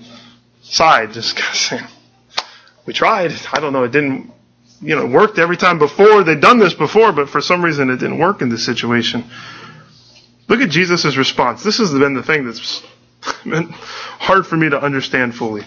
side, 0.62 1.12
just 1.12 1.38
saying, 1.54 1.84
we 2.86 2.92
tried. 2.92 3.32
I 3.52 3.60
don't 3.60 3.72
know. 3.72 3.84
It 3.84 3.92
didn't 3.92 4.32
you 4.80 4.94
know, 4.94 5.06
worked 5.06 5.38
every 5.38 5.56
time 5.56 5.78
before. 5.78 6.22
They'd 6.24 6.40
done 6.40 6.58
this 6.58 6.74
before, 6.74 7.12
but 7.12 7.28
for 7.28 7.40
some 7.40 7.64
reason 7.64 7.90
it 7.90 7.96
didn't 7.96 8.18
work 8.18 8.42
in 8.42 8.48
this 8.48 8.64
situation. 8.64 9.24
Look 10.48 10.60
at 10.60 10.70
Jesus' 10.70 11.16
response. 11.16 11.62
This 11.62 11.78
has 11.78 11.90
been 11.92 12.14
the 12.14 12.22
thing 12.22 12.44
that's 12.46 12.82
been 13.44 13.70
hard 13.70 14.46
for 14.46 14.56
me 14.56 14.70
to 14.70 14.80
understand 14.80 15.34
fully. 15.34 15.62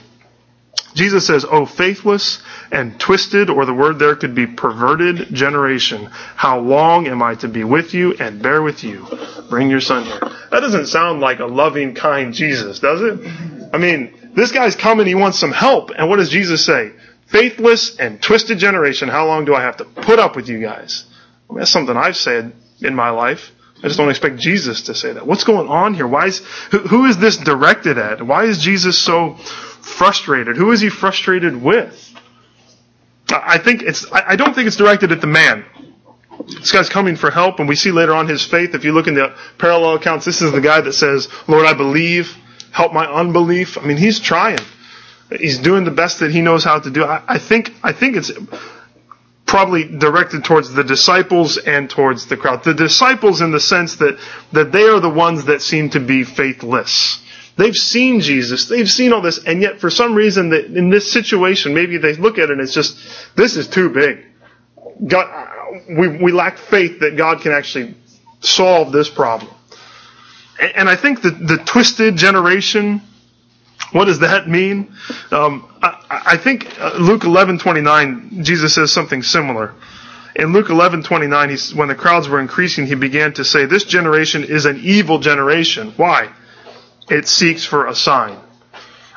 Jesus 0.93 1.25
says, 1.25 1.45
Oh, 1.49 1.65
faithless 1.65 2.41
and 2.71 2.99
twisted, 2.99 3.49
or 3.49 3.65
the 3.65 3.73
word 3.73 3.99
there 3.99 4.15
could 4.15 4.36
be 4.36 4.47
perverted 4.47 5.34
generation, 5.34 6.10
how 6.12 6.60
long 6.60 7.08
am 7.08 7.21
I 7.21 7.36
to 7.36 7.47
be 7.47 7.63
with 7.63 7.93
you 7.93 8.13
and 8.13 8.41
bear 8.41 8.62
with 8.62 8.84
you? 8.84 9.06
Bring 9.49 9.69
your 9.69 9.82
son 9.82 10.06
here. 10.06 10.19
That 10.52 10.62
doesn't 10.62 10.88
sound 10.88 11.21
like 11.21 11.39
a 11.39 11.45
loving, 11.45 11.95
kind 11.95 12.34
Jesus, 12.34 12.80
does 12.80 13.02
it? 13.02 13.71
I 13.73 13.78
mean, 13.78 14.32
this 14.34 14.52
guy's 14.52 14.75
coming, 14.75 15.08
he 15.08 15.15
wants 15.15 15.39
some 15.39 15.52
help, 15.52 15.91
and 15.95 16.10
what 16.10 16.17
does 16.17 16.30
Jesus 16.30 16.65
say? 16.65 16.91
faithless 17.30 17.97
and 17.97 18.21
twisted 18.21 18.58
generation, 18.58 19.08
how 19.08 19.28
long 19.28 19.45
do 19.45 19.54
I 19.54 19.62
have 19.62 19.78
to 19.78 19.86
put 19.86 20.19
up 20.19 20.36
with 20.36 20.49
you 20.49 20.60
guys? 20.60 21.06
I 21.49 21.54
mean, 21.54 21.60
that's 21.60 21.71
something 21.71 21.95
I've 21.95 22.17
said 22.17 22.54
in 22.82 22.95
my 22.95 23.12
life. 23.12 23.52
I 23.78 23.88
just 23.88 23.97
don't 23.97 24.10
expect 24.10 24.39
Jesus 24.39 24.84
to 24.84 24.95
say 24.95 25.13
that. 25.13 25.25
What's 25.25 25.45
going 25.45 25.69
on 25.69 25.93
here? 25.93 26.08
Why 26.08 26.28
is, 26.28 26.39
who, 26.71 26.80
who 26.80 27.06
is 27.06 27.17
this 27.17 27.38
directed 27.38 27.97
at? 27.97 28.25
Why 28.25 28.43
is 28.45 28.60
Jesus 28.60 28.97
so 28.97 29.38
frustrated? 29.82 30.58
Who 30.58 30.72
is 30.72 30.82
he 30.82 30.89
frustrated 30.89 31.62
with? 31.62 32.06
I 33.32 33.60
think 33.60 33.84
it's, 33.84 34.12
I 34.12 34.36
don't 34.36 34.56
think 34.56 34.68
it's 34.68 34.76
directed 34.76 35.12
at 35.12 35.22
the 35.22 35.28
man. 35.28 35.65
This 36.48 36.72
guy's 36.72 36.89
coming 36.89 37.15
for 37.15 37.30
help, 37.30 37.60
and 37.60 37.70
we 37.70 37.76
see 37.76 37.92
later 37.92 38.13
on 38.13 38.28
his 38.28 38.44
faith. 38.44 38.74
If 38.74 38.86
you 38.86 38.94
look 38.94 39.08
in 39.08 39.13
the 39.13 39.36
parallel 39.58 39.96
accounts, 39.96 40.26
this 40.26 40.42
is 40.42 40.52
the 40.52 40.62
guy 40.62 40.82
that 40.82 40.94
says, 40.94 41.28
Lord, 41.48 41.65
I 41.65 41.74
believe, 41.74 42.36
help 42.72 42.94
my 42.94 43.06
unbelief. 43.06 43.78
I 43.78 43.82
mean, 43.82 43.98
he's 43.98 44.20
trying. 44.20 44.60
He's 45.30 45.60
doing 45.60 45.84
the 45.84 45.92
best 45.92 46.20
that 46.22 46.32
he 46.32 46.42
knows 46.42 46.63
how 46.63 46.80
to 46.80 46.89
do. 46.89 47.04
I, 47.04 47.22
I 47.28 47.38
think, 47.38 47.76
I 47.84 47.92
think 47.92 48.15
it's, 48.15 48.32
probably 49.50 49.84
directed 49.84 50.44
towards 50.44 50.72
the 50.72 50.84
disciples 50.84 51.58
and 51.58 51.89
towards 51.89 52.28
the 52.28 52.38
crowd. 52.38 52.63
The 52.63 52.76
disciples 52.76 53.42
in 53.42 53.52
the 53.52 53.60
sense 53.60 53.96
that, 53.96 54.20
that 54.52 54.72
they 54.72 54.84
are 54.84 55.00
the 55.00 55.10
ones 55.10 55.46
that 55.46 55.63
seem 55.63 55.89
to 55.89 56.00
be 56.00 56.24
faithless. 56.24 57.20
They've 57.60 57.76
seen 57.76 58.22
Jesus. 58.22 58.69
They've 58.69 58.89
seen 58.89 59.12
all 59.12 59.19
this. 59.22 59.43
And 59.43 59.62
yet 59.62 59.82
for 59.82 59.89
some 59.89 60.15
reason 60.15 60.52
that 60.52 60.67
in 60.67 60.89
this 60.89 61.12
situation, 61.12 61.74
maybe 61.74 61.98
they 61.98 62.13
look 62.13 62.38
at 62.38 62.45
it 62.45 62.52
and 62.52 62.62
it's 62.62 62.74
just, 62.74 62.98
this 63.36 63.58
is 63.58 63.67
too 63.67 63.89
big. 63.89 64.26
God, 65.06 65.50
we, 65.89 66.08
we 66.08 66.32
lack 66.32 66.58
faith 66.58 67.02
that 67.02 67.17
God 67.17 67.41
can 67.41 67.52
actually 67.52 67.95
solve 68.39 68.93
this 68.93 69.10
problem. 69.10 69.54
And, 70.58 70.72
and 70.78 70.89
I 70.89 70.95
think 70.95 71.22
the 71.22 71.62
twisted 71.65 72.15
generation, 72.15 73.02
what 73.91 74.06
does 74.06 74.19
that 74.19 74.48
mean? 74.48 74.95
Um, 75.30 75.69
I, 75.84 76.22
I, 76.28 76.38
think 76.38 76.80
uh, 76.80 76.93
Luke 76.98 77.24
11:29, 77.24 78.41
Jesus 78.41 78.74
says 78.74 78.93
something 78.93 79.22
similar. 79.22 79.74
In 80.34 80.54
Luke 80.54 80.67
11:29, 80.67 81.76
when 81.76 81.89
the 81.89 81.95
crowds 81.95 82.30
were 82.30 82.39
increasing, 82.39 82.86
he 82.86 82.95
began 82.95 83.34
to 83.34 83.43
say, 83.43 83.65
"This 83.65 83.84
generation 83.84 84.45
is 84.45 84.65
an 84.65 84.80
evil 84.82 85.19
generation. 85.19 85.93
Why? 85.98 86.30
It 87.10 87.28
seeks 87.28 87.65
for 87.65 87.88
a 87.88 87.95
sign." 87.95 88.38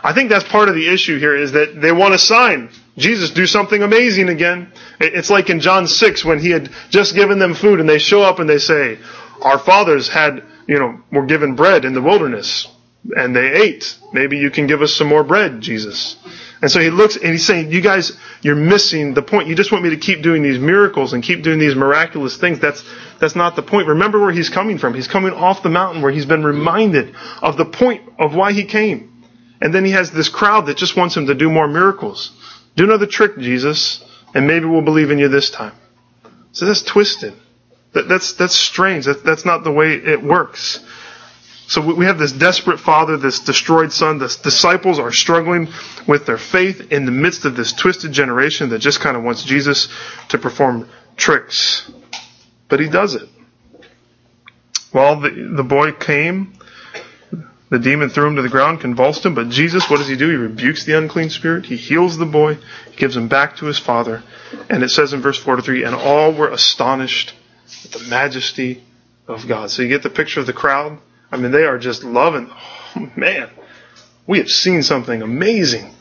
I 0.04 0.12
think 0.12 0.30
that's 0.30 0.44
part 0.44 0.68
of 0.68 0.74
the 0.74 0.88
issue 0.88 1.18
here 1.18 1.36
is 1.36 1.52
that 1.52 1.80
they 1.80 1.92
want 1.92 2.14
a 2.14 2.18
sign. 2.18 2.70
Jesus, 2.98 3.30
do 3.30 3.46
something 3.46 3.82
amazing 3.82 4.28
again. 4.28 4.72
It's 5.00 5.30
like 5.30 5.48
in 5.48 5.60
John 5.60 5.86
6 5.86 6.24
when 6.24 6.40
he 6.40 6.50
had 6.50 6.70
just 6.90 7.14
given 7.14 7.38
them 7.38 7.54
food 7.54 7.80
and 7.80 7.88
they 7.88 7.98
show 7.98 8.22
up 8.22 8.38
and 8.38 8.48
they 8.48 8.58
say, 8.58 8.98
our 9.40 9.58
fathers 9.58 10.08
had, 10.08 10.42
you 10.66 10.78
know, 10.78 11.00
were 11.12 11.24
given 11.26 11.54
bread 11.54 11.84
in 11.84 11.94
the 11.94 12.02
wilderness 12.02 12.66
and 13.16 13.34
they 13.34 13.52
ate. 13.52 13.96
Maybe 14.12 14.38
you 14.38 14.50
can 14.50 14.66
give 14.66 14.82
us 14.82 14.92
some 14.94 15.06
more 15.06 15.24
bread, 15.24 15.60
Jesus. 15.60 16.16
And 16.62 16.70
so 16.70 16.78
he 16.78 16.90
looks 16.90 17.16
and 17.16 17.32
he's 17.32 17.44
saying, 17.44 17.72
you 17.72 17.80
guys, 17.80 18.16
you're 18.40 18.54
missing 18.54 19.14
the 19.14 19.22
point. 19.22 19.48
You 19.48 19.56
just 19.56 19.72
want 19.72 19.82
me 19.82 19.90
to 19.90 19.96
keep 19.96 20.22
doing 20.22 20.44
these 20.44 20.60
miracles 20.60 21.12
and 21.12 21.20
keep 21.20 21.42
doing 21.42 21.58
these 21.58 21.74
miraculous 21.74 22.36
things. 22.36 22.60
That's, 22.60 22.84
that's 23.18 23.34
not 23.34 23.56
the 23.56 23.62
point. 23.62 23.88
Remember 23.88 24.20
where 24.20 24.30
he's 24.30 24.48
coming 24.48 24.78
from. 24.78 24.94
He's 24.94 25.08
coming 25.08 25.32
off 25.32 25.64
the 25.64 25.70
mountain 25.70 26.02
where 26.02 26.12
he's 26.12 26.24
been 26.24 26.44
reminded 26.44 27.16
of 27.42 27.56
the 27.56 27.64
point 27.64 28.08
of 28.16 28.36
why 28.36 28.52
he 28.52 28.64
came. 28.64 29.24
And 29.60 29.74
then 29.74 29.84
he 29.84 29.90
has 29.90 30.12
this 30.12 30.28
crowd 30.28 30.66
that 30.66 30.76
just 30.76 30.96
wants 30.96 31.16
him 31.16 31.26
to 31.26 31.34
do 31.34 31.50
more 31.50 31.66
miracles. 31.66 32.30
Do 32.76 32.84
another 32.84 33.06
trick, 33.06 33.36
Jesus, 33.38 34.04
and 34.32 34.46
maybe 34.46 34.66
we'll 34.66 34.82
believe 34.82 35.10
in 35.10 35.18
you 35.18 35.28
this 35.28 35.50
time. 35.50 35.74
So 36.52 36.66
that's 36.66 36.82
twisted. 36.82 37.34
That, 37.92 38.08
that's, 38.08 38.34
that's 38.34 38.54
strange. 38.54 39.06
That, 39.06 39.24
that's 39.24 39.44
not 39.44 39.64
the 39.64 39.72
way 39.72 39.94
it 39.94 40.22
works. 40.22 40.78
So 41.72 41.80
we 41.80 42.04
have 42.04 42.18
this 42.18 42.32
desperate 42.32 42.80
father, 42.80 43.16
this 43.16 43.40
destroyed 43.40 43.94
son. 43.94 44.18
The 44.18 44.28
disciples 44.42 44.98
are 44.98 45.10
struggling 45.10 45.68
with 46.06 46.26
their 46.26 46.36
faith 46.36 46.92
in 46.92 47.06
the 47.06 47.10
midst 47.10 47.46
of 47.46 47.56
this 47.56 47.72
twisted 47.72 48.12
generation 48.12 48.68
that 48.68 48.80
just 48.80 49.00
kind 49.00 49.16
of 49.16 49.22
wants 49.22 49.42
Jesus 49.42 49.88
to 50.28 50.36
perform 50.36 50.86
tricks. 51.16 51.90
But 52.68 52.80
he 52.80 52.90
does 52.90 53.14
it. 53.14 53.26
Well, 54.92 55.18
the, 55.18 55.30
the 55.30 55.62
boy 55.62 55.92
came. 55.92 56.52
The 57.70 57.78
demon 57.78 58.10
threw 58.10 58.26
him 58.26 58.36
to 58.36 58.42
the 58.42 58.50
ground, 58.50 58.82
convulsed 58.82 59.24
him. 59.24 59.34
But 59.34 59.48
Jesus, 59.48 59.88
what 59.88 59.96
does 59.96 60.08
he 60.08 60.16
do? 60.16 60.28
He 60.28 60.36
rebukes 60.36 60.84
the 60.84 60.98
unclean 60.98 61.30
spirit. 61.30 61.64
He 61.64 61.76
heals 61.76 62.18
the 62.18 62.26
boy. 62.26 62.58
He 62.90 62.96
gives 62.96 63.16
him 63.16 63.28
back 63.28 63.56
to 63.56 63.64
his 63.64 63.78
father. 63.78 64.22
And 64.68 64.82
it 64.82 64.90
says 64.90 65.14
in 65.14 65.22
verse 65.22 65.38
43, 65.38 65.84
and 65.84 65.94
all 65.94 66.34
were 66.34 66.50
astonished 66.50 67.32
at 67.86 67.92
the 67.92 68.08
majesty 68.10 68.84
of 69.26 69.48
God. 69.48 69.70
So 69.70 69.80
you 69.80 69.88
get 69.88 70.02
the 70.02 70.10
picture 70.10 70.38
of 70.38 70.44
the 70.44 70.52
crowd 70.52 70.98
I 71.32 71.38
mean, 71.38 71.50
they 71.50 71.64
are 71.64 71.78
just 71.78 72.04
loving. 72.04 72.48
Oh, 72.94 73.10
man, 73.16 73.48
we 74.26 74.36
have 74.36 74.50
seen 74.50 74.82
something 74.82 75.22
amazing. 75.22 75.94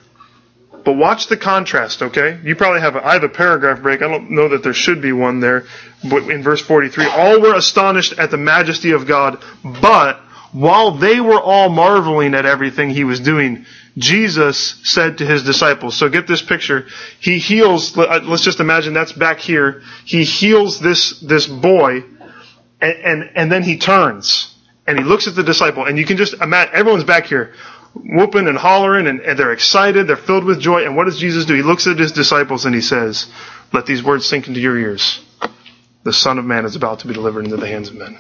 But 0.84 0.94
watch 0.94 1.28
the 1.28 1.38
contrast, 1.38 2.02
okay? 2.02 2.40
You 2.44 2.56
probably 2.58 2.82
have 2.82 2.98
a, 2.98 3.06
I 3.06 3.14
have 3.14 3.24
a 3.24 3.30
paragraph 3.30 3.82
break. 3.82 4.02
I 4.02 4.10
don't 4.10 4.32
know 4.32 4.50
that 4.50 4.62
there 4.62 4.74
should 4.74 5.02
be 5.02 5.14
one 5.14 5.40
there. 5.40 5.66
But 6.10 6.30
in 6.30 6.44
verse 6.44 6.62
43, 6.62 7.06
all 7.06 7.40
were 7.40 7.56
astonished 7.56 8.20
at 8.20 8.30
the 8.30 8.38
majesty 8.38 8.92
of 8.92 9.08
God, 9.08 9.42
but 9.64 10.18
while 10.52 10.92
they 10.98 11.22
were 11.22 11.40
all 11.40 11.70
marveling 11.70 12.34
at 12.34 12.46
everything 12.46 12.90
he 12.90 13.06
was 13.06 13.22
doing, 13.22 13.66
Jesus 13.98 14.82
said 14.84 15.20
to 15.20 15.26
his 15.26 15.44
disciples, 15.44 15.96
so 15.96 16.10
get 16.10 16.28
this 16.28 16.42
picture. 16.42 16.88
He 17.20 17.40
heals, 17.40 17.98
uh, 17.98 18.20
let's 18.24 18.44
just 18.44 18.60
imagine 18.60 18.94
that's 18.94 19.14
back 19.14 19.40
here. 19.40 19.82
He 20.04 20.26
heals 20.26 20.80
this, 20.80 21.20
this 21.22 21.48
boy, 21.48 22.04
and, 22.82 22.98
and, 23.04 23.30
and 23.36 23.52
then 23.52 23.64
he 23.64 23.78
turns 23.78 24.51
and 24.88 24.98
he 24.98 25.04
looks 25.04 25.28
at 25.28 25.36
the 25.36 25.44
disciple, 25.44 25.86
and 25.86 25.98
you 25.98 26.06
can 26.06 26.18
just 26.18 26.34
imagine, 26.34 26.74
everyone's 26.74 27.04
back 27.04 27.26
here 27.26 27.54
whooping 27.94 28.48
and 28.48 28.58
hollering, 28.58 29.08
and, 29.08 29.20
and 29.20 29.38
they're 29.38 29.52
excited, 29.52 30.08
they're 30.08 30.16
filled 30.16 30.46
with 30.46 30.60
joy, 30.60 30.86
and 30.86 30.96
what 30.96 31.06
does 31.06 31.18
Jesus 31.18 31.46
do? 31.46 31.54
He 31.54 31.62
looks 31.62 31.88
at 31.88 32.00
his 32.00 32.14
disciples 32.14 32.66
and 32.66 32.74
he 32.74 32.82
says, 32.82 33.28
let 33.74 33.86
these 33.86 34.04
words 34.04 34.26
sink 34.26 34.48
into 34.48 34.60
your 34.60 34.78
ears. 34.78 35.22
The 36.04 36.14
Son 36.14 36.40
of 36.40 36.46
Man 36.46 36.66
is 36.66 36.76
about 36.76 37.00
to 37.00 37.08
be 37.08 37.14
delivered 37.14 37.44
into 37.46 37.58
the 37.58 37.68
hands 37.68 37.90
of 37.90 37.96
men. 37.96 38.18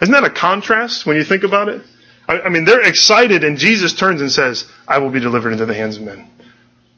Isn't 0.00 0.12
that 0.12 0.24
a 0.24 0.30
contrast 0.30 1.06
when 1.06 1.16
you 1.16 1.24
think 1.24 1.44
about 1.44 1.68
it? 1.68 1.82
I, 2.28 2.40
I 2.40 2.48
mean, 2.48 2.64
they're 2.64 2.86
excited, 2.86 3.44
and 3.44 3.56
Jesus 3.56 3.94
turns 3.94 4.20
and 4.20 4.30
says, 4.30 4.68
I 4.86 4.98
will 4.98 5.10
be 5.10 5.20
delivered 5.20 5.52
into 5.52 5.66
the 5.66 5.74
hands 5.74 5.96
of 5.96 6.02
men. 6.02 6.28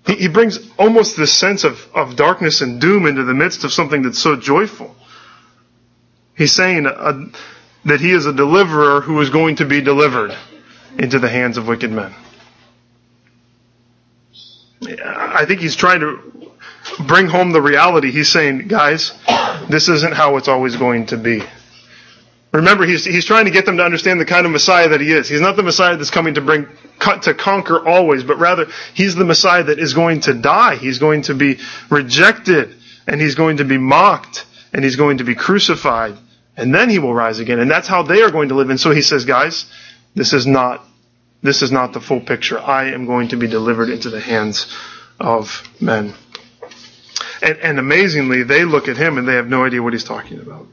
He, 0.06 0.14
he 0.14 0.28
brings 0.28 0.58
almost 0.78 1.16
this 1.16 1.32
sense 1.32 1.64
of, 1.64 1.86
of 1.94 2.16
darkness 2.16 2.60
and 2.60 2.80
doom 2.80 3.06
into 3.06 3.24
the 3.24 3.34
midst 3.34 3.64
of 3.64 3.72
something 3.72 4.02
that's 4.02 4.18
so 4.18 4.36
joyful. 4.36 4.96
He's 6.34 6.52
saying, 6.52 6.86
uh, 6.86 7.26
that 7.84 8.00
he 8.00 8.12
is 8.12 8.26
a 8.26 8.32
deliverer 8.32 9.00
who 9.00 9.20
is 9.20 9.30
going 9.30 9.56
to 9.56 9.64
be 9.64 9.80
delivered 9.80 10.36
into 10.98 11.18
the 11.18 11.28
hands 11.28 11.56
of 11.56 11.66
wicked 11.66 11.90
men. 11.90 12.14
I 15.04 15.44
think 15.46 15.60
he's 15.60 15.76
trying 15.76 16.00
to 16.00 16.50
bring 17.06 17.26
home 17.26 17.52
the 17.52 17.62
reality. 17.62 18.10
He's 18.10 18.30
saying, 18.30 18.68
guys, 18.68 19.12
this 19.68 19.88
isn't 19.88 20.14
how 20.14 20.36
it's 20.36 20.48
always 20.48 20.76
going 20.76 21.06
to 21.06 21.16
be. 21.16 21.42
Remember, 22.52 22.86
he's, 22.86 23.04
he's 23.04 23.24
trying 23.24 23.46
to 23.46 23.50
get 23.50 23.66
them 23.66 23.78
to 23.78 23.84
understand 23.84 24.20
the 24.20 24.24
kind 24.24 24.46
of 24.46 24.52
Messiah 24.52 24.88
that 24.90 25.00
he 25.00 25.10
is. 25.10 25.28
He's 25.28 25.40
not 25.40 25.56
the 25.56 25.64
Messiah 25.64 25.96
that's 25.96 26.10
coming 26.10 26.34
to 26.34 26.40
bring, 26.40 26.68
to 27.22 27.34
conquer 27.34 27.84
always, 27.84 28.22
but 28.22 28.38
rather, 28.38 28.68
he's 28.94 29.16
the 29.16 29.24
Messiah 29.24 29.64
that 29.64 29.80
is 29.80 29.92
going 29.92 30.20
to 30.20 30.34
die. 30.34 30.76
He's 30.76 31.00
going 31.00 31.22
to 31.22 31.34
be 31.34 31.58
rejected, 31.90 32.76
and 33.08 33.20
he's 33.20 33.34
going 33.34 33.56
to 33.56 33.64
be 33.64 33.76
mocked, 33.76 34.46
and 34.72 34.84
he's 34.84 34.94
going 34.94 35.18
to 35.18 35.24
be 35.24 35.34
crucified, 35.34 36.16
and 36.56 36.74
then 36.74 36.88
he 36.88 36.98
will 36.98 37.14
rise 37.14 37.40
again. 37.40 37.58
And 37.58 37.70
that's 37.70 37.88
how 37.88 38.02
they 38.02 38.22
are 38.22 38.30
going 38.30 38.48
to 38.50 38.54
live. 38.54 38.70
And 38.70 38.78
so 38.78 38.90
he 38.90 39.02
says, 39.02 39.24
guys, 39.24 39.66
this 40.14 40.32
is 40.32 40.46
not, 40.46 40.84
this 41.42 41.62
is 41.62 41.72
not 41.72 41.92
the 41.92 42.00
full 42.00 42.20
picture. 42.20 42.58
I 42.58 42.92
am 42.92 43.06
going 43.06 43.28
to 43.28 43.36
be 43.36 43.48
delivered 43.48 43.90
into 43.90 44.10
the 44.10 44.20
hands 44.20 44.72
of 45.18 45.62
men. 45.80 46.14
And, 47.42 47.58
and 47.58 47.78
amazingly, 47.78 48.44
they 48.44 48.64
look 48.64 48.88
at 48.88 48.96
him 48.96 49.18
and 49.18 49.26
they 49.26 49.34
have 49.34 49.48
no 49.48 49.64
idea 49.64 49.82
what 49.82 49.92
he's 49.92 50.04
talking 50.04 50.40
about. 50.40 50.66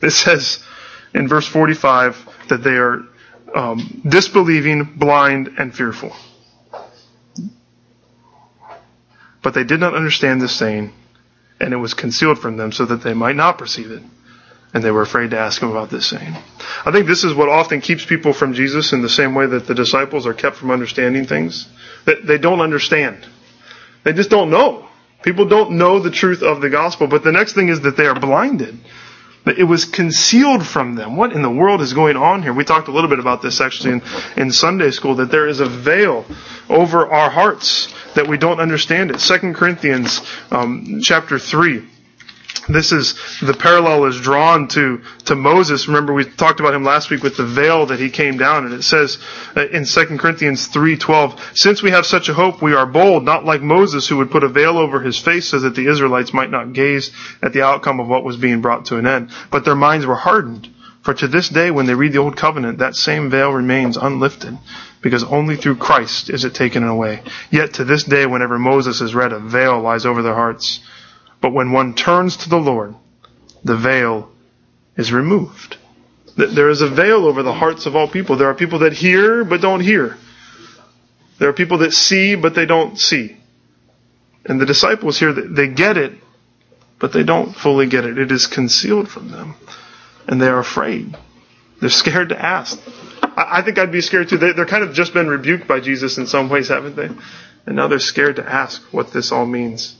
It 0.00 0.10
says 0.10 0.64
in 1.14 1.28
verse 1.28 1.46
45 1.46 2.28
that 2.48 2.62
they 2.62 2.76
are 2.76 3.02
um, 3.54 4.02
disbelieving, 4.08 4.94
blind, 4.96 5.48
and 5.58 5.74
fearful. 5.74 6.12
But 9.42 9.54
they 9.54 9.64
did 9.64 9.78
not 9.78 9.94
understand 9.94 10.40
this 10.40 10.56
saying, 10.56 10.92
and 11.60 11.72
it 11.72 11.76
was 11.76 11.94
concealed 11.94 12.38
from 12.38 12.56
them 12.56 12.72
so 12.72 12.86
that 12.86 13.02
they 13.02 13.14
might 13.14 13.36
not 13.36 13.58
perceive 13.58 13.90
it 13.90 14.02
and 14.76 14.84
they 14.84 14.90
were 14.90 15.00
afraid 15.00 15.30
to 15.30 15.38
ask 15.38 15.62
him 15.62 15.70
about 15.70 15.88
this 15.88 16.04
saying. 16.04 16.34
I 16.84 16.92
think 16.92 17.06
this 17.06 17.24
is 17.24 17.32
what 17.32 17.48
often 17.48 17.80
keeps 17.80 18.04
people 18.04 18.34
from 18.34 18.52
Jesus 18.52 18.92
in 18.92 19.00
the 19.00 19.08
same 19.08 19.34
way 19.34 19.46
that 19.46 19.66
the 19.66 19.74
disciples 19.74 20.26
are 20.26 20.34
kept 20.34 20.56
from 20.56 20.70
understanding 20.70 21.24
things. 21.24 21.66
That 22.04 22.26
they 22.26 22.36
don't 22.36 22.60
understand. 22.60 23.26
They 24.04 24.12
just 24.12 24.28
don't 24.28 24.50
know. 24.50 24.86
People 25.22 25.46
don't 25.46 25.78
know 25.78 25.98
the 25.98 26.10
truth 26.10 26.42
of 26.42 26.60
the 26.60 26.68
gospel. 26.68 27.06
But 27.06 27.24
the 27.24 27.32
next 27.32 27.54
thing 27.54 27.70
is 27.70 27.80
that 27.80 27.96
they 27.96 28.04
are 28.04 28.20
blinded. 28.20 28.78
It 29.46 29.64
was 29.64 29.86
concealed 29.86 30.66
from 30.66 30.94
them. 30.94 31.16
What 31.16 31.32
in 31.32 31.40
the 31.40 31.48
world 31.48 31.80
is 31.80 31.94
going 31.94 32.18
on 32.18 32.42
here? 32.42 32.52
We 32.52 32.64
talked 32.64 32.88
a 32.88 32.92
little 32.92 33.08
bit 33.08 33.18
about 33.18 33.40
this 33.40 33.62
actually 33.62 33.94
in, 33.94 34.02
in 34.36 34.52
Sunday 34.52 34.90
school, 34.90 35.14
that 35.14 35.30
there 35.30 35.48
is 35.48 35.60
a 35.60 35.66
veil 35.66 36.26
over 36.68 37.10
our 37.10 37.30
hearts 37.30 37.94
that 38.14 38.28
we 38.28 38.36
don't 38.36 38.60
understand 38.60 39.10
it. 39.10 39.20
Second 39.20 39.54
Corinthians 39.54 40.20
um, 40.50 41.00
chapter 41.02 41.38
3 41.38 41.95
this 42.68 42.92
is 42.92 43.14
the 43.40 43.54
parallel 43.54 44.06
is 44.06 44.20
drawn 44.20 44.68
to 44.68 45.02
to 45.26 45.34
Moses. 45.34 45.86
Remember, 45.88 46.12
we 46.12 46.24
talked 46.24 46.60
about 46.60 46.74
him 46.74 46.84
last 46.84 47.10
week 47.10 47.22
with 47.22 47.36
the 47.36 47.46
veil 47.46 47.86
that 47.86 48.00
he 48.00 48.10
came 48.10 48.38
down, 48.38 48.64
and 48.64 48.74
it 48.74 48.82
says 48.82 49.18
uh, 49.56 49.66
in 49.68 49.84
2 49.84 50.18
Corinthians 50.18 50.66
three 50.66 50.96
twelve, 50.96 51.40
since 51.54 51.82
we 51.82 51.90
have 51.90 52.06
such 52.06 52.28
a 52.28 52.34
hope, 52.34 52.62
we 52.62 52.74
are 52.74 52.86
bold, 52.86 53.24
not 53.24 53.44
like 53.44 53.62
Moses, 53.62 54.08
who 54.08 54.16
would 54.18 54.30
put 54.30 54.44
a 54.44 54.48
veil 54.48 54.78
over 54.78 55.00
his 55.00 55.18
face 55.18 55.46
so 55.46 55.60
that 55.60 55.74
the 55.74 55.86
Israelites 55.86 56.34
might 56.34 56.50
not 56.50 56.72
gaze 56.72 57.10
at 57.42 57.52
the 57.52 57.62
outcome 57.62 58.00
of 58.00 58.08
what 58.08 58.24
was 58.24 58.36
being 58.36 58.60
brought 58.60 58.86
to 58.86 58.98
an 58.98 59.06
end. 59.06 59.30
But 59.50 59.64
their 59.64 59.76
minds 59.76 60.06
were 60.06 60.16
hardened. 60.16 60.68
For 61.06 61.14
to 61.14 61.28
this 61.28 61.48
day, 61.48 61.70
when 61.70 61.86
they 61.86 61.94
read 61.94 62.12
the 62.12 62.18
Old 62.18 62.36
Covenant, 62.36 62.78
that 62.78 62.96
same 62.96 63.30
veil 63.30 63.52
remains 63.52 63.96
unlifted, 63.96 64.58
because 65.02 65.22
only 65.22 65.54
through 65.54 65.76
Christ 65.76 66.30
is 66.30 66.44
it 66.44 66.52
taken 66.52 66.82
away. 66.82 67.22
Yet 67.48 67.74
to 67.74 67.84
this 67.84 68.02
day, 68.02 68.26
whenever 68.26 68.58
Moses 68.58 69.00
is 69.00 69.14
read, 69.14 69.32
a 69.32 69.38
veil 69.38 69.80
lies 69.80 70.04
over 70.04 70.20
their 70.20 70.34
hearts. 70.34 70.80
But 71.46 71.52
when 71.52 71.70
one 71.70 71.94
turns 71.94 72.38
to 72.38 72.48
the 72.48 72.56
Lord, 72.56 72.96
the 73.62 73.76
veil 73.76 74.32
is 74.96 75.12
removed. 75.12 75.76
There 76.36 76.68
is 76.70 76.80
a 76.80 76.88
veil 76.88 77.24
over 77.24 77.44
the 77.44 77.52
hearts 77.52 77.86
of 77.86 77.94
all 77.94 78.08
people. 78.08 78.34
There 78.34 78.48
are 78.48 78.54
people 78.54 78.80
that 78.80 78.92
hear 78.92 79.44
but 79.44 79.60
don't 79.60 79.78
hear. 79.78 80.16
There 81.38 81.48
are 81.48 81.52
people 81.52 81.78
that 81.78 81.92
see 81.92 82.34
but 82.34 82.56
they 82.56 82.66
don't 82.66 82.98
see. 82.98 83.36
And 84.44 84.60
the 84.60 84.66
disciples 84.66 85.20
here, 85.20 85.32
they 85.32 85.68
get 85.68 85.96
it, 85.96 86.14
but 86.98 87.12
they 87.12 87.22
don't 87.22 87.54
fully 87.54 87.86
get 87.86 88.04
it. 88.04 88.18
It 88.18 88.32
is 88.32 88.48
concealed 88.48 89.08
from 89.08 89.30
them 89.30 89.54
and 90.26 90.42
they're 90.42 90.58
afraid. 90.58 91.16
They're 91.80 91.90
scared 91.90 92.30
to 92.30 92.44
ask. 92.44 92.76
I, 93.22 93.62
think 93.62 93.78
I'd 93.78 93.92
be 93.92 94.00
scared 94.00 94.30
too. 94.30 94.38
They, 94.38 94.50
they're 94.50 94.66
kind 94.66 94.82
of 94.82 94.94
just 94.94 95.14
been 95.14 95.28
rebuked 95.28 95.68
by 95.68 95.78
Jesus 95.78 96.18
in 96.18 96.26
some 96.26 96.48
ways, 96.48 96.70
haven't 96.70 96.96
they? 96.96 97.08
And 97.66 97.76
now 97.76 97.86
they're 97.86 98.00
scared 98.00 98.34
to 98.34 98.44
ask 98.44 98.82
what 98.92 99.12
this 99.12 99.30
all 99.30 99.46
means. 99.46 99.94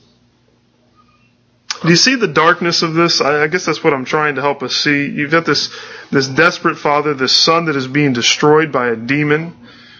Do 1.82 1.88
you 1.88 1.96
see 1.96 2.14
the 2.14 2.28
darkness 2.28 2.82
of 2.82 2.94
this? 2.94 3.20
I, 3.20 3.44
I 3.44 3.46
guess 3.48 3.66
that's 3.66 3.82
what 3.82 3.92
I'm 3.92 4.04
trying 4.04 4.36
to 4.36 4.40
help 4.40 4.62
us 4.62 4.74
see. 4.74 5.06
You've 5.06 5.30
got 5.30 5.44
this, 5.44 5.74
this 6.10 6.28
desperate 6.28 6.76
father, 6.76 7.14
this 7.14 7.36
son 7.36 7.66
that 7.66 7.76
is 7.76 7.86
being 7.86 8.12
destroyed 8.12 8.72
by 8.72 8.88
a 8.88 8.96
demon. 8.96 9.56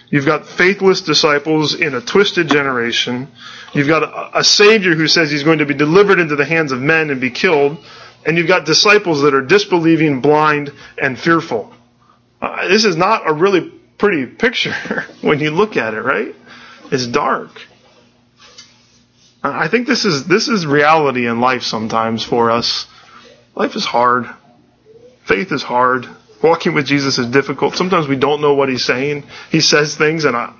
You've 0.09 0.25
got 0.25 0.47
faithless 0.47 1.01
disciples 1.01 1.75
in 1.75 1.93
a 1.93 2.01
twisted 2.01 2.47
generation. 2.47 3.27
You've 3.73 3.87
got 3.87 4.03
a, 4.03 4.39
a 4.39 4.43
Savior 4.43 4.95
who 4.95 5.07
says 5.07 5.29
he's 5.29 5.43
going 5.43 5.59
to 5.59 5.65
be 5.65 5.73
delivered 5.73 6.19
into 6.19 6.35
the 6.35 6.45
hands 6.45 6.71
of 6.71 6.81
men 6.81 7.09
and 7.09 7.19
be 7.21 7.31
killed 7.31 7.77
and 8.27 8.37
you've 8.37 8.47
got 8.47 8.65
disciples 8.65 9.21
that 9.21 9.33
are 9.33 9.41
disbelieving, 9.41 10.19
blind, 10.19 10.73
and 11.01 11.17
fearful. 11.17 11.73
Uh, 12.41 12.67
this 12.67 12.83
is 12.83 12.97
not 12.97 13.27
a 13.27 13.33
really 13.33 13.71
pretty 13.97 14.25
picture 14.25 14.73
when 15.21 15.39
you 15.39 15.49
look 15.51 15.77
at 15.77 15.93
it, 15.93 16.01
right? 16.01 16.35
It's 16.91 17.07
dark. 17.07 17.61
I 19.43 19.67
think 19.67 19.87
this 19.87 20.05
is 20.05 20.25
this 20.25 20.47
is 20.47 20.65
reality 20.65 21.27
in 21.27 21.39
life 21.39 21.63
sometimes 21.63 22.23
for 22.23 22.51
us. 22.51 22.87
Life 23.55 23.75
is 23.75 23.85
hard. 23.85 24.29
Faith 25.25 25.51
is 25.51 25.63
hard. 25.63 26.07
Walking 26.43 26.73
with 26.73 26.85
Jesus 26.85 27.17
is 27.17 27.27
difficult. 27.27 27.75
Sometimes 27.75 28.07
we 28.07 28.15
don't 28.15 28.41
know 28.41 28.53
what 28.53 28.69
he's 28.69 28.85
saying. 28.85 29.23
He 29.49 29.61
says 29.61 29.95
things 29.95 30.25
and 30.25 30.35
I 30.35 30.53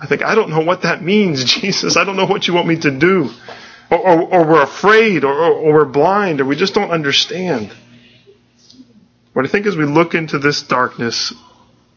I 0.00 0.06
think 0.06 0.22
I 0.24 0.34
don't 0.34 0.50
know 0.50 0.60
what 0.60 0.82
that 0.82 1.02
means, 1.02 1.44
Jesus. 1.60 1.96
I 1.96 2.04
don't 2.04 2.16
know 2.16 2.26
what 2.26 2.46
you 2.46 2.54
want 2.54 2.68
me 2.68 2.78
to 2.80 2.90
do 2.90 3.30
or, 3.90 3.98
or, 3.98 4.22
or 4.22 4.46
we're 4.46 4.62
afraid, 4.62 5.24
or, 5.24 5.32
or, 5.32 5.72
we're 5.72 5.84
blind, 5.84 6.40
or 6.40 6.44
we 6.44 6.56
just 6.56 6.74
don't 6.74 6.90
understand. 6.90 7.72
But 9.34 9.44
I 9.44 9.48
think 9.48 9.66
as 9.66 9.76
we 9.76 9.84
look 9.84 10.14
into 10.14 10.38
this 10.38 10.62
darkness, 10.62 11.32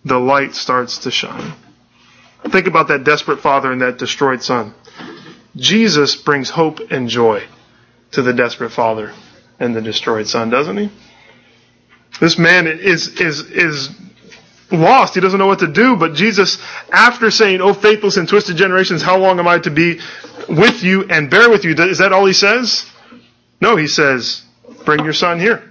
the 0.06 0.18
light 0.18 0.56
starts 0.56 1.00
to 1.00 1.12
shine. 1.12 1.54
Think 2.50 2.68
about 2.68 2.88
that 2.88 3.04
desperate 3.04 3.40
father 3.40 3.72
and 3.72 3.82
that 3.82 3.98
destroyed 3.98 4.42
son. 4.42 4.74
Jesus 5.56 6.16
brings 6.16 6.50
hope 6.50 6.80
and 6.92 7.10
joy 7.10 7.44
to 8.12 8.22
the 8.22 8.34
desperate 8.34 8.72
father 8.72 9.14
and 9.60 9.76
the 9.76 9.82
destroyed 9.82 10.28
son, 10.28 10.50
doesn't 10.50 10.78
he? 10.78 10.90
This 12.20 12.38
man 12.38 12.68
is, 12.68 13.20
is, 13.20 13.42
is 13.42 13.90
lost. 14.72 15.16
He 15.16 15.22
doesn't 15.22 15.40
know 15.40 15.48
what 15.48 15.60
to 15.60 15.68
do. 15.68 15.96
But 15.96 16.14
Jesus, 16.14 16.62
after 16.92 17.32
saying, 17.32 17.62
Oh, 17.62 17.74
faithless 17.74 18.18
and 18.18 18.28
twisted 18.28 18.58
generations, 18.58 19.02
how 19.02 19.18
long 19.18 19.40
am 19.40 19.48
I 19.48 19.60
to 19.60 19.72
be 19.72 20.00
with 20.50 20.84
you 20.84 21.04
and 21.10 21.30
bear 21.30 21.50
with 21.50 21.64
you? 21.64 21.74
Is 21.74 22.00
that 22.00 22.14
all 22.14 22.26
he 22.26 22.34
says? 22.34 22.86
No, 23.60 23.76
he 23.76 23.88
says, 23.88 24.44
Bring 24.86 25.04
your 25.04 25.14
son 25.14 25.40
here. 25.40 25.64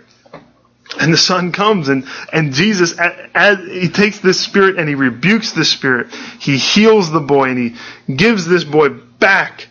And 0.98 1.12
the 1.12 1.18
son 1.18 1.52
comes 1.52 1.88
and, 1.88 2.04
and 2.32 2.52
Jesus, 2.52 2.98
as, 2.98 3.58
he 3.58 3.88
takes 3.88 4.18
this 4.18 4.40
spirit 4.40 4.76
and 4.76 4.88
he 4.88 4.96
rebukes 4.96 5.52
the 5.52 5.64
spirit. 5.64 6.12
He 6.40 6.58
heals 6.58 7.12
the 7.12 7.20
boy 7.20 7.50
and 7.50 7.58
he 7.58 8.12
gives 8.12 8.44
this 8.44 8.64
boy 8.64 8.88
back 8.88 9.68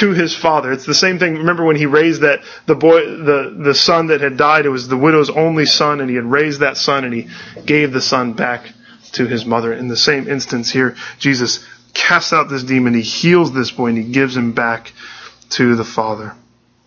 to 0.00 0.12
his 0.12 0.34
father. 0.34 0.72
It's 0.72 0.86
the 0.86 0.94
same 0.94 1.18
thing. 1.18 1.36
Remember 1.36 1.64
when 1.64 1.76
he 1.76 1.86
raised 1.86 2.22
that, 2.22 2.40
the 2.66 2.74
boy, 2.74 3.04
the, 3.04 3.54
the 3.56 3.74
son 3.74 4.06
that 4.06 4.22
had 4.22 4.38
died, 4.38 4.64
it 4.64 4.70
was 4.70 4.88
the 4.88 4.96
widow's 4.96 5.28
only 5.28 5.66
son 5.66 6.00
and 6.00 6.08
he 6.08 6.16
had 6.16 6.24
raised 6.24 6.60
that 6.60 6.78
son 6.78 7.04
and 7.04 7.12
he 7.12 7.28
gave 7.66 7.92
the 7.92 8.00
son 8.00 8.32
back 8.32 8.72
to 9.12 9.26
his 9.26 9.44
mother. 9.44 9.74
In 9.74 9.88
the 9.88 9.96
same 9.96 10.26
instance 10.26 10.70
here, 10.70 10.96
Jesus 11.18 11.66
casts 11.92 12.32
out 12.32 12.48
this 12.48 12.62
demon, 12.62 12.94
he 12.94 13.02
heals 13.02 13.52
this 13.52 13.70
boy 13.70 13.88
and 13.88 13.98
he 13.98 14.04
gives 14.04 14.34
him 14.34 14.52
back 14.52 14.92
to 15.50 15.76
the 15.76 15.84
father. 15.84 16.34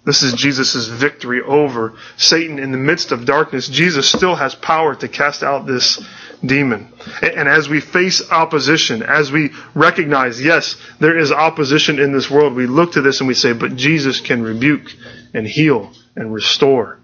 This 0.05 0.21
is 0.21 0.33
Jesus' 0.33 0.87
victory 0.87 1.41
over 1.41 1.93
Satan 2.17 2.59
in 2.59 2.73
the 2.73 2.77
midst 2.77 3.13
of 3.13 3.25
darkness. 3.25 3.69
Jesus 3.69 4.09
still 4.09 4.35
has 4.35 4.53
power 4.53 4.95
to 4.95 5.07
cast 5.07 5.43
out 5.43 5.65
this 5.65 6.03
demon. 6.45 6.91
And 7.21 7.47
as 7.47 7.69
we 7.69 7.79
face 7.79 8.29
opposition, 8.29 9.01
as 9.01 9.31
we 9.31 9.51
recognize, 9.73 10.41
yes, 10.41 10.75
there 10.99 11.17
is 11.17 11.31
opposition 11.31 11.99
in 11.99 12.11
this 12.11 12.29
world, 12.29 12.53
we 12.53 12.67
look 12.67 12.93
to 12.93 13.01
this 13.01 13.21
and 13.21 13.29
we 13.29 13.33
say, 13.33 13.53
but 13.53 13.77
Jesus 13.77 14.19
can 14.19 14.43
rebuke 14.43 14.93
and 15.33 15.47
heal 15.47 15.93
and 16.17 16.33
restore. 16.33 16.99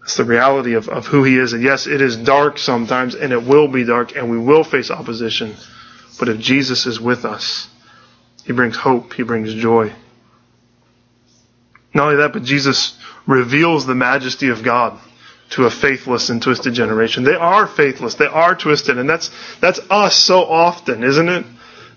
That's 0.00 0.16
the 0.16 0.24
reality 0.24 0.74
of, 0.74 0.88
of 0.88 1.06
who 1.06 1.24
he 1.24 1.36
is. 1.36 1.54
And 1.54 1.62
yes, 1.62 1.88
it 1.88 2.00
is 2.00 2.16
dark 2.16 2.58
sometimes 2.58 3.16
and 3.16 3.32
it 3.32 3.42
will 3.42 3.66
be 3.66 3.82
dark 3.82 4.14
and 4.14 4.30
we 4.30 4.38
will 4.38 4.62
face 4.62 4.92
opposition. 4.92 5.56
But 6.20 6.28
if 6.28 6.38
Jesus 6.38 6.86
is 6.86 7.00
with 7.00 7.24
us, 7.24 7.68
he 8.44 8.52
brings 8.52 8.76
hope, 8.76 9.14
he 9.14 9.24
brings 9.24 9.52
joy. 9.54 9.92
Not 11.94 12.04
only 12.04 12.16
that, 12.16 12.32
but 12.32 12.42
Jesus 12.42 12.96
reveals 13.26 13.86
the 13.86 13.94
majesty 13.94 14.48
of 14.48 14.62
God 14.62 14.98
to 15.50 15.66
a 15.66 15.70
faithless 15.70 16.30
and 16.30 16.42
twisted 16.42 16.74
generation. 16.74 17.24
They 17.24 17.34
are 17.34 17.66
faithless. 17.66 18.14
They 18.14 18.26
are 18.26 18.54
twisted. 18.54 18.98
And 18.98 19.08
that's, 19.08 19.30
that's 19.60 19.80
us 19.90 20.16
so 20.16 20.44
often, 20.44 21.02
isn't 21.02 21.28
it? 21.28 21.44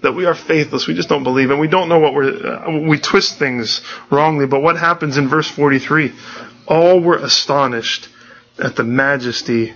That 0.01 0.13
we 0.13 0.25
are 0.25 0.35
faithless. 0.35 0.87
We 0.87 0.95
just 0.95 1.09
don't 1.09 1.23
believe 1.23 1.51
and 1.51 1.59
we 1.59 1.67
don't 1.67 1.87
know 1.87 1.99
what 1.99 2.13
we're, 2.13 2.45
uh, 2.45 2.87
we 2.87 2.99
twist 2.99 3.37
things 3.37 3.81
wrongly. 4.09 4.47
But 4.47 4.61
what 4.61 4.77
happens 4.77 5.17
in 5.17 5.29
verse 5.29 5.47
43? 5.47 6.13
All 6.67 6.99
were 6.99 7.17
astonished 7.17 8.09
at 8.57 8.75
the 8.75 8.83
majesty 8.83 9.73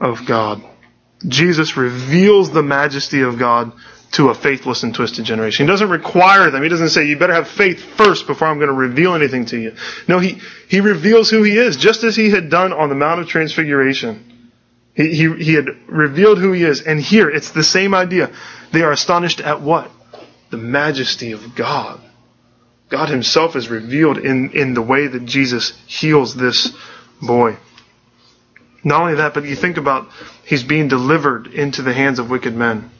of 0.00 0.26
God. 0.26 0.62
Jesus 1.26 1.76
reveals 1.76 2.50
the 2.50 2.62
majesty 2.62 3.22
of 3.22 3.38
God 3.38 3.72
to 4.12 4.30
a 4.30 4.34
faithless 4.34 4.82
and 4.82 4.94
twisted 4.94 5.24
generation. 5.24 5.66
He 5.66 5.70
doesn't 5.70 5.90
require 5.90 6.50
them. 6.50 6.62
He 6.62 6.68
doesn't 6.68 6.90
say, 6.90 7.06
you 7.06 7.18
better 7.18 7.34
have 7.34 7.48
faith 7.48 7.80
first 7.96 8.26
before 8.26 8.48
I'm 8.48 8.56
going 8.56 8.68
to 8.68 8.74
reveal 8.74 9.14
anything 9.14 9.46
to 9.46 9.58
you. 9.58 9.74
No, 10.06 10.18
he, 10.18 10.40
he 10.68 10.80
reveals 10.80 11.28
who 11.30 11.42
he 11.42 11.58
is, 11.58 11.76
just 11.76 12.04
as 12.04 12.16
he 12.16 12.30
had 12.30 12.48
done 12.48 12.72
on 12.72 12.88
the 12.88 12.94
Mount 12.94 13.20
of 13.20 13.28
Transfiguration. 13.28 14.50
He, 14.94 15.14
he, 15.14 15.34
he 15.34 15.54
had 15.54 15.66
revealed 15.86 16.38
who 16.38 16.52
he 16.52 16.64
is. 16.64 16.80
And 16.80 17.00
here, 17.00 17.28
it's 17.28 17.50
the 17.50 17.62
same 17.62 17.94
idea. 17.94 18.32
They 18.72 18.82
are 18.82 18.92
astonished 18.92 19.40
at 19.40 19.60
what? 19.60 19.90
The 20.50 20.56
majesty 20.56 21.32
of 21.32 21.54
God. 21.54 22.00
God 22.88 23.10
himself 23.10 23.54
is 23.56 23.68
revealed 23.68 24.16
in, 24.16 24.52
in 24.52 24.72
the 24.72 24.82
way 24.82 25.06
that 25.06 25.26
Jesus 25.26 25.78
heals 25.86 26.34
this 26.34 26.72
boy. 27.20 27.58
Not 28.82 29.02
only 29.02 29.14
that, 29.16 29.34
but 29.34 29.44
you 29.44 29.54
think 29.54 29.76
about 29.76 30.08
he's 30.46 30.62
being 30.62 30.88
delivered 30.88 31.48
into 31.48 31.82
the 31.82 31.92
hands 31.92 32.18
of 32.18 32.30
wicked 32.30 32.54
men. 32.54 32.90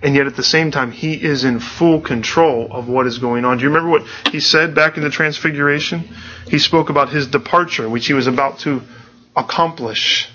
And 0.00 0.14
yet 0.14 0.26
at 0.26 0.36
the 0.36 0.44
same 0.44 0.70
time, 0.70 0.92
he 0.92 1.14
is 1.14 1.44
in 1.44 1.58
full 1.58 2.00
control 2.00 2.68
of 2.70 2.88
what 2.88 3.06
is 3.06 3.18
going 3.18 3.44
on. 3.44 3.58
Do 3.58 3.64
you 3.64 3.68
remember 3.68 3.90
what 3.90 4.06
he 4.30 4.38
said 4.38 4.74
back 4.74 4.96
in 4.96 5.02
the 5.02 5.10
Transfiguration? 5.10 6.08
He 6.46 6.58
spoke 6.60 6.88
about 6.88 7.08
his 7.08 7.26
departure, 7.26 7.88
which 7.88 8.06
he 8.06 8.12
was 8.12 8.28
about 8.28 8.60
to 8.60 8.82
accomplish. 9.34 10.30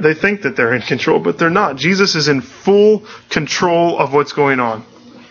They 0.00 0.14
think 0.14 0.42
that 0.42 0.56
they're 0.56 0.74
in 0.74 0.82
control, 0.82 1.18
but 1.18 1.38
they're 1.38 1.50
not. 1.50 1.76
Jesus 1.76 2.14
is 2.14 2.28
in 2.28 2.40
full 2.40 3.04
control 3.30 3.98
of 3.98 4.12
what's 4.12 4.32
going 4.32 4.60
on. 4.60 4.84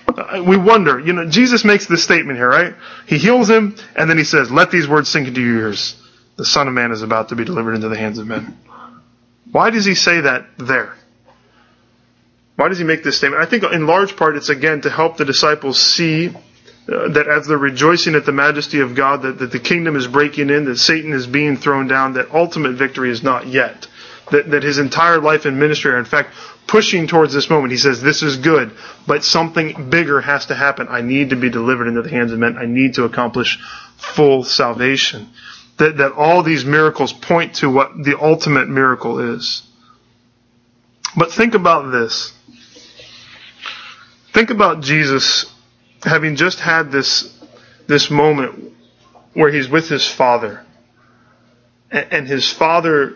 Uh, 0.07 0.43
we 0.45 0.57
wonder, 0.57 0.99
you 0.99 1.13
know, 1.13 1.27
Jesus 1.27 1.65
makes 1.65 1.87
this 1.87 2.03
statement 2.03 2.37
here, 2.37 2.49
right? 2.49 2.75
He 3.07 3.17
heals 3.17 3.49
him, 3.49 3.75
and 3.95 4.09
then 4.09 4.17
he 4.17 4.23
says, 4.23 4.51
let 4.51 4.71
these 4.71 4.87
words 4.87 5.09
sink 5.09 5.27
into 5.27 5.41
your 5.41 5.67
ears. 5.67 6.01
The 6.35 6.45
Son 6.45 6.67
of 6.67 6.73
Man 6.73 6.91
is 6.91 7.01
about 7.01 7.29
to 7.29 7.35
be 7.35 7.45
delivered 7.45 7.75
into 7.75 7.89
the 7.89 7.97
hands 7.97 8.17
of 8.17 8.27
men. 8.27 8.57
Why 9.51 9.69
does 9.69 9.85
he 9.85 9.95
say 9.95 10.21
that 10.21 10.47
there? 10.57 10.95
Why 12.55 12.69
does 12.69 12.77
he 12.77 12.83
make 12.83 13.03
this 13.03 13.17
statement? 13.17 13.41
I 13.41 13.45
think 13.45 13.63
in 13.63 13.85
large 13.85 14.15
part 14.15 14.37
it's 14.37 14.49
again 14.49 14.81
to 14.81 14.89
help 14.89 15.17
the 15.17 15.25
disciples 15.25 15.79
see 15.79 16.29
uh, 16.29 17.09
that 17.09 17.27
as 17.27 17.47
they're 17.47 17.57
rejoicing 17.57 18.15
at 18.15 18.25
the 18.25 18.31
majesty 18.31 18.79
of 18.79 18.95
God, 18.95 19.23
that, 19.23 19.39
that 19.39 19.51
the 19.51 19.59
kingdom 19.59 19.95
is 19.95 20.07
breaking 20.07 20.49
in, 20.49 20.65
that 20.65 20.77
Satan 20.77 21.13
is 21.13 21.25
being 21.25 21.57
thrown 21.57 21.87
down, 21.87 22.13
that 22.13 22.31
ultimate 22.31 22.73
victory 22.73 23.09
is 23.09 23.23
not 23.23 23.47
yet. 23.47 23.87
That, 24.31 24.51
that 24.51 24.63
his 24.63 24.77
entire 24.77 25.19
life 25.19 25.45
and 25.45 25.59
ministry 25.59 25.91
are 25.91 25.99
in 25.99 26.05
fact 26.05 26.33
pushing 26.67 27.07
towards 27.07 27.33
this 27.33 27.49
moment. 27.49 27.71
He 27.71 27.77
says, 27.77 28.01
this 28.01 28.23
is 28.23 28.37
good, 28.37 28.71
but 29.07 29.23
something 29.23 29.89
bigger 29.89 30.21
has 30.21 30.47
to 30.47 30.55
happen. 30.55 30.87
I 30.89 31.01
need 31.01 31.31
to 31.31 31.35
be 31.35 31.49
delivered 31.49 31.87
into 31.87 32.01
the 32.01 32.09
hands 32.09 32.31
of 32.31 32.39
men. 32.39 32.57
I 32.57 32.65
need 32.65 32.95
to 32.95 33.03
accomplish 33.03 33.59
full 33.97 34.43
salvation. 34.43 35.29
That, 35.77 35.97
that 35.97 36.13
all 36.13 36.41
these 36.41 36.65
miracles 36.65 37.13
point 37.13 37.55
to 37.55 37.69
what 37.69 37.91
the 38.01 38.17
ultimate 38.19 38.69
miracle 38.69 39.19
is. 39.35 39.63
But 41.17 41.31
think 41.31 41.53
about 41.53 41.91
this. 41.91 42.34
Think 44.35 44.49
about 44.49 44.81
Jesus 44.81 45.45
having 46.03 46.35
just 46.35 46.59
had 46.59 46.91
this, 46.91 47.33
this 47.87 48.11
moment 48.11 48.73
where 49.33 49.49
he's 49.49 49.69
with 49.69 49.87
his 49.87 50.05
father. 50.05 50.61
And 51.89 52.27
his 52.27 52.51
father 52.51 53.15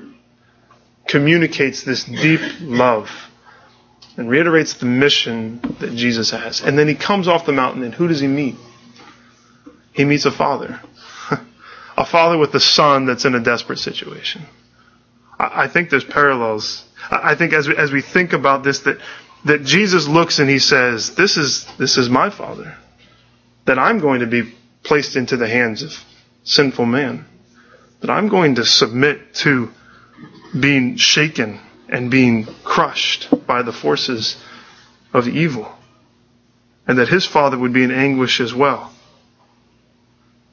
communicates 1.09 1.83
this 1.83 2.05
deep 2.05 2.39
love 2.61 3.09
and 4.15 4.29
reiterates 4.29 4.75
the 4.75 4.85
mission 4.85 5.59
that 5.81 5.93
Jesus 5.93 6.31
has. 6.31 6.61
And 6.61 6.79
then 6.79 6.87
he 6.87 6.95
comes 6.95 7.27
off 7.27 7.45
the 7.45 7.51
mountain, 7.51 7.83
and 7.83 7.93
who 7.93 8.07
does 8.07 8.21
he 8.21 8.27
meet? 8.27 8.55
He 9.91 10.05
meets 10.05 10.23
a 10.23 10.31
father. 10.31 10.79
a 11.97 12.05
father 12.05 12.37
with 12.37 12.55
a 12.55 12.61
son 12.61 13.05
that's 13.05 13.25
in 13.25 13.35
a 13.35 13.41
desperate 13.41 13.79
situation. 13.79 14.43
I, 15.37 15.67
think 15.67 15.89
there's 15.89 16.05
parallels. 16.05 16.85
I, 17.11 17.31
I 17.31 17.35
think 17.35 17.51
as 17.51 17.67
we, 17.67 17.75
as 17.75 17.91
we 17.91 18.01
think 18.01 18.31
about 18.31 18.63
this, 18.63 18.79
that, 18.81 18.99
that 19.45 19.63
Jesus 19.63 20.07
looks 20.07 20.39
and 20.39 20.49
he 20.49 20.59
says, 20.59 21.15
this 21.15 21.37
is, 21.37 21.65
this 21.77 21.97
is 21.97 22.09
my 22.09 22.29
father. 22.29 22.75
That 23.65 23.79
I'm 23.79 23.99
going 23.99 24.21
to 24.21 24.27
be 24.27 24.53
placed 24.83 25.15
into 25.15 25.37
the 25.37 25.47
hands 25.47 25.83
of 25.83 25.93
sinful 26.43 26.85
man. 26.85 27.25
That 28.01 28.09
I'm 28.09 28.27
going 28.29 28.55
to 28.55 28.65
submit 28.65 29.33
to 29.35 29.69
being 30.57 30.97
shaken 30.97 31.59
and 31.87 32.11
being 32.11 32.45
crushed 32.63 33.29
by 33.45 33.61
the 33.61 33.73
forces 33.73 34.41
of 35.13 35.27
evil. 35.27 35.71
And 36.87 36.97
that 36.97 37.07
his 37.07 37.25
father 37.25 37.57
would 37.57 37.73
be 37.73 37.83
in 37.83 37.91
anguish 37.91 38.39
as 38.41 38.53
well. 38.53 38.91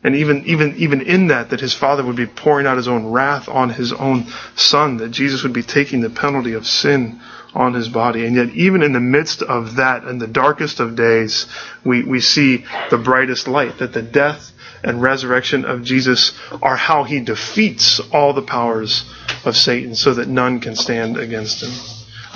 And 0.07 0.15
even, 0.15 0.47
even, 0.47 0.77
even 0.77 1.03
in 1.03 1.27
that, 1.27 1.51
that 1.51 1.59
his 1.59 1.75
father 1.75 2.05
would 2.05 2.15
be 2.15 2.27
pouring 2.27 2.65
out 2.65 2.77
his 2.77 2.87
own 2.87 3.07
wrath 3.07 3.49
on 3.49 3.71
his 3.71 3.93
own 3.93 4.29
son, 4.55 4.99
that 4.99 5.09
Jesus 5.09 5.43
would 5.43 5.53
be 5.53 5.65
taking 5.65 6.01
the 6.01 6.11
penalty 6.11 6.53
of 6.53 6.65
sin 6.65 7.21
on 7.53 7.75
his 7.75 7.89
body. 7.89 8.25
And 8.25 8.37
yet, 8.37 8.51
even 8.51 8.85
in 8.85 8.93
the 8.93 9.01
midst 9.01 9.43
of 9.43 9.75
that, 9.77 10.05
in 10.05 10.19
the 10.19 10.29
darkest 10.29 10.79
of 10.79 10.95
days, 10.95 11.47
we, 11.83 12.05
we 12.05 12.21
see 12.21 12.67
the 12.89 12.99
brightest 12.99 13.49
light, 13.49 13.79
that 13.79 13.93
the 13.93 14.01
death 14.01 14.53
and 14.85 15.03
resurrection 15.03 15.65
of 15.65 15.83
Jesus 15.83 16.39
are 16.63 16.77
how 16.77 17.03
he 17.03 17.19
defeats 17.19 17.99
all 18.13 18.33
the 18.33 18.43
powers 18.43 19.13
of 19.45 19.57
Satan 19.57 19.97
so 19.97 20.15
that 20.15 20.29
none 20.29 20.61
can 20.61 20.77
stand 20.77 21.17
against 21.17 21.65
him. 21.65 21.73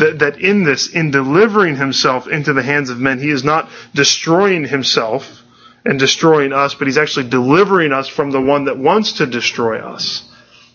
That, 0.01 0.19
that 0.19 0.41
in 0.41 0.65
this, 0.65 0.89
in 0.89 1.13
delivering 1.13 1.77
himself 1.77 2.27
into 2.27 2.53
the 2.53 2.65
hands 2.65 2.91
of 2.91 2.99
men, 2.99 3.21
he 3.21 3.31
is 3.31 3.45
not 3.45 3.71
destroying 3.95 4.65
himself 4.65 5.40
and 5.85 5.99
destroying 5.99 6.53
us, 6.53 6.75
but 6.75 6.87
he's 6.87 6.99
actually 6.99 7.29
delivering 7.29 7.93
us 7.93 8.09
from 8.09 8.31
the 8.31 8.41
one 8.41 8.65
that 8.65 8.79
wants 8.79 9.15
to 9.15 9.27
destroy 9.27 9.79
us. 9.79 10.29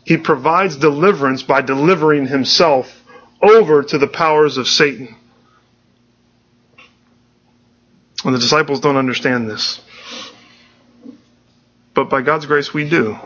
He 0.03 0.17
provides 0.17 0.75
deliverance 0.75 1.43
by 1.43 1.61
delivering 1.61 2.27
himself 2.27 3.03
over 3.41 3.83
to 3.83 3.97
the 3.97 4.07
powers 4.07 4.57
of 4.57 4.67
Satan. 4.67 5.15
And 8.23 8.33
the 8.33 8.39
disciples 8.39 8.79
don't 8.79 8.97
understand 8.97 9.49
this. 9.49 9.81
But 11.93 12.09
by 12.09 12.21
God's 12.21 12.45
grace, 12.45 12.73
we 12.73 12.89
do. 12.89 13.17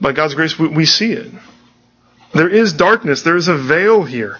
By 0.00 0.12
God's 0.12 0.34
grace, 0.34 0.58
we, 0.58 0.68
we 0.68 0.86
see 0.86 1.12
it. 1.12 1.30
There 2.34 2.48
is 2.48 2.72
darkness. 2.72 3.22
There 3.22 3.36
is 3.36 3.48
a 3.48 3.56
veil 3.56 4.02
here. 4.02 4.38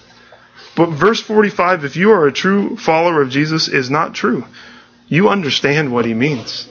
But 0.76 0.90
verse 0.90 1.20
45, 1.20 1.84
if 1.84 1.96
you 1.96 2.10
are 2.12 2.26
a 2.26 2.32
true 2.32 2.76
follower 2.76 3.22
of 3.22 3.30
Jesus, 3.30 3.68
is 3.68 3.90
not 3.90 4.14
true. 4.14 4.44
You 5.08 5.28
understand 5.28 5.92
what 5.92 6.04
he 6.04 6.14
means. 6.14 6.68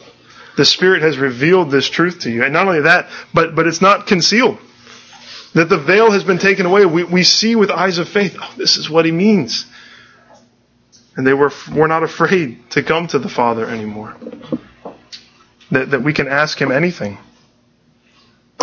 The 0.57 0.65
Spirit 0.65 1.01
has 1.01 1.17
revealed 1.17 1.71
this 1.71 1.89
truth 1.89 2.21
to 2.21 2.31
you. 2.31 2.43
And 2.43 2.53
not 2.53 2.67
only 2.67 2.81
that, 2.81 3.09
but, 3.33 3.55
but 3.55 3.67
it's 3.67 3.81
not 3.81 4.07
concealed. 4.07 4.57
That 5.53 5.69
the 5.69 5.77
veil 5.77 6.11
has 6.11 6.23
been 6.23 6.37
taken 6.37 6.65
away. 6.65 6.85
We, 6.85 7.03
we 7.03 7.23
see 7.23 7.55
with 7.55 7.71
eyes 7.71 7.97
of 7.97 8.09
faith, 8.09 8.37
oh, 8.39 8.53
this 8.57 8.77
is 8.77 8.89
what 8.89 9.05
he 9.05 9.11
means. 9.11 9.65
And 11.15 11.25
they 11.25 11.33
were, 11.33 11.51
were 11.73 11.87
not 11.87 12.03
afraid 12.03 12.69
to 12.71 12.83
come 12.83 13.07
to 13.07 13.19
the 13.19 13.29
Father 13.29 13.65
anymore. 13.65 14.15
That, 15.71 15.91
that 15.91 16.03
we 16.03 16.13
can 16.13 16.27
ask 16.27 16.59
him 16.59 16.71
anything. 16.71 17.17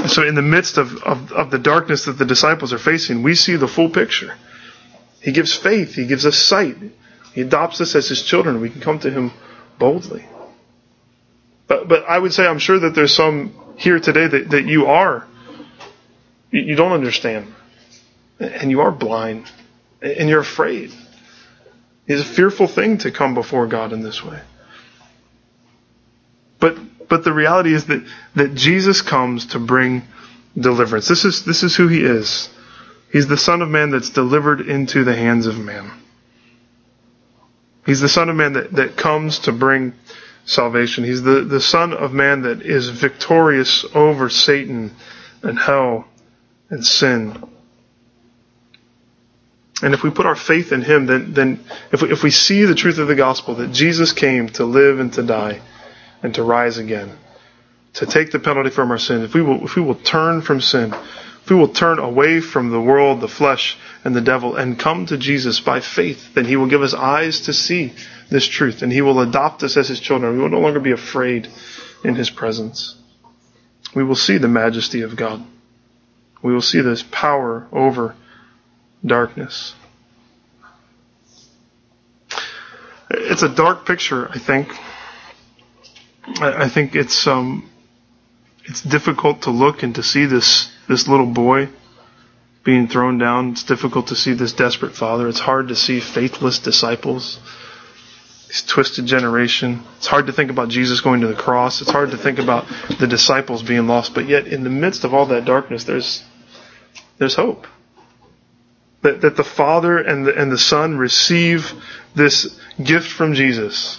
So 0.07 0.27
in 0.27 0.35
the 0.35 0.43
midst 0.43 0.79
of, 0.79 1.03
of, 1.03 1.33
of 1.33 1.51
the 1.51 1.59
darkness 1.59 2.07
that 2.07 2.19
the 2.19 2.25
disciples 2.25 2.73
are 2.73 2.79
facing, 2.79 3.23
we 3.23 3.35
see 3.35 3.57
the 3.57 3.69
full 3.69 3.89
picture. 3.89 4.35
He 5.21 5.33
gives 5.33 5.55
faith. 5.55 5.95
He 5.95 6.07
gives 6.07 6.27
us 6.27 6.37
sight. 6.37 6.77
He 7.33 7.41
adopts 7.41 7.81
us 7.81 7.95
as 7.95 8.09
his 8.09 8.23
children. 8.23 8.61
We 8.61 8.71
can 8.71 8.81
come 8.81 8.99
to 9.01 9.11
him 9.11 9.33
boldly. 9.79 10.27
But, 11.67 11.89
but 11.89 12.05
I 12.05 12.19
would 12.19 12.33
say 12.33 12.47
I'm 12.47 12.59
sure 12.59 12.79
that 12.81 12.95
there's 12.95 13.15
some 13.15 13.55
here 13.77 13.99
today 13.99 14.27
that, 14.27 14.51
that 14.51 14.65
you 14.67 14.87
are. 14.87 15.27
You, 16.51 16.77
don't 16.77 16.93
understand. 16.93 17.55
And 18.39 18.71
you 18.71 18.81
are 18.83 18.91
blind. 18.91 19.51
And 20.03 20.29
you're 20.29 20.41
afraid. 20.41 20.93
It's 22.07 22.23
a 22.23 22.35
fearful 22.35 22.67
thing 22.67 22.99
to 22.99 23.11
come 23.11 23.35
before 23.35 23.67
God 23.67 23.93
in 23.93 24.03
this 24.03 24.23
way. 24.23 24.41
But 26.59 26.77
but 27.13 27.25
the 27.25 27.33
reality 27.35 27.75
is 27.75 27.89
that, 27.89 28.03
that 28.37 28.55
Jesus 28.55 29.03
comes 29.03 29.45
to 29.49 29.59
bring 29.59 30.01
deliverance. 30.59 31.09
This 31.09 31.27
is, 31.27 31.45
this 31.45 31.63
is 31.63 31.77
who 31.77 31.87
he 31.87 32.03
is. 32.03 32.49
He's 33.13 33.27
the 33.27 33.37
Son 33.37 33.61
of 33.61 33.69
Man 33.69 33.91
that's 33.91 34.09
delivered 34.09 34.63
into 34.63 35.05
the 35.05 35.15
hands 35.15 35.47
of 35.47 35.59
man. 35.59 35.91
He's 37.85 38.01
the 38.01 38.09
Son 38.09 38.29
of 38.29 38.37
Man 38.37 38.53
that, 38.55 38.73
that 38.73 38.97
comes 38.97 39.41
to 39.41 39.53
bring 39.53 39.95
salvation. 40.45 41.05
He's 41.05 41.23
the, 41.23 41.43
the 41.43 41.61
Son 41.61 41.93
of 41.93 42.13
Man 42.13 42.43
that 42.43 42.63
is 42.63 42.89
victorious 42.89 43.85
over 43.95 44.29
Satan 44.29 44.95
and 45.43 45.59
hell 45.59 46.07
and 46.71 46.85
sin. 46.85 47.43
And 49.83 49.95
if 49.95 50.05
we 50.05 50.11
put 50.11 50.27
our 50.27 50.37
faith 50.37 50.71
in 50.71 50.83
Him, 50.83 51.07
then, 51.07 51.33
then 51.35 51.65
if, 51.91 52.03
we, 52.03 52.13
if 52.13 52.23
we 52.23 52.31
see 52.31 52.65
the 52.65 52.75
truth 52.75 52.99
of 52.99 53.09
the 53.09 53.17
gospel, 53.17 53.57
that 53.57 53.73
Jesus 53.73 54.13
came 54.13 54.49
to 54.51 54.65
live 54.65 55.01
and 55.01 55.13
to 55.15 55.23
die, 55.25 55.61
and 56.23 56.35
to 56.37 56.43
rise 56.45 56.79
again, 56.79 57.19
to 57.95 58.07
take 58.07 58.31
the 58.31 58.39
penalty 58.39 58.71
from 58.71 58.93
our 58.93 58.99
sin. 58.99 59.23
If 59.23 59.35
we 59.35 59.43
will, 59.43 59.65
if 59.65 59.75
we 59.75 59.83
will 59.83 59.97
turn 59.97 60.41
from 60.41 60.61
sin, 60.61 60.95
if 61.43 61.51
we 61.51 61.57
will 61.57 61.69
turn 61.69 61.99
away 61.99 62.41
from 62.41 62.71
the 62.71 62.81
world, 62.81 63.21
the 63.21 63.29
flesh, 63.29 63.77
and 64.05 64.15
the 64.15 64.21
devil, 64.21 64.55
and 64.55 64.79
come 64.79 65.07
to 65.07 65.17
Jesus 65.17 65.59
by 65.61 65.81
faith, 65.81 66.35
then 66.35 66.45
He 66.45 66.57
will 66.57 66.69
give 66.69 66.83
us 66.83 66.95
eyes 66.95 67.43
to 67.43 67.53
see 67.53 67.93
this 68.31 68.47
truth, 68.47 68.83
and 68.83 68.93
He 68.93 69.03
will 69.03 69.21
adopt 69.21 69.63
us 69.65 69.77
as 69.77 69.89
His 69.89 69.99
children. 69.99 70.37
We 70.37 70.43
will 70.43 70.51
no 70.51 70.61
longer 70.61 70.81
be 70.81 70.93
afraid 70.93 71.49
in 72.05 72.15
His 72.15 72.31
presence. 72.31 72.97
We 73.95 74.05
will 74.05 74.17
see 74.17 74.39
the 74.39 74.49
majesty 74.49 75.03
of 75.03 75.17
God. 75.17 75.45
We 76.43 76.53
will 76.53 76.63
see 76.63 76.81
this 76.81 77.03
power 77.03 77.67
over 77.73 78.15
darkness. 79.05 79.75
It's 83.11 83.43
a 83.43 83.49
dark 83.49 83.85
picture, 83.85 84.29
I 84.31 84.39
think. 84.39 84.73
I, 86.41 86.69
think 86.69 86.95
it's 86.95 87.27
um, 87.27 87.69
it's 88.65 88.81
difficult 88.81 89.43
to 89.43 89.51
look 89.51 89.83
and 89.83 89.97
to 89.97 90.03
see 90.03 90.25
this 90.27 90.72
this 90.89 91.09
little 91.09 91.27
boy 91.27 91.69
being 92.65 92.89
thrown 92.89 93.19
down. 93.19 93.51
It's 93.51 93.65
difficult 93.65 94.09
to 94.09 94.17
see 94.17 94.35
this 94.35 94.53
desperate 94.53 94.95
father. 94.95 95.29
It's 95.29 95.41
hard 95.41 95.69
to 95.69 95.77
see 95.77 96.01
faithless 96.01 96.59
disciples. 96.59 97.39
This 98.49 98.63
twisted 98.63 99.07
generation. 99.07 99.83
It's 99.97 100.07
hard 100.07 100.27
to 100.27 100.33
think 100.33 100.51
about 100.51 100.69
Jesus 100.69 101.01
going 101.01 101.23
to 101.23 101.27
the 101.27 101.35
cross. 101.35 101.81
It's 101.81 101.91
hard 101.91 102.11
to 102.11 102.19
think 102.19 102.39
about 102.39 102.67
the 103.01 103.07
disciples 103.07 103.63
being 103.63 103.87
lost. 103.87 104.15
But 104.15 104.29
yet, 104.29 104.47
in 104.47 104.65
the 104.65 104.71
midst 104.71 105.05
of 105.05 105.15
all 105.15 105.27
that 105.27 105.45
darkness, 105.45 105.85
there's 105.85 106.23
there's 107.19 107.35
hope. 107.35 107.67
That, 109.03 109.23
that 109.23 109.37
the 109.37 109.45
Father 109.45 109.99
and 109.99 110.27
the, 110.27 110.37
and 110.37 110.53
the 110.53 110.59
Son 110.59 110.97
receive 110.97 111.73
this 112.15 112.61
gift 112.81 113.09
from 113.09 113.35
Jesus 113.35 113.99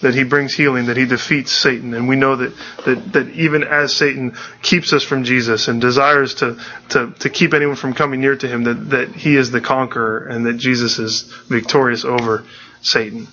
that 0.00 0.14
he 0.14 0.24
brings 0.24 0.54
healing, 0.54 0.86
that 0.86 0.96
he 0.96 1.06
defeats 1.06 1.52
Satan. 1.52 1.94
And 1.94 2.08
we 2.08 2.16
know 2.16 2.36
that, 2.36 2.52
that, 2.86 3.12
that 3.12 3.28
even 3.30 3.64
as 3.64 3.94
Satan 3.94 4.36
keeps 4.62 4.92
us 4.92 5.02
from 5.02 5.24
Jesus 5.24 5.68
and 5.68 5.80
desires 5.80 6.34
to, 6.36 6.58
to, 6.90 7.12
to 7.20 7.30
keep 7.30 7.54
anyone 7.54 7.76
from 7.76 7.94
coming 7.94 8.20
near 8.20 8.36
to 8.36 8.48
him, 8.48 8.64
that, 8.64 8.90
that 8.90 9.08
he 9.10 9.36
is 9.36 9.50
the 9.50 9.60
conqueror 9.60 10.26
and 10.26 10.46
that 10.46 10.54
Jesus 10.54 10.98
is 10.98 11.22
victorious 11.48 12.04
over 12.04 12.44
Satan. 12.82 13.28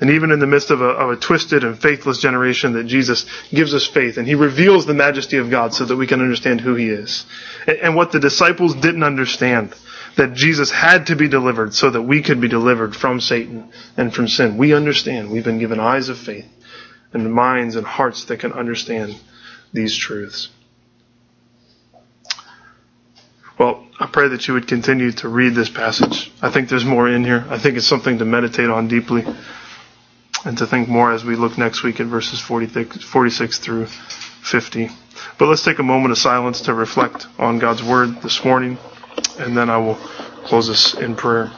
And 0.00 0.10
even 0.10 0.30
in 0.30 0.38
the 0.38 0.46
midst 0.46 0.70
of 0.70 0.80
a, 0.80 0.86
of 0.86 1.10
a 1.10 1.16
twisted 1.16 1.62
and 1.62 1.78
faithless 1.78 2.18
generation, 2.18 2.72
that 2.72 2.84
Jesus 2.84 3.26
gives 3.50 3.74
us 3.74 3.86
faith 3.86 4.16
and 4.16 4.26
he 4.26 4.34
reveals 4.34 4.86
the 4.86 4.94
majesty 4.94 5.36
of 5.36 5.50
God 5.50 5.74
so 5.74 5.84
that 5.84 5.96
we 5.96 6.06
can 6.06 6.22
understand 6.22 6.62
who 6.62 6.74
he 6.74 6.88
is. 6.88 7.26
And, 7.66 7.76
and 7.78 7.96
what 7.96 8.10
the 8.10 8.20
disciples 8.20 8.74
didn't 8.74 9.02
understand 9.02 9.74
that 10.16 10.34
Jesus 10.34 10.70
had 10.70 11.06
to 11.06 11.16
be 11.16 11.28
delivered 11.28 11.74
so 11.74 11.90
that 11.90 12.02
we 12.02 12.22
could 12.22 12.40
be 12.40 12.48
delivered 12.48 12.94
from 12.94 13.20
Satan 13.20 13.70
and 13.96 14.12
from 14.12 14.28
sin. 14.28 14.56
We 14.58 14.74
understand. 14.74 15.30
We've 15.30 15.44
been 15.44 15.58
given 15.58 15.80
eyes 15.80 16.08
of 16.08 16.18
faith 16.18 16.46
and 17.12 17.32
minds 17.32 17.76
and 17.76 17.86
hearts 17.86 18.24
that 18.24 18.38
can 18.38 18.52
understand 18.52 19.18
these 19.72 19.96
truths. 19.96 20.48
Well, 23.58 23.86
I 23.98 24.06
pray 24.06 24.28
that 24.28 24.48
you 24.48 24.54
would 24.54 24.66
continue 24.66 25.12
to 25.12 25.28
read 25.28 25.54
this 25.54 25.68
passage. 25.68 26.32
I 26.40 26.50
think 26.50 26.68
there's 26.68 26.84
more 26.84 27.08
in 27.08 27.24
here. 27.24 27.44
I 27.50 27.58
think 27.58 27.76
it's 27.76 27.86
something 27.86 28.18
to 28.18 28.24
meditate 28.24 28.70
on 28.70 28.88
deeply 28.88 29.24
and 30.44 30.56
to 30.58 30.66
think 30.66 30.88
more 30.88 31.12
as 31.12 31.24
we 31.24 31.36
look 31.36 31.58
next 31.58 31.82
week 31.82 32.00
at 32.00 32.06
verses 32.06 32.40
46 32.40 33.58
through 33.58 33.86
50. 33.86 34.88
But 35.38 35.46
let's 35.46 35.62
take 35.62 35.78
a 35.78 35.82
moment 35.82 36.12
of 36.12 36.18
silence 36.18 36.62
to 36.62 36.74
reflect 36.74 37.26
on 37.38 37.58
God's 37.58 37.82
Word 37.82 38.22
this 38.22 38.42
morning 38.44 38.78
and 39.38 39.56
then 39.56 39.70
I 39.70 39.78
will 39.78 39.96
close 40.44 40.68
us 40.68 40.94
in 40.94 41.16
prayer. 41.16 41.50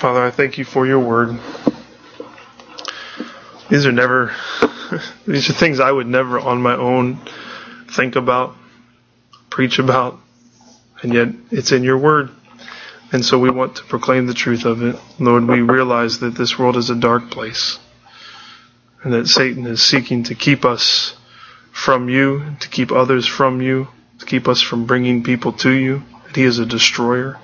Father, 0.00 0.22
I 0.22 0.30
thank 0.30 0.58
you 0.58 0.64
for 0.64 0.86
your 0.86 0.98
word. 0.98 1.38
these 3.70 3.86
are 3.86 3.92
never, 3.92 4.34
these 5.26 5.48
are 5.48 5.54
things 5.54 5.80
I 5.80 5.90
would 5.90 6.06
never 6.06 6.38
on 6.38 6.60
my 6.60 6.76
own 6.76 7.18
think 7.90 8.16
about, 8.16 8.54
preach 9.50 9.78
about, 9.78 10.18
and 11.02 11.14
yet 11.14 11.28
it's 11.50 11.72
in 11.72 11.82
your 11.84 11.96
word. 11.96 12.30
And 13.12 13.24
so 13.24 13.38
we 13.38 13.50
want 13.50 13.76
to 13.76 13.84
proclaim 13.84 14.26
the 14.26 14.34
truth 14.34 14.64
of 14.64 14.82
it. 14.82 14.96
Lord, 15.18 15.46
we 15.46 15.60
realize 15.60 16.20
that 16.20 16.34
this 16.34 16.58
world 16.58 16.76
is 16.76 16.90
a 16.90 16.96
dark 16.96 17.30
place 17.30 17.78
and 19.04 19.12
that 19.12 19.28
Satan 19.28 19.66
is 19.66 19.82
seeking 19.82 20.24
to 20.24 20.34
keep 20.34 20.64
us 20.64 21.14
from 21.70 22.08
you, 22.08 22.56
to 22.60 22.68
keep 22.68 22.90
others 22.90 23.26
from 23.26 23.60
you, 23.60 23.88
to 24.18 24.26
keep 24.26 24.48
us 24.48 24.60
from 24.62 24.86
bringing 24.86 25.22
people 25.22 25.52
to 25.52 25.70
you, 25.70 26.02
that 26.26 26.36
he 26.36 26.42
is 26.42 26.58
a 26.58 26.66
destroyer. 26.66 27.38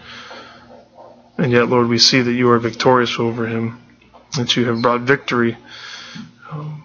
And 1.37 1.53
yet, 1.53 1.69
Lord, 1.69 1.89
we 1.89 1.99
see 1.99 2.23
that 2.23 2.33
you 2.33 2.51
are 2.51 2.59
victorious 2.59 3.19
over 3.19 3.47
him, 3.47 3.81
that 4.37 4.57
you 4.57 4.65
have 4.67 4.81
brought 4.83 5.03
victory 5.03 5.57
um, 6.51 6.85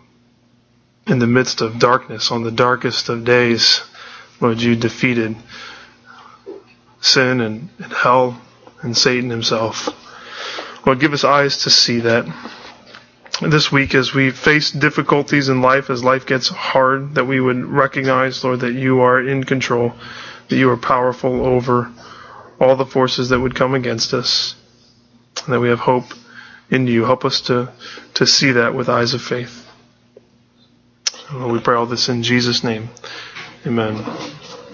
in 1.07 1.19
the 1.19 1.27
midst 1.27 1.61
of 1.61 1.79
darkness, 1.79 2.31
on 2.31 2.43
the 2.43 2.51
darkest 2.51 3.09
of 3.09 3.23
days. 3.23 3.81
Lord, 4.41 4.61
you 4.61 4.75
defeated 4.75 5.35
sin 6.99 7.39
and, 7.39 7.69
and 7.79 7.93
hell 7.93 8.41
and 8.85 8.95
Satan 8.95 9.29
himself. 9.29 9.89
Lord, 10.85 10.99
give 10.99 11.13
us 11.13 11.23
eyes 11.23 11.63
to 11.63 11.69
see 11.69 12.01
that. 12.01 12.25
This 13.41 13.69
week, 13.69 13.95
as 13.95 14.13
we 14.13 14.31
face 14.31 14.71
difficulties 14.71 15.49
in 15.49 15.61
life, 15.61 15.89
as 15.89 16.03
life 16.03 16.25
gets 16.25 16.47
hard, 16.47 17.15
that 17.15 17.25
we 17.25 17.41
would 17.41 17.65
recognize, 17.65 18.41
Lord, 18.43 18.61
that 18.61 18.73
you 18.73 19.01
are 19.01 19.19
in 19.19 19.43
control, 19.43 19.93
that 20.47 20.55
you 20.55 20.69
are 20.69 20.77
powerful 20.77 21.45
over 21.45 21.91
all 22.61 22.77
the 22.77 22.85
forces 22.85 23.29
that 23.29 23.39
would 23.39 23.55
come 23.55 23.75
against 23.75 24.13
us, 24.13 24.55
and 25.43 25.53
that 25.53 25.59
we 25.59 25.67
have 25.67 25.79
hope 25.79 26.05
in 26.69 26.87
you. 26.87 27.03
Help 27.03 27.25
us 27.25 27.41
to, 27.41 27.73
to 28.13 28.25
see 28.25 28.53
that 28.53 28.73
with 28.73 28.87
eyes 28.87 29.13
of 29.13 29.21
faith. 29.21 29.67
Lord, 31.33 31.51
we 31.51 31.59
pray 31.59 31.75
all 31.75 31.87
this 31.87 32.07
in 32.07 32.23
Jesus' 32.23 32.63
name. 32.63 32.87
Amen. 33.65 34.05